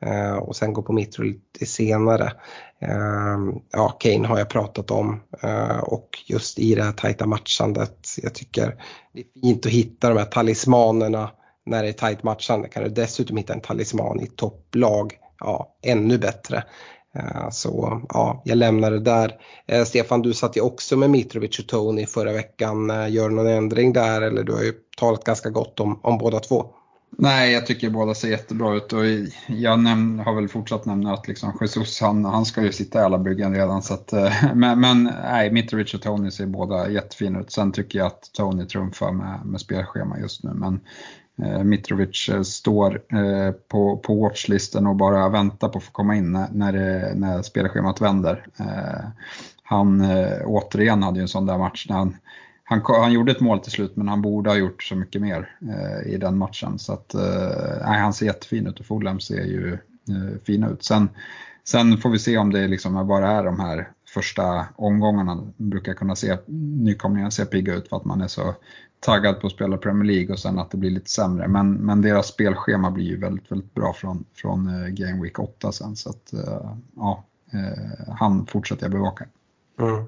[0.01, 2.33] Eh, och sen gå på Mitro lite senare.
[2.81, 8.07] Ehm, ja, Kane har jag pratat om eh, och just i det här tajta matchandet.
[8.23, 8.77] Jag tycker
[9.13, 11.31] det är fint att hitta de här talismanerna
[11.67, 12.69] när det är tajt matchande.
[12.69, 16.65] Kan du dessutom hitta en talisman i topplag, ja ännu bättre.
[17.15, 19.41] Eh, så ja, jag lämnar det där.
[19.85, 22.89] Stefan, du satt ju också med Mitrovic och Tony förra veckan.
[23.13, 26.41] Gör du någon ändring där eller du har ju talat ganska gott om, om båda
[26.41, 26.75] två?
[27.11, 29.05] Nej, jag tycker båda ser jättebra ut och
[29.47, 33.03] jag näm- har väl fortsatt nämna att liksom Jesus han, han ska ju sitta i
[33.03, 33.83] alla byggen redan.
[33.83, 37.53] Så att, eh, men, men nej, Mitrovic och Tony ser båda jättefina ut.
[37.53, 40.51] Sen tycker jag att Tony trumfar med, med spelschema just nu.
[40.55, 40.81] Men
[41.43, 46.17] Eh, Mitrovic eh, står eh, på, på watchlisten och bara väntar på att få komma
[46.17, 48.47] in när, när, det, när spelschemat vänder.
[49.63, 50.03] Han
[50.45, 52.17] återigen hade ju en sån där match när han,
[52.69, 55.57] han, han gjorde ett mål till slut men han borde ha gjort så mycket mer
[55.61, 56.79] eh, i den matchen.
[56.79, 59.73] Så att, eh, nej, han ser jättefin ut och Fulham ser ju
[60.09, 60.85] eh, fina ut.
[60.85, 61.09] Sen,
[61.65, 66.17] sen får vi se om det liksom bara är de här första omgångarna brukar kunna
[66.17, 68.55] se nykomlingarna se pigga ut för att man är så
[69.01, 71.49] taggad på att spela Premier League och sen att det blir lite sämre.
[71.49, 75.73] Men, men deras spelschema blir ju väldigt, väldigt bra från, från eh, Game Week 8
[75.73, 75.97] sen.
[75.97, 76.33] Så att,
[76.97, 77.25] ja,
[78.19, 79.27] han fortsätter jag bevaka.
[79.81, 80.05] Mm.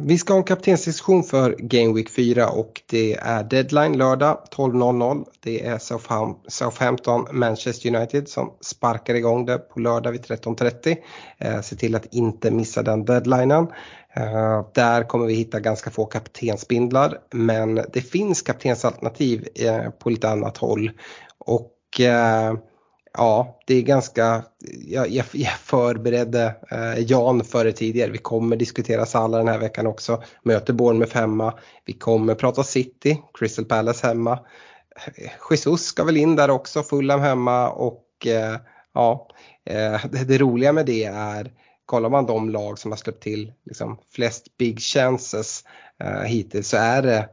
[0.00, 5.24] Vi ska ha en kaptensdiskussion för Game Week 4 och det är deadline lördag 12.00.
[5.40, 5.78] Det är
[6.48, 10.96] Southampton Manchester United som sparkar igång det på lördag vid 13.30.
[11.38, 13.66] Eh, se till att inte missa den deadlinen.
[14.16, 20.28] Eh, där kommer vi hitta ganska få kaptensbindlar men det finns kaptensalternativ eh, på lite
[20.28, 20.90] annat håll.
[21.38, 22.54] Och eh,
[23.18, 24.44] ja, det är ganska,
[24.86, 28.10] jag, jag, jag förberedde eh, Jan före tidigare.
[28.10, 30.22] Vi kommer diskutera Salah den här veckan också.
[30.42, 31.54] Möter Bournemouth hemma.
[31.84, 34.38] Vi kommer prata City, Crystal Palace hemma.
[35.50, 38.56] Jesus ska väl in där också, Fulham hemma och eh,
[38.94, 39.28] ja,
[39.64, 41.52] eh, det, det, roliga med det är
[41.86, 45.64] kollar man de lag som har släppt till liksom, flest big chances
[46.00, 47.28] eh, hittills så är det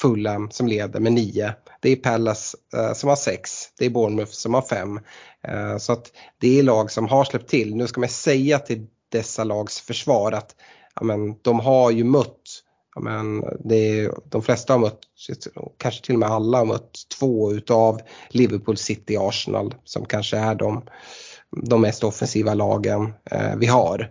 [0.00, 1.54] Fulham som leder med 9.
[1.86, 3.50] Det är Palace eh, som har 6.
[3.78, 5.00] Det är Bournemouth som har 5.
[5.48, 7.76] Eh, så att det är lag som har släppt till.
[7.76, 10.54] Nu ska man säga till dessa lags försvar att
[10.94, 12.62] ja, men, de har ju mött
[12.94, 14.98] Ja, men det är, de flesta har mött,
[15.78, 18.00] kanske till och med alla har mött två utav
[18.30, 20.82] Liverpool City Arsenal som kanske är de,
[21.66, 24.10] de mest offensiva lagen eh, vi har.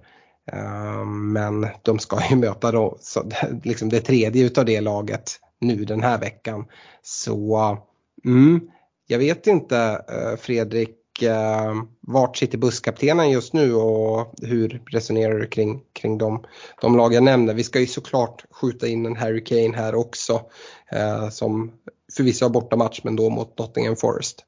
[0.52, 3.32] Eh, men de ska ju möta då, så,
[3.64, 6.66] liksom det tredje utav det laget nu den här veckan.
[7.02, 7.78] Så
[8.26, 8.70] mm,
[9.08, 9.78] jag vet inte
[10.10, 16.44] eh, Fredrik eh, vart sitter busskaptenen just nu och hur resonerar du kring, kring de,
[16.82, 17.54] de lag jag nämner?
[17.54, 20.42] Vi ska ju såklart skjuta in en Harry Kane här också
[20.92, 21.72] eh, som
[22.18, 24.46] förvisso har bortamatch men då mot Nottingham Forest.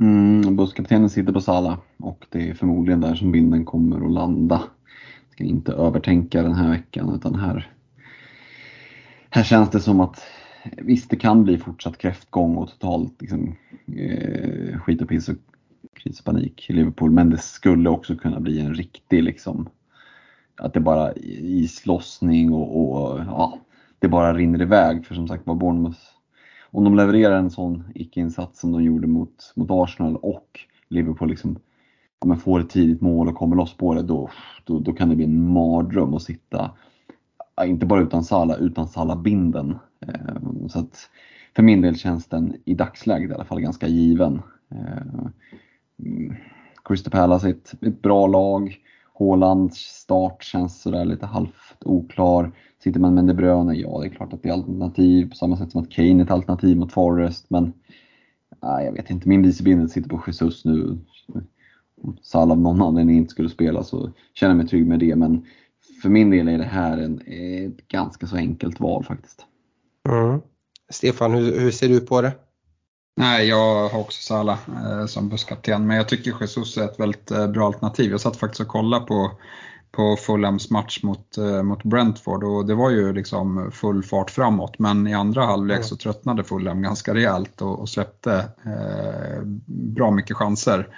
[0.00, 4.62] Mm, busskaptenen sitter på Sala och det är förmodligen där som vinden kommer att landa.
[5.28, 7.72] Jag ska inte övertänka den här veckan utan här,
[9.36, 10.22] här känns det som att
[10.76, 13.56] Visst, det kan bli fortsatt kräftgång och totalt liksom,
[13.96, 15.36] eh, skit och piss och
[15.92, 17.10] krispanik i Liverpool.
[17.10, 19.68] Men det skulle också kunna bli en riktig liksom,
[20.56, 23.58] att det bara islossning och, och ja,
[23.98, 25.06] det bara rinner iväg.
[25.06, 26.00] För som sagt var Bournemouth,
[26.70, 31.58] om de levererar en sån icke-insats som de gjorde mot, mot Arsenal och Liverpool liksom,
[32.18, 34.30] om man får ett tidigt mål och kommer loss på det, då,
[34.64, 36.70] då, då kan det bli en mardröm att sitta,
[37.64, 39.78] inte bara utan Sala, utan Sala-binden.
[40.06, 41.10] Eh, så att
[41.56, 44.42] för min del känns den i dagsläget i alla fall ganska given.
[44.70, 45.26] Eh,
[46.84, 48.76] Crystal Palace är ett, ett bra lag.
[49.12, 52.52] Hålands start känns sådär lite halvt oklar.
[52.82, 55.56] Sitter man med De Bruyne, ja det är klart att det är alternativ på samma
[55.56, 57.46] sätt som att Kane är ett alternativ mot Forrest.
[57.50, 57.72] Men
[58.62, 60.98] nej, jag vet inte, min vicebindel sitter på Jesus nu.
[62.02, 65.16] Om Salah av någon anledning inte skulle spela så känner jag mig trygg med det.
[65.16, 65.44] Men
[66.06, 69.46] för min del är det här en, ett ganska så enkelt val faktiskt.
[70.08, 70.40] Mm.
[70.90, 72.32] Stefan, hur, hur ser du på det?
[73.16, 77.30] Nej, jag har också Salah eh, som busskapten, men jag tycker Jesus är ett väldigt
[77.30, 78.10] eh, bra alternativ.
[78.10, 79.30] Jag satt faktiskt och kollade på,
[79.92, 84.78] på Fulhams match mot, eh, mot Brentford och det var ju liksom full fart framåt.
[84.78, 88.34] Men i andra halvlek så tröttnade Fulham ganska rejält och, och släppte
[88.64, 90.88] eh, bra mycket chanser.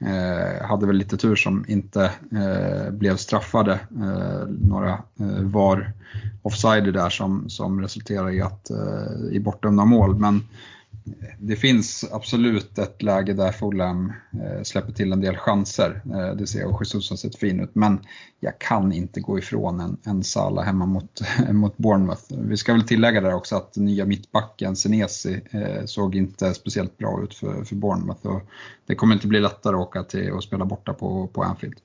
[0.00, 3.72] Eh, hade väl lite tur som inte eh, blev straffade.
[3.72, 4.90] Eh, några
[5.20, 5.92] eh, var
[6.42, 10.18] offside där som, som resulterade i, att, eh, i bortdömda mål.
[10.18, 10.42] Men
[11.38, 16.02] det finns absolut ett läge där Fulham eh, släpper till en del chanser.
[16.04, 17.74] Eh, det ser och Jesus har sett fin ut.
[17.74, 18.00] Men
[18.40, 21.20] jag kan inte gå ifrån en, en Sala hemma mot,
[21.52, 22.22] mot Bournemouth.
[22.28, 27.22] Vi ska väl tillägga där också att nya mittbacken Senesi eh, såg inte speciellt bra
[27.22, 28.26] ut för, för Bournemouth.
[28.26, 28.42] Och
[28.86, 31.76] det kommer inte bli lättare att åka till och spela borta på, på Anfield.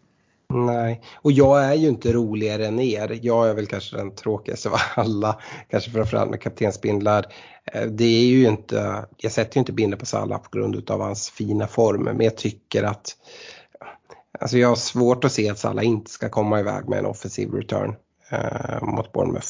[0.53, 3.19] Nej, och jag är ju inte roligare än er.
[3.21, 7.25] Jag är väl kanske den tråkigaste av alla, kanske framförallt med kaptensbindlar.
[7.73, 11.01] Eh, det är ju inte, jag sätter ju inte binder på Salah på grund av
[11.01, 13.15] hans fina form, men jag tycker att
[14.39, 17.51] Alltså jag har svårt att se att Salah inte ska komma iväg med en offensiv
[17.51, 17.95] return
[18.31, 19.47] eh, mot Bournemouth.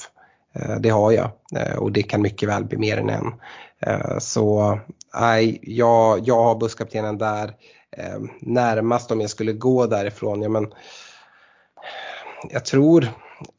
[0.53, 3.33] Eh, det har jag eh, och det kan mycket väl bli mer än en.
[3.79, 4.79] Eh, så
[5.19, 7.53] nej, jag, jag har busskaptenen där.
[7.97, 10.73] Eh, närmast om jag skulle gå därifrån, ja men
[12.49, 13.07] jag tror,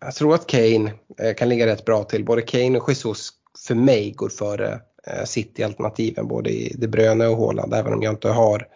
[0.01, 2.25] jag tror att Kane eh, kan ligga rätt bra till.
[2.25, 3.31] Både Kane och Jesus
[3.67, 7.75] för mig går före eh, City-alternativen både i De Bruyne och Haaland.
[7.75, 8.69] Även om jag inte har,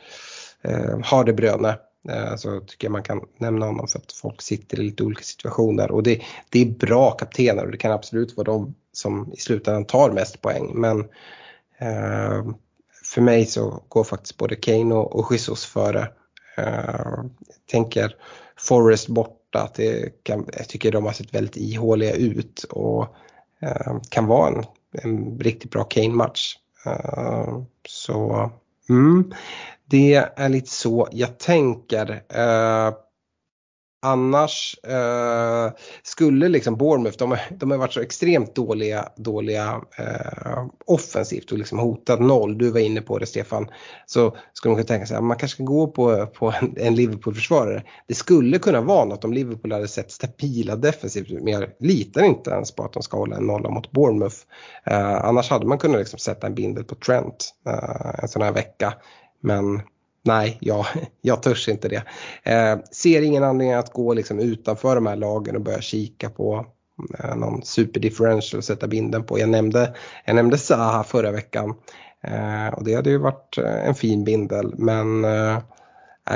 [0.63, 1.79] eh, har De Bruyne
[2.09, 5.23] eh, så tycker jag man kan nämna honom för att folk sitter i lite olika
[5.23, 5.91] situationer.
[5.91, 9.85] Och det, det är bra kaptener och det kan absolut vara de som i slutändan
[9.85, 10.71] tar mest poäng.
[10.75, 11.01] Men
[11.79, 12.45] eh,
[13.15, 16.09] för mig så går faktiskt både Kane och, Jesus före.
[16.57, 17.25] Eh,
[17.71, 18.17] tänker
[18.59, 22.65] Forrest borta, att det kan, jag tycker de har sett väldigt ihåliga ut.
[22.65, 23.03] Och
[23.63, 24.65] eh, kan vara en,
[25.03, 26.57] en riktigt bra Kane-match.
[26.87, 28.51] Eh, så
[28.89, 29.33] mm,
[29.85, 32.23] det är lite så jag tänker.
[34.03, 35.71] Annars eh,
[36.03, 41.79] skulle liksom Bournemouth, de, de har varit så extremt dåliga, dåliga eh, offensivt och liksom
[41.79, 42.59] hotat noll.
[42.59, 43.69] Du var inne på det Stefan.
[44.07, 46.95] Så skulle man kunna tänka sig att man kanske ska gå på, på en, en
[46.95, 47.83] Liverpool-försvarare.
[48.07, 51.31] Det skulle kunna vara något om Liverpool hade sett stabila defensivt.
[51.31, 54.37] Men jag litar inte ens på att de ska hålla en nolla mot Bournemouth.
[54.87, 58.53] Eh, annars hade man kunnat liksom sätta en bindel på Trent eh, en sån här
[58.53, 58.95] vecka.
[59.41, 59.81] Men
[60.27, 60.87] nej, jag,
[61.21, 62.03] jag törs inte det.
[62.43, 66.67] Eh, ser ingen anledning att gå liksom utanför de här lagen och börja kika på
[67.19, 69.39] eh, någon superdifferential att sätta binden på.
[69.39, 69.95] Jag nämnde,
[70.25, 71.75] jag nämnde Zaha förra veckan
[72.23, 75.59] eh, och det hade ju varit eh, en fin bindel men eh,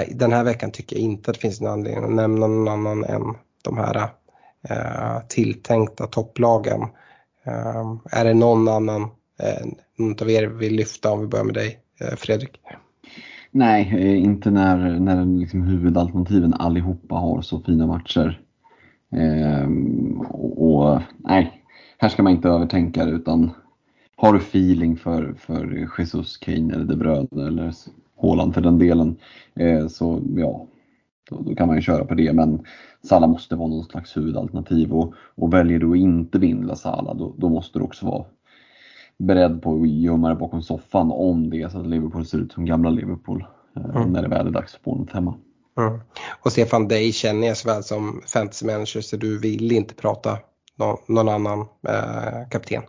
[0.08, 3.04] den här veckan tycker jag inte att det finns någon anledning att nämna någon annan
[3.04, 3.22] än
[3.62, 4.08] de här
[4.68, 6.82] eh, tilltänkta topplagen.
[7.44, 9.02] Eh, är det någon annan
[9.42, 12.60] eh, någon av er vill lyfta om vi börjar med dig eh, Fredrik?
[13.50, 18.40] Nej, eh, inte när, när liksom huvudalternativen allihopa har så fina matcher.
[19.10, 21.62] Ehm, och, och, nej,
[21.98, 23.50] här ska man inte övertänka det utan
[24.16, 27.72] har du feeling för, för Jesus, Kane eller De Bruyne eller
[28.22, 29.16] Haaland för den delen
[29.54, 30.66] eh, så ja,
[31.30, 32.32] då, då, kan man ju köra på det.
[32.32, 32.64] Men
[33.02, 37.34] Sala måste vara någon slags huvudalternativ och, och väljer du att inte vindla Sala, då,
[37.36, 38.24] då måste du också vara
[39.20, 42.52] beredd på att gömma dig bakom soffan om det är så att Liverpool ser ut
[42.52, 43.44] som gamla Liverpool
[43.76, 44.12] mm.
[44.12, 45.34] när det väl är dags för Bournemouth hemma.
[45.78, 46.00] Mm.
[46.42, 50.38] Och Stefan, dig känner jag så väl som fantasy manager så du vill inte prata
[50.76, 52.82] någon, någon annan eh, kapten.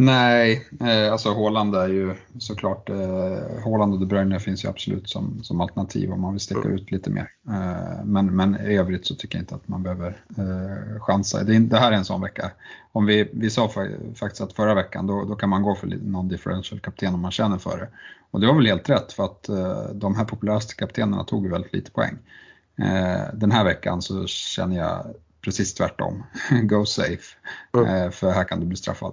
[0.00, 5.08] Nej, eh, alltså Håland är ju såklart, eh, Håland och De Bruyne finns ju absolut
[5.08, 7.30] som, som alternativ om man vill sticka ut lite mer.
[7.48, 11.42] Eh, men, men i övrigt så tycker jag inte att man behöver eh, chansa.
[11.44, 12.50] Det, det, här är en sån vecka.
[12.92, 13.70] Om vi, vi sa
[14.14, 17.30] faktiskt att förra veckan då, då kan man gå för någon differential kapten om man
[17.30, 17.88] känner för det.
[18.30, 21.50] Och det var väl helt rätt för att eh, de här populäraste kaptenerna tog ju
[21.50, 22.18] väldigt lite poäng.
[22.78, 26.22] Eh, den här veckan så känner jag precis tvärtom.
[26.62, 27.36] Go safe.
[27.74, 28.12] Mm.
[28.12, 29.12] för här kan du bli straffad.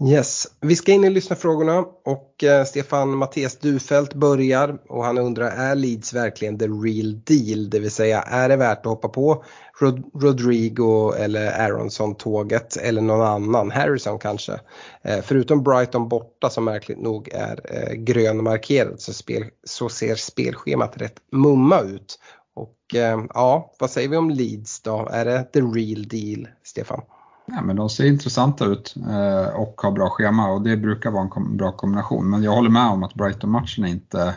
[0.00, 5.50] Yes, vi ska in i lyssnarfrågorna och eh, Stefan Mattias Dufelt börjar och han undrar
[5.50, 7.70] är Leeds verkligen the real deal?
[7.70, 9.44] Det vill säga är det värt att hoppa på
[9.80, 14.60] Rod Rodrigo eller Aronson-tåget eller någon annan, Harrison kanske.
[15.02, 20.96] Eh, förutom Brighton borta som märkligt nog är eh, grönmarkerad så, spel, så ser spelschemat
[20.96, 22.18] rätt mumma ut.
[22.54, 25.08] Och eh, ja, vad säger vi om Leeds då?
[25.12, 27.00] Är det the real deal, Stefan?
[27.46, 31.28] Ja, men de ser intressanta ut eh, och har bra schema och det brukar vara
[31.36, 32.30] en bra kombination.
[32.30, 34.36] Men jag håller med om att Brighton-matchen är inte,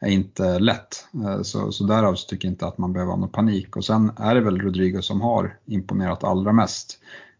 [0.00, 1.06] är inte lätt.
[1.14, 3.76] Eh, så, så därav så tycker jag inte att man behöver ha någon panik.
[3.76, 6.98] Och sen är det väl Rodrigo som har imponerat allra mest.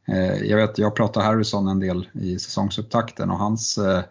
[0.09, 4.03] Eh, jag vet, jag pratar Harrison en del i säsongsupptakten och hans eh,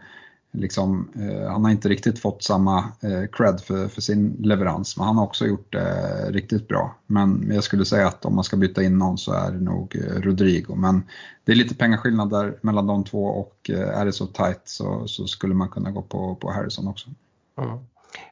[0.51, 5.05] liksom, eh, han har inte riktigt fått samma eh, cred för, för, sin leverans, men
[5.05, 6.95] han har också gjort det eh, riktigt bra.
[7.07, 9.95] Men jag skulle säga att om man ska byta in någon så är det nog
[9.95, 10.75] eh, Rodrigo.
[10.75, 11.03] Men
[11.43, 15.07] det är lite pengaskillnad där mellan de två och eh, är det så tight så,
[15.07, 17.09] så, skulle man kunna gå på, på Harrison också.
[17.57, 17.79] Mm.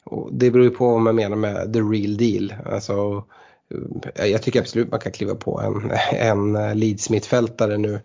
[0.04, 2.54] Och det beror ju på vad man menar med the real deal.
[2.66, 3.24] Alltså,
[4.16, 8.00] eh, jag tycker absolut man kan kliva på en, en eh, Leeds mittfältare nu.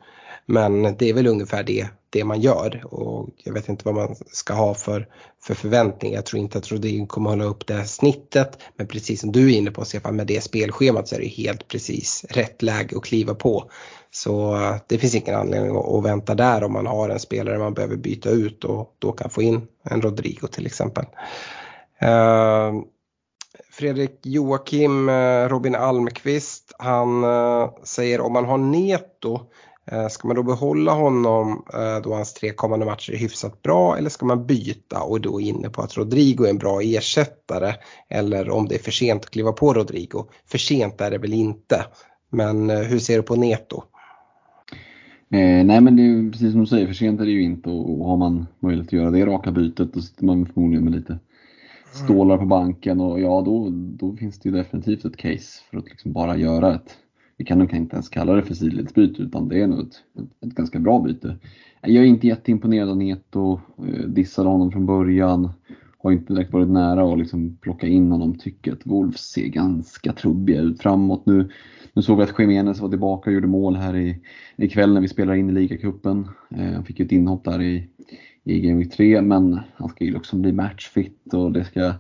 [0.47, 4.15] Men det är väl ungefär det det man gör och jag vet inte vad man
[4.33, 5.09] ska ha för,
[5.43, 6.17] för förväntningar.
[6.17, 9.53] Jag tror inte att Rodin kommer hålla upp det här snittet men precis som du
[9.53, 13.05] är inne på Stefan med det spelschemat så är det helt precis rätt läge att
[13.05, 13.71] kliva på.
[14.11, 14.59] Så
[14.89, 18.31] det finns ingen anledning att vänta där om man har en spelare man behöver byta
[18.31, 21.05] ut och då kan få in en Rodrigo till exempel.
[22.03, 22.83] Uh,
[23.71, 29.41] Fredrik Joakim eh, Robin Almqvist han eh, säger om man har Neto
[29.87, 33.97] Eh, ska man då behålla honom eh, då hans tre kommande matcher är hyfsat bra
[33.99, 37.75] eller ska man byta och då inne på att Rodrigo är en bra ersättare
[38.09, 40.25] eller om det är för sent att kliva på Rodrigo.
[40.47, 41.85] För sent är det väl inte.
[42.31, 43.83] Men eh, hur ser du på Neto?
[45.31, 47.71] Eh, nej men det är precis som du säger, för sent är det ju inte
[47.71, 51.19] och, har man möjlighet att göra det raka bytet då sitter man förmodligen med lite
[51.93, 55.85] stålar på banken och ja då, då finns det ju definitivt ett case för att
[55.85, 56.97] liksom bara göra ett
[57.37, 60.47] vi kan nog inte ens kalla det för sidledsbyte utan det är nog ett, ett,
[60.47, 61.37] ett, ganska bra byte.
[61.81, 65.51] Jag är inte jätteimponerad av Neto, eh, dissade honom från början,
[65.99, 70.13] har inte direkt varit nära att liksom plocka in honom, tycker att Wolves ser ganska
[70.13, 71.51] trubbiga ut framåt nu.
[71.93, 74.17] Nu såg vi att Jiménez var tillbaka och gjorde mål här i,
[74.57, 76.29] ikväll när vi spelar in i ligacupen.
[76.51, 77.89] Eh, han fick ju ett inhopp där i,
[78.45, 81.95] i Game Week 3 men han ska ju liksom bli matchfit och det ska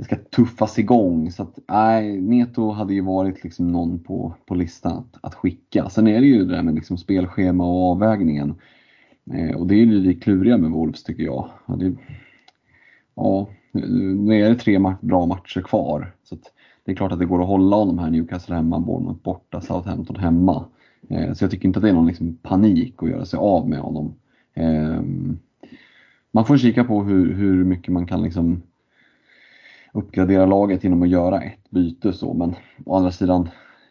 [0.00, 1.30] det ska tuffas igång.
[1.30, 5.88] Så att, nej, Neto hade ju varit liksom någon på, på listan att, att skicka.
[5.88, 8.54] Sen är det ju det där med liksom spelschema och avvägningen.
[9.32, 11.48] Eh, och det är ju det kluriga med Wolves tycker jag.
[11.66, 11.92] Ja, det,
[13.14, 16.12] ja, nu är det tre bra matcher kvar.
[16.24, 16.36] Så
[16.84, 20.16] det är klart att det går att hålla honom här, Newcastle hemma, Bournemouth borta, Southampton
[20.16, 20.64] hemma.
[21.08, 23.68] Eh, så jag tycker inte att det är någon liksom panik att göra sig av
[23.68, 24.14] med honom.
[24.54, 25.02] Eh,
[26.30, 28.62] man får kika på hur, hur mycket man kan liksom
[29.92, 32.54] uppgradera laget genom att göra ett byte så men
[32.86, 33.48] å andra sidan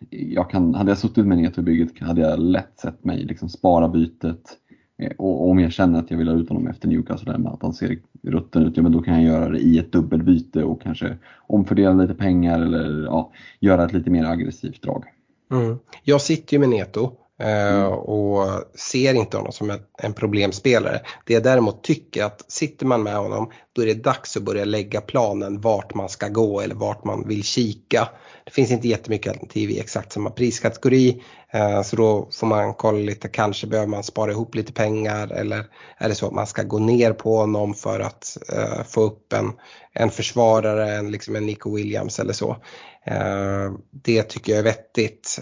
[0.09, 4.57] jag kan, hade jag suttit med Neto-bygget hade jag lätt sett mig liksom spara bytet
[4.97, 7.73] eh, och om jag känner att jag vill ha ut honom efter Newcastle, att han
[7.73, 11.17] ser rutten ut, ja men då kan jag göra det i ett dubbelbyte och kanske
[11.47, 15.03] omfördela lite pengar eller ja, göra ett lite mer aggressivt drag.
[15.51, 15.77] Mm.
[16.03, 17.91] Jag sitter ju med Neto Eh, mm.
[17.91, 21.01] och ser inte honom som en problemspelare.
[21.25, 24.65] Det jag däremot tycker att sitter man med honom då är det dags att börja
[24.65, 28.09] lägga planen vart man ska gå eller vart man vill kika.
[28.45, 32.73] Det finns inte jättemycket alternativ i exakt samma priskategori Eh, Eh, så då får man
[32.73, 35.65] kolla lite, kanske behöver man spara ihop lite pengar eller
[35.97, 39.33] är det så att man ska gå ner på honom för att eh, få upp
[39.33, 39.51] en,
[39.93, 42.57] en försvarare, en, liksom en Nico Williams eller så.
[43.05, 45.39] Eh, det tycker jag är vettigt.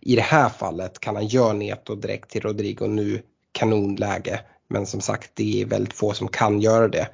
[0.00, 4.40] I det här fallet kan han göra Neto direkt till Rodrigo nu, kanonläge.
[4.68, 7.08] Men som sagt det är väldigt få som kan göra det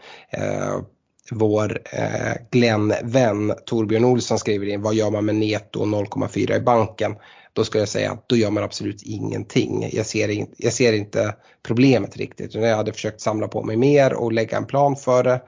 [1.31, 7.17] vår eh, Glenn-vän Torbjörn Olsson skriver in, vad gör man med Neto 0,4 i banken?
[7.59, 9.89] Då ska jag säga att då gör man absolut ingenting.
[9.93, 12.55] Jag ser, in, jag ser inte problemet riktigt.
[12.55, 15.41] Jag hade försökt samla på mig mer och lägga en plan för det.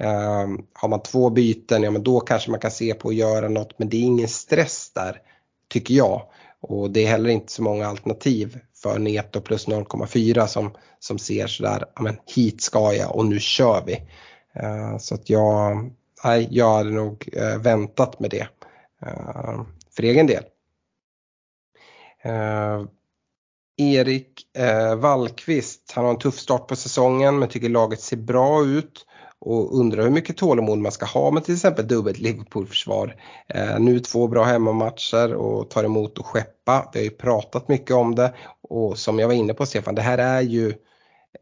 [0.00, 3.48] Um, har man två byten, ja men då kanske man kan se på att göra
[3.48, 5.20] något men det är ingen stress där
[5.72, 6.22] tycker jag.
[6.60, 11.46] Och det är heller inte så många alternativ för Neto plus 0,4 som, som ser
[11.46, 13.94] sådär, ja men hit ska jag och nu kör vi.
[14.62, 15.90] Uh, så att jag,
[16.24, 18.48] nej, jag hade nog uh, väntat med det
[19.06, 19.62] uh,
[19.96, 20.44] för egen del.
[22.24, 22.84] Eh,
[23.76, 28.64] Erik eh, Wallqvist, han har en tuff start på säsongen men tycker laget ser bra
[28.64, 29.06] ut
[29.40, 33.16] och undrar hur mycket tålamod man ska ha med till exempel dubbelt Liverpool-försvar.
[33.48, 36.90] Eh, nu två bra hemmamatcher och tar emot och skeppa.
[36.92, 38.34] Vi har ju pratat mycket om det
[38.68, 40.68] och som jag var inne på Stefan, det här är ju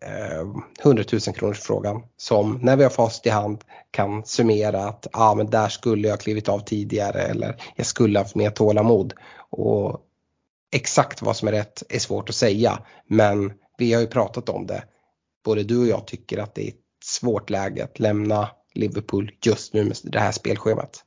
[0.00, 0.46] eh,
[0.82, 5.34] 100 000 kronors frågan som när vi har fast i hand kan summera att ah,
[5.34, 9.14] men där skulle jag klivit av tidigare eller jag skulle haft mer tålamod.
[9.50, 10.00] Och
[10.76, 12.78] exakt vad som är rätt är svårt att säga
[13.08, 14.84] men vi har ju pratat om det.
[15.44, 19.74] Både du och jag tycker att det är ett svårt läge att lämna Liverpool just
[19.74, 21.02] nu med det här spelschemat.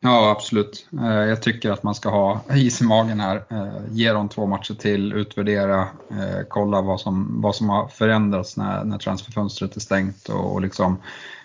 [0.00, 0.88] Ja absolut.
[0.92, 3.44] Eh, jag tycker att man ska ha is i magen här.
[3.50, 5.80] Eh, ge dem två matcher till, utvärdera,
[6.10, 10.98] eh, kolla vad som, vad som har förändrats när, när transferfönstret är stängt och liksom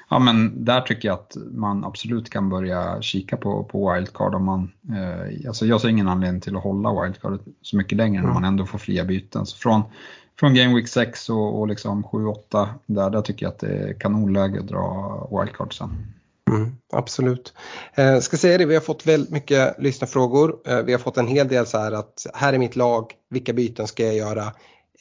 [0.10, 4.46] Ja men där tycker jag att man absolut kan börja kika på, på wildcard om
[4.46, 8.26] man, eh, alltså jag ser ingen anledning till att hålla wildcard så mycket längre mm.
[8.26, 9.46] när man ändå får fria byten.
[9.46, 9.82] Så från,
[10.40, 13.94] från Game Week 6 och, och liksom 7-8 där, där tycker jag att det är
[13.94, 15.90] kanonläge att dra wildcard sen.
[16.52, 17.54] Mm, absolut.
[17.94, 20.58] Eh, ska säga det, vi har fått väldigt mycket lyssnarfrågor.
[20.68, 23.54] Eh, vi har fått en hel del så här att här är mitt lag, vilka
[23.54, 24.54] byten ska jag göra?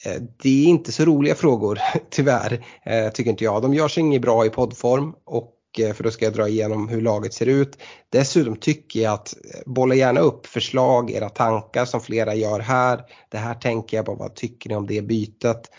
[0.05, 1.79] Eh, det är inte så roliga frågor
[2.09, 3.61] tyvärr, eh, tycker inte jag.
[3.61, 7.01] De görs inget bra i poddform och eh, för då ska jag dra igenom hur
[7.01, 7.77] laget ser ut.
[8.09, 9.33] Dessutom tycker jag att
[9.65, 13.01] bolla gärna upp förslag, era tankar som flera gör här.
[13.29, 15.71] Det här tänker jag på, vad tycker ni om det bytet?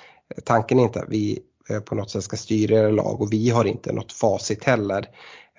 [0.45, 1.39] Tanken är inte att vi
[1.85, 5.09] på något sätt ska styra era lag och vi har inte något facit heller.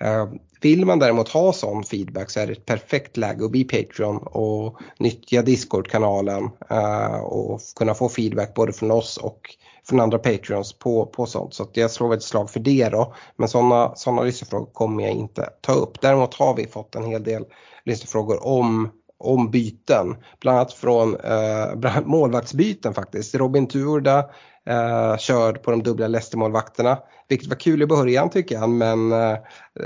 [0.00, 0.28] Eh,
[0.60, 4.16] vill man däremot ha sån feedback så är det ett perfekt läge att bli Patreon
[4.16, 9.40] och nyttja Discord-kanalen eh, och kunna få feedback både från oss och
[9.88, 11.54] från andra Patreons på, på sånt.
[11.54, 13.14] Så jag slår ett slag för det då.
[13.36, 16.00] Men sådana såna lyssnarfrågor kommer jag inte ta upp.
[16.00, 17.44] Däremot har vi fått en hel del
[17.84, 23.34] lyssnarfrågor om om byten, bland annat från eh, målvaktsbyten faktiskt.
[23.34, 24.18] Robin Turda
[24.66, 26.98] eh, körd på de dubbla Leicester-målvakterna.
[27.28, 29.36] Vilket var kul i början tycker jag men eh,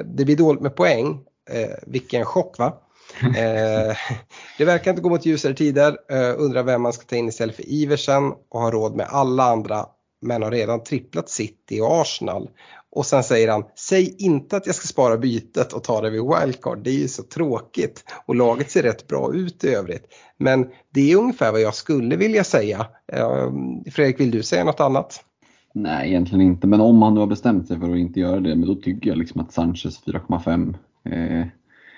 [0.05, 1.21] det blir dåligt med poäng.
[1.51, 2.77] Eh, vilken chock va?
[3.23, 3.97] eh,
[4.59, 5.97] det verkar inte gå mot ljusare tider.
[6.11, 9.45] Eh, undrar vem man ska ta in istället för Iversen och ha råd med alla
[9.45, 9.87] andra
[10.23, 12.51] men har redan tripplat City och Arsenal.
[12.93, 16.21] Och sen säger han, säg inte att jag ska spara bytet och ta det vid
[16.21, 18.05] wildcard, det är ju så tråkigt.
[18.27, 20.07] Och laget ser rätt bra ut i övrigt.
[20.39, 22.87] Men det är ungefär vad jag skulle vilja säga.
[23.13, 25.25] Ehm, Fredrik, vill du säga något annat?
[25.73, 26.67] Nej, egentligen inte.
[26.67, 29.11] Men om han nu har bestämt sig för att inte göra det, men då tycker
[29.11, 31.47] jag liksom att Sanchez 4,5 eh,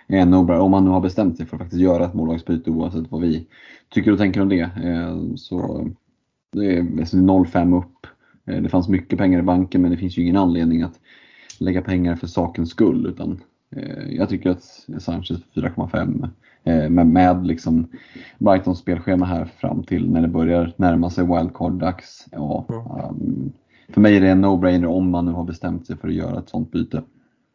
[0.08, 2.70] är en no Om han nu har bestämt sig för att faktiskt göra ett målvaktsbyte
[2.70, 3.46] oavsett vad vi
[3.88, 4.60] tycker och tänker om det.
[4.60, 5.86] Eh, så eh,
[6.52, 8.06] det är 0,5 upp.
[8.46, 11.00] Eh, det fanns mycket pengar i banken men det finns ju ingen anledning att
[11.60, 13.06] lägga pengar för sakens skull.
[13.06, 13.40] Utan
[13.76, 14.62] eh, jag tycker att
[14.98, 16.28] Sanchez 4,5
[16.64, 17.86] eh, med, med liksom
[18.38, 22.26] Brightons spelschema här fram till när det börjar närma sig wildcard-dags.
[22.30, 22.66] Ja,
[23.10, 23.52] um,
[23.88, 26.38] för mig är det en no-brainer om man nu har bestämt sig för att göra
[26.38, 27.02] ett sånt byte.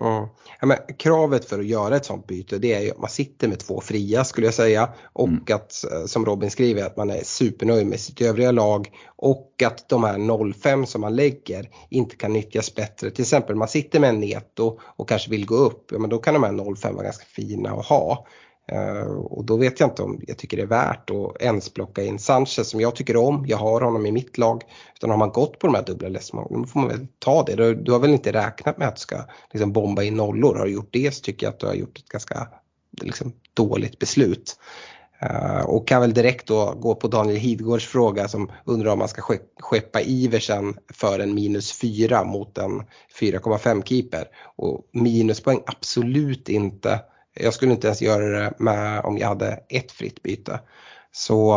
[0.02, 0.28] Mm.
[0.60, 3.48] Ja, men kravet för att göra ett sånt byte det är ju att man sitter
[3.48, 5.44] med två fria skulle jag säga och mm.
[5.50, 9.90] att eh, som Robin skriver att man är supernöjd med sitt övriga lag och att
[9.90, 13.12] de här 05 som man lägger inte kan nyttjas bättre.
[13.12, 16.18] Till exempel man sitter med en neto och kanske vill gå upp, ja, men då
[16.18, 18.28] kan de här 05 vara ganska fina att ha.
[18.72, 22.04] Eh, och då vet jag inte om jag tycker det är värt att ens plocka
[22.04, 23.46] in Sanchez som jag tycker om.
[23.48, 24.64] Jag har honom i mitt lag.
[24.96, 27.56] Utan har man gått på de här dubbla läsmålen då får man väl ta det.
[27.56, 29.24] Du, du, har väl inte räknat med att du ska
[29.54, 30.56] liksom, bomba in nollor.
[30.56, 32.48] Har du gjort det så tycker jag att du har gjort ett ganska
[33.02, 34.60] liksom, dåligt beslut.
[35.24, 39.08] Uh, och kan väl direkt då gå på Daniel Hidgårds fråga som undrar om man
[39.08, 42.82] ska skeppa Iversen för en minus 4 mot en
[43.20, 44.28] 4,5 keeper.
[44.56, 47.00] Och minuspoäng absolut inte.
[47.40, 50.60] Jag skulle inte ens göra det med om jag hade ett fritt byte.
[51.12, 51.56] Så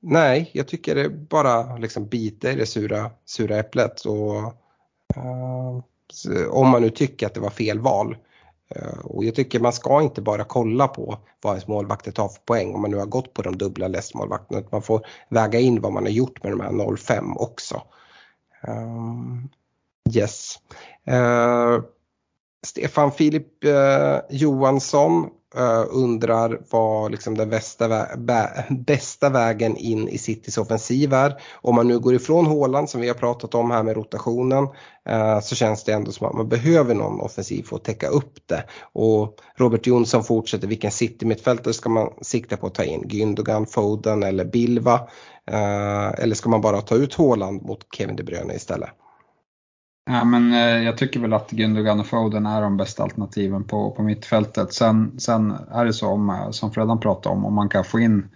[0.00, 4.00] nej, jag tycker det bara liksom biter i det sura, sura äpplet.
[4.00, 4.36] Och,
[5.16, 5.80] eh,
[6.30, 8.16] uh, om man nu tycker att det var fel val.
[8.74, 12.40] Eh, och jag tycker man ska inte bara kolla på vad ens målvakter tar för
[12.40, 14.62] poäng om man nu har gått på de dubbla lästmålvakterna.
[14.70, 17.82] Man får väga in vad man har gjort med de här 05 också.
[18.68, 19.48] Um,
[20.14, 20.58] yes.
[21.10, 21.82] Uh,
[22.64, 25.26] Stefan Filip eh, Johansson
[25.56, 31.40] eh, undrar vad liksom den bästa, vä bästa vägen in i Citys offensiv är.
[31.54, 34.68] Om man nu går ifrån Håland som vi har pratat om här med rotationen
[35.08, 38.34] eh, så känns det ändå som att man behöver någon offensiv för att täcka upp
[38.46, 38.64] det.
[38.92, 43.02] Och Robert Jonsson fortsätter, vilken City-mittfältare ska man sikta på att ta in?
[43.08, 44.94] Gündogan, Foden eller Bilva?
[45.50, 48.90] Eh, eller ska man bara ta ut Håland mot Kevin De Bruyne istället?
[50.06, 53.90] Ja, men eh, jag tycker väl att Gündogan och Foden är de bästa alternativen på,
[53.90, 54.72] på mittfältet.
[54.72, 58.00] Sen, sen är det så, om, eh, som Fredan pratade om, om man kan få
[58.00, 58.28] in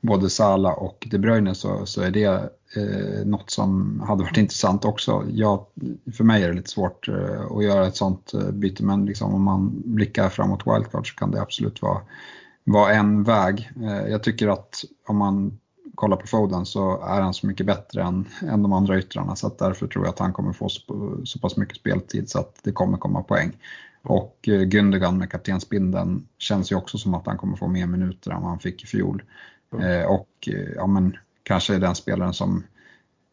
[0.00, 4.84] både Sala och De Bruyne så, så är det eh, något som hade varit intressant
[4.84, 5.24] också.
[5.28, 5.66] Jag,
[6.16, 9.34] för mig är det lite svårt eh, att göra ett sånt eh, byte men liksom,
[9.34, 12.00] om man blickar framåt wildcard så kan det absolut vara,
[12.64, 13.70] vara en väg.
[13.82, 15.58] Eh, jag tycker att om man
[15.96, 19.46] kollar på Foden så är han så mycket bättre än, än de andra yttrarna så
[19.46, 20.82] att därför tror jag att han kommer få så,
[21.24, 23.52] så pass mycket speltid så att det kommer komma poäng.
[24.02, 28.30] Och eh, Gündogan med kaptensbindeln känns ju också som att han kommer få mer minuter
[28.30, 29.22] än vad han fick i fjol.
[29.72, 30.00] Mm.
[30.00, 32.64] Eh, och eh, ja, men, kanske är den spelaren som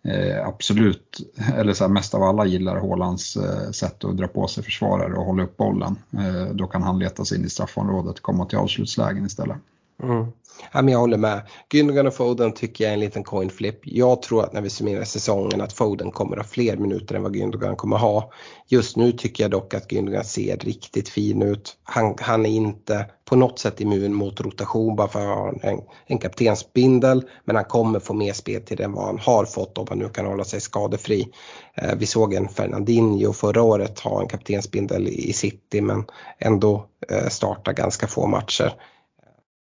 [0.03, 4.48] eh, absolut, eller så här, mest av alla gillar Hålands eh, sätt att dra på
[4.48, 5.95] sig försvarare och hålla upp bollen.
[6.11, 9.57] Eh, då kan han leta sig in i straffområdet och komma till avslutslägen istället.
[10.03, 10.26] Mm.
[10.72, 11.41] Ja, men jag håller med.
[11.70, 13.80] Gündogan och Foden tycker jag är en liten coin flip.
[13.84, 17.36] Jag tror att när vi summerar säsongen att Foden kommer ha fler minuter än vad
[17.36, 18.32] Gündogan kommer ha.
[18.68, 21.78] Just nu tycker jag dock att Gündogan ser riktigt fin ut.
[21.84, 25.82] Han, han är inte på något sätt immun mot rotation bara för att ha en,
[26.06, 27.30] en kaptensbindel.
[27.45, 30.26] Men han kommer få mer speltid än vad han har fått om han nu kan
[30.26, 31.28] hålla sig skadefri.
[31.76, 36.06] Eh, vi såg en Fernandinho förra året ha en kaptensbindel i City men
[36.40, 38.74] ändå eh, starta ganska få matcher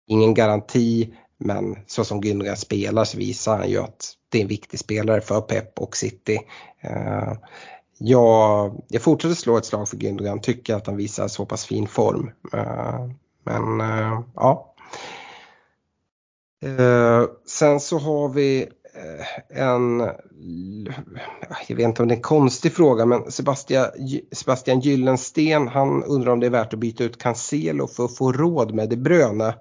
[0.09, 4.49] ingen garanti men så som Gündogan spelar så visar han ju att det är en
[4.49, 6.39] viktig spelare för Pep och City.
[6.81, 7.33] Eh,
[7.99, 11.87] jag, jag fortsätter slå ett slag för Gündogan, tycker att han visar så pass fin
[11.87, 12.31] form.
[12.53, 13.09] Eh,
[13.45, 14.75] men eh, ja.
[17.47, 18.69] sen så har vi
[19.49, 20.01] en,
[21.69, 23.87] jag vet inte om det är en konstig fråga, men Sebastian,
[24.33, 28.33] Sebastian Gyllensten han undrar om det är värt att byta ut Cancelo för att få
[28.33, 29.55] råd med De Bruyne.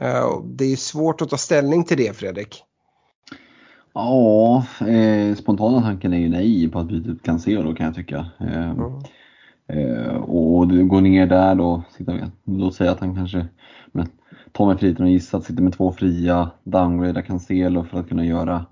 [0.00, 2.64] Eh, det är svårt att ta ställning till det Fredrik.
[3.92, 8.26] Ja, eh, spontana tanken är ju nej på att byta ut Cancelo kan jag tycka.
[8.40, 8.92] Eh, mm.
[9.66, 12.30] eh, och gå ner där då, sitta med.
[12.44, 13.46] Låt säga att han kanske
[13.92, 14.06] men,
[14.52, 18.24] tar mig friheten och gissa att sitta med två fria, downgrada Cancelo för att kunna
[18.24, 18.66] göra,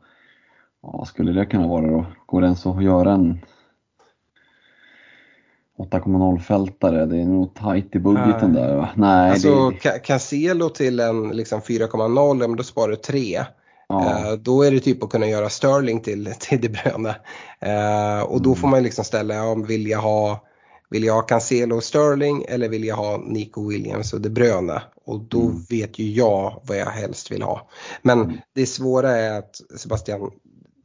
[0.82, 2.06] ja, vad skulle det kunna vara då?
[2.26, 3.38] Går det ens att göra en
[5.78, 8.62] 8,0-fältare, det är nog tajt i budgeten Nej.
[8.62, 8.92] där.
[8.96, 9.98] Nej, alltså det...
[9.98, 13.44] Cancelo till en liksom 4,0, men då sparar du 3.
[13.88, 14.22] Ja.
[14.26, 17.08] Uh, då är det typ att kunna göra Sterling till, till De Bruyne.
[17.08, 18.60] Uh, och då mm.
[18.60, 20.42] får man liksom ställa, ja, vill jag ha
[20.90, 24.82] vill jag ha Cancelo och Sterling eller vill jag ha Nico Williams och De Bruyne?
[25.06, 25.62] Och då mm.
[25.70, 27.68] vet ju jag vad jag helst vill ha.
[28.02, 28.36] Men mm.
[28.54, 30.30] det svåra är att Sebastian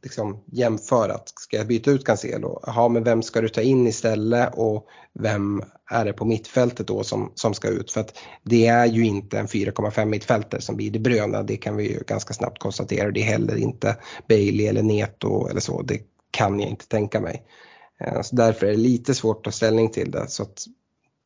[0.02, 1.14] liksom jämföra.
[1.14, 2.60] Att ska jag byta ut Cancelo?
[2.66, 4.86] Ja, men vem ska du ta in istället och
[5.20, 7.90] vem är det på mittfältet då som, som ska ut?
[7.90, 11.42] För att det är ju inte en 4,5 mittfältare som blir det bröna.
[11.42, 13.10] Det kan vi ju ganska snabbt konstatera.
[13.10, 13.96] Det är heller inte
[14.28, 15.82] Bailey eller Neto eller så.
[15.82, 16.00] Det
[16.30, 17.42] kan jag inte tänka mig.
[18.00, 20.28] Eh, så därför är det lite svårt att ta ställning till det.
[20.28, 20.66] Så att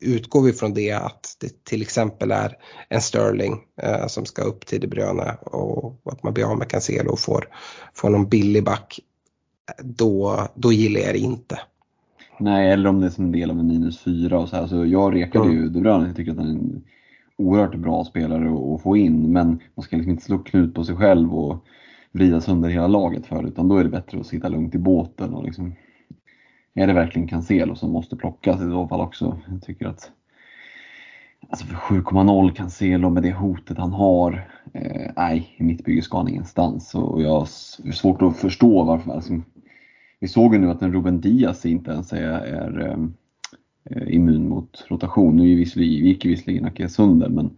[0.01, 2.53] utgår vi från det att det till exempel är
[2.89, 6.69] en Sterling eh, som ska upp till De Bruyne och att man blir av med
[6.69, 7.49] Cancelo och får,
[7.95, 9.01] får någon billig back,
[9.83, 11.61] då, då gillar jag det inte.
[12.39, 14.67] Nej, eller om det är som en del av en minus fyra och så här.
[14.67, 15.57] Så jag rekade mm.
[15.57, 16.85] ju De Bruyne, jag tycker att han är en
[17.39, 20.97] oerhört bra spelare att få in, men man ska liksom inte slå knut på sig
[20.97, 21.65] själv och
[22.13, 25.35] vrida sönder hela laget för utan då är det bättre att sitta lugnt i båten
[25.35, 25.75] och liksom
[26.77, 29.39] är det verkligen Cancelo som måste plockas i så fall också?
[29.51, 30.11] Jag tycker att
[31.49, 36.17] Alltså för 7,0 Cancelo med det hotet han har, eh, nej, i mitt bygge ska
[36.17, 36.95] han ingenstans.
[36.95, 37.45] Och jag har
[37.93, 39.13] svårt att förstå varför.
[39.13, 39.41] Alltså,
[40.21, 42.99] vi såg ju nu att en Ruben Diaz inte ens är, är eh,
[43.85, 45.37] eh, immun mot rotation.
[45.37, 47.51] Nu gick ju visserligen Ake sönder, men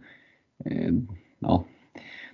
[0.65, 0.93] eh,
[1.39, 1.63] ja,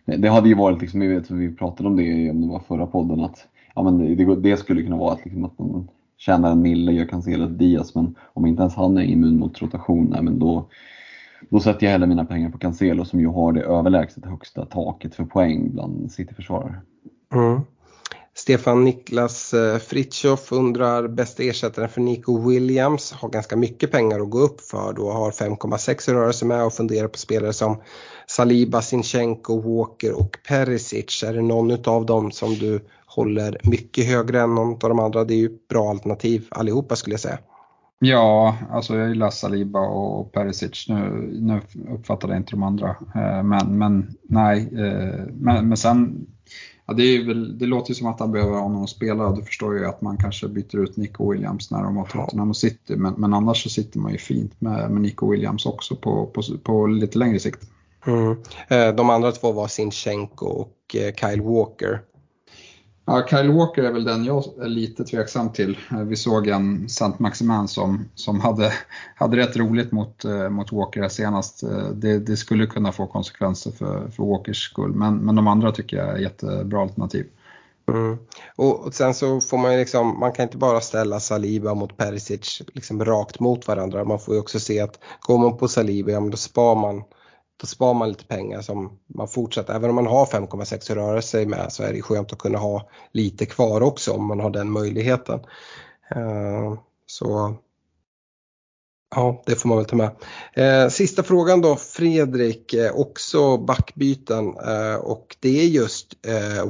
[0.06, 2.86] det hade ju varit, liksom, jag vet, vi pratade om det om det var förra
[2.86, 5.88] podden, att ja, men det, det skulle kunna vara att, liksom, att man
[6.18, 10.08] tjänar en mille, gör Cancelo Diaz, men om inte ens han är immun mot rotation,
[10.10, 10.70] nej, men då,
[11.50, 15.16] då sätter jag hellre mina pengar på Cancelo som ju har det överlägset högsta taket
[15.16, 16.82] för poäng bland City-försvarare.
[17.34, 17.62] Mm.
[18.38, 23.12] Stefan Niklas eh, Fritjof undrar bästa ersättaren för Nico Williams.
[23.12, 25.12] Har ganska mycket pengar att gå upp för då.
[25.12, 27.82] Har 5,6 rörelse med och funderar på spelare som
[28.28, 31.24] Saliba, Sinchenko, Walker och Perisic.
[31.24, 32.80] Är det någon av dem som du
[33.16, 35.24] håller mycket högre än någon av de andra?
[35.24, 37.40] Det är ju bra alternativ allihopa skulle jag säga.
[38.00, 40.86] Ja, alltså jag gillar Saliba och Perisic.
[40.90, 41.62] Nu, nu
[41.94, 42.90] uppfattade jag inte de andra.
[42.90, 46.28] Eh, men, men nej, eh, men, men sen
[46.88, 49.38] Ja, det, väl, det låter ju som att han behöver ha någon att spela och
[49.38, 52.58] du förstår ju att man kanske byter ut Nico Williams när de har Tottenham och
[52.58, 52.96] City.
[52.96, 56.42] Men, men annars så sitter man ju fint med, med Nico Williams också på, på,
[56.64, 57.70] på lite längre sikt.
[58.06, 58.32] Mm.
[58.68, 62.02] Eh, de andra två var Sinchenko och Kyle Walker.
[63.08, 65.78] Ja, Kyle Walker är väl den jag är lite tveksam till.
[66.06, 68.74] Vi såg en Sant Maximan som, som hade,
[69.16, 71.64] hade rätt roligt mot, eh, mot Walker senast.
[71.64, 75.72] Eh, det, det, skulle kunna få konsekvenser för, för Walkers skull, men, men de andra
[75.72, 77.26] tycker jag är jättebra alternativ.
[77.88, 78.18] Mm.
[78.56, 81.98] Och, och, sen så får man ju liksom, man kan inte bara ställa Saliba mot
[81.98, 84.06] Perisic liksom rakt mot varandra.
[84.06, 87.04] Man får ju också se att går man på Saliba, ja men då spar man
[87.62, 91.22] då sparar man lite pengar som man fortsätter, även om man har 5,6 att röra
[91.22, 94.50] sig med så är det skönt att kunna ha lite kvar också om man har
[94.50, 95.40] den möjligheten.
[96.16, 96.74] Eh,
[97.06, 97.56] så
[99.16, 100.10] ja, det får man väl ta med.
[100.54, 104.54] Eh, sista frågan då Fredrik, eh, också backbyten
[105.00, 106.14] och det är just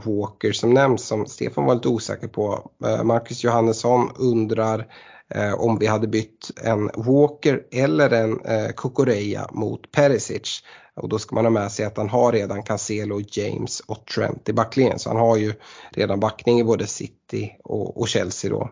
[0.03, 2.71] Walker som nämns som Stefan var lite osäker på.
[3.03, 4.87] Marcus Johannesson undrar
[5.29, 10.63] Eh, om vi hade bytt en Walker eller en eh, Kukureya mot Perisic.
[10.95, 14.49] Och då ska man ha med sig att han har redan Cancelo, James och Trent
[14.49, 14.99] i backlinjen.
[14.99, 15.53] Så han har ju
[15.91, 18.69] redan backning i både City och, och Chelsea då.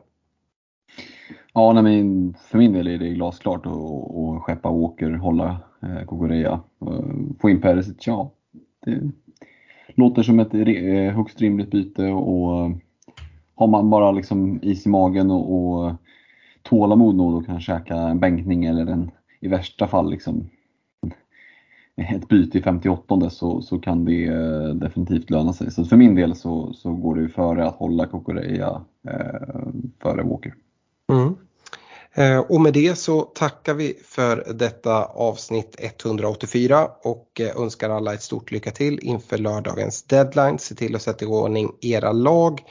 [1.54, 6.08] Ja, nej, men för min del är det glasklart att, att skeppa Walker, hålla eh,
[6.08, 6.62] Kukureya.
[6.82, 7.06] Eh,
[7.42, 8.32] få in Perisic, ja.
[8.86, 9.12] Det
[9.96, 12.72] låter som ett eh, högst rimligt byte och
[13.56, 15.94] har man bara liksom is i magen och, och
[16.64, 20.50] tålamod nog och kan käka en bänkning eller en, i värsta fall liksom,
[21.98, 25.72] ett byte i 58 så, så kan det eh, definitivt löna sig.
[25.72, 29.68] Så för min del så, så går det före att hålla Kokoreja eh,
[30.02, 30.56] före Walker.
[31.12, 31.36] Mm.
[32.16, 38.14] Eh, och med det så tackar vi för detta avsnitt 184 och eh, önskar alla
[38.14, 40.60] ett stort lycka till inför lördagens deadline.
[40.60, 42.62] Se till att sätta i ordning era lag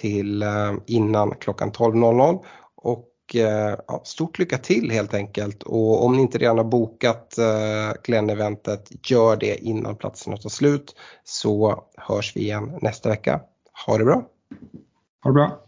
[0.00, 0.44] till
[0.86, 2.44] innan klockan 12.00
[2.76, 7.38] och Eh, ja, stort lycka till helt enkelt och om ni inte redan har bokat
[7.38, 13.40] eh, Glenn-eventet gör det innan platserna tar slut så hörs vi igen nästa vecka.
[13.86, 14.22] Ha det bra!
[15.22, 15.60] Ha det bra!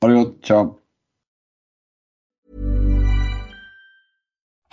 [0.00, 0.78] Ha det gott, ciao!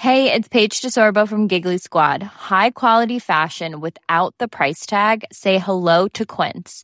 [0.03, 2.21] Hey, it's Paige DeSorbo from Giggly Squad.
[2.23, 5.23] High quality fashion without the price tag.
[5.31, 6.83] Say hello to Quince.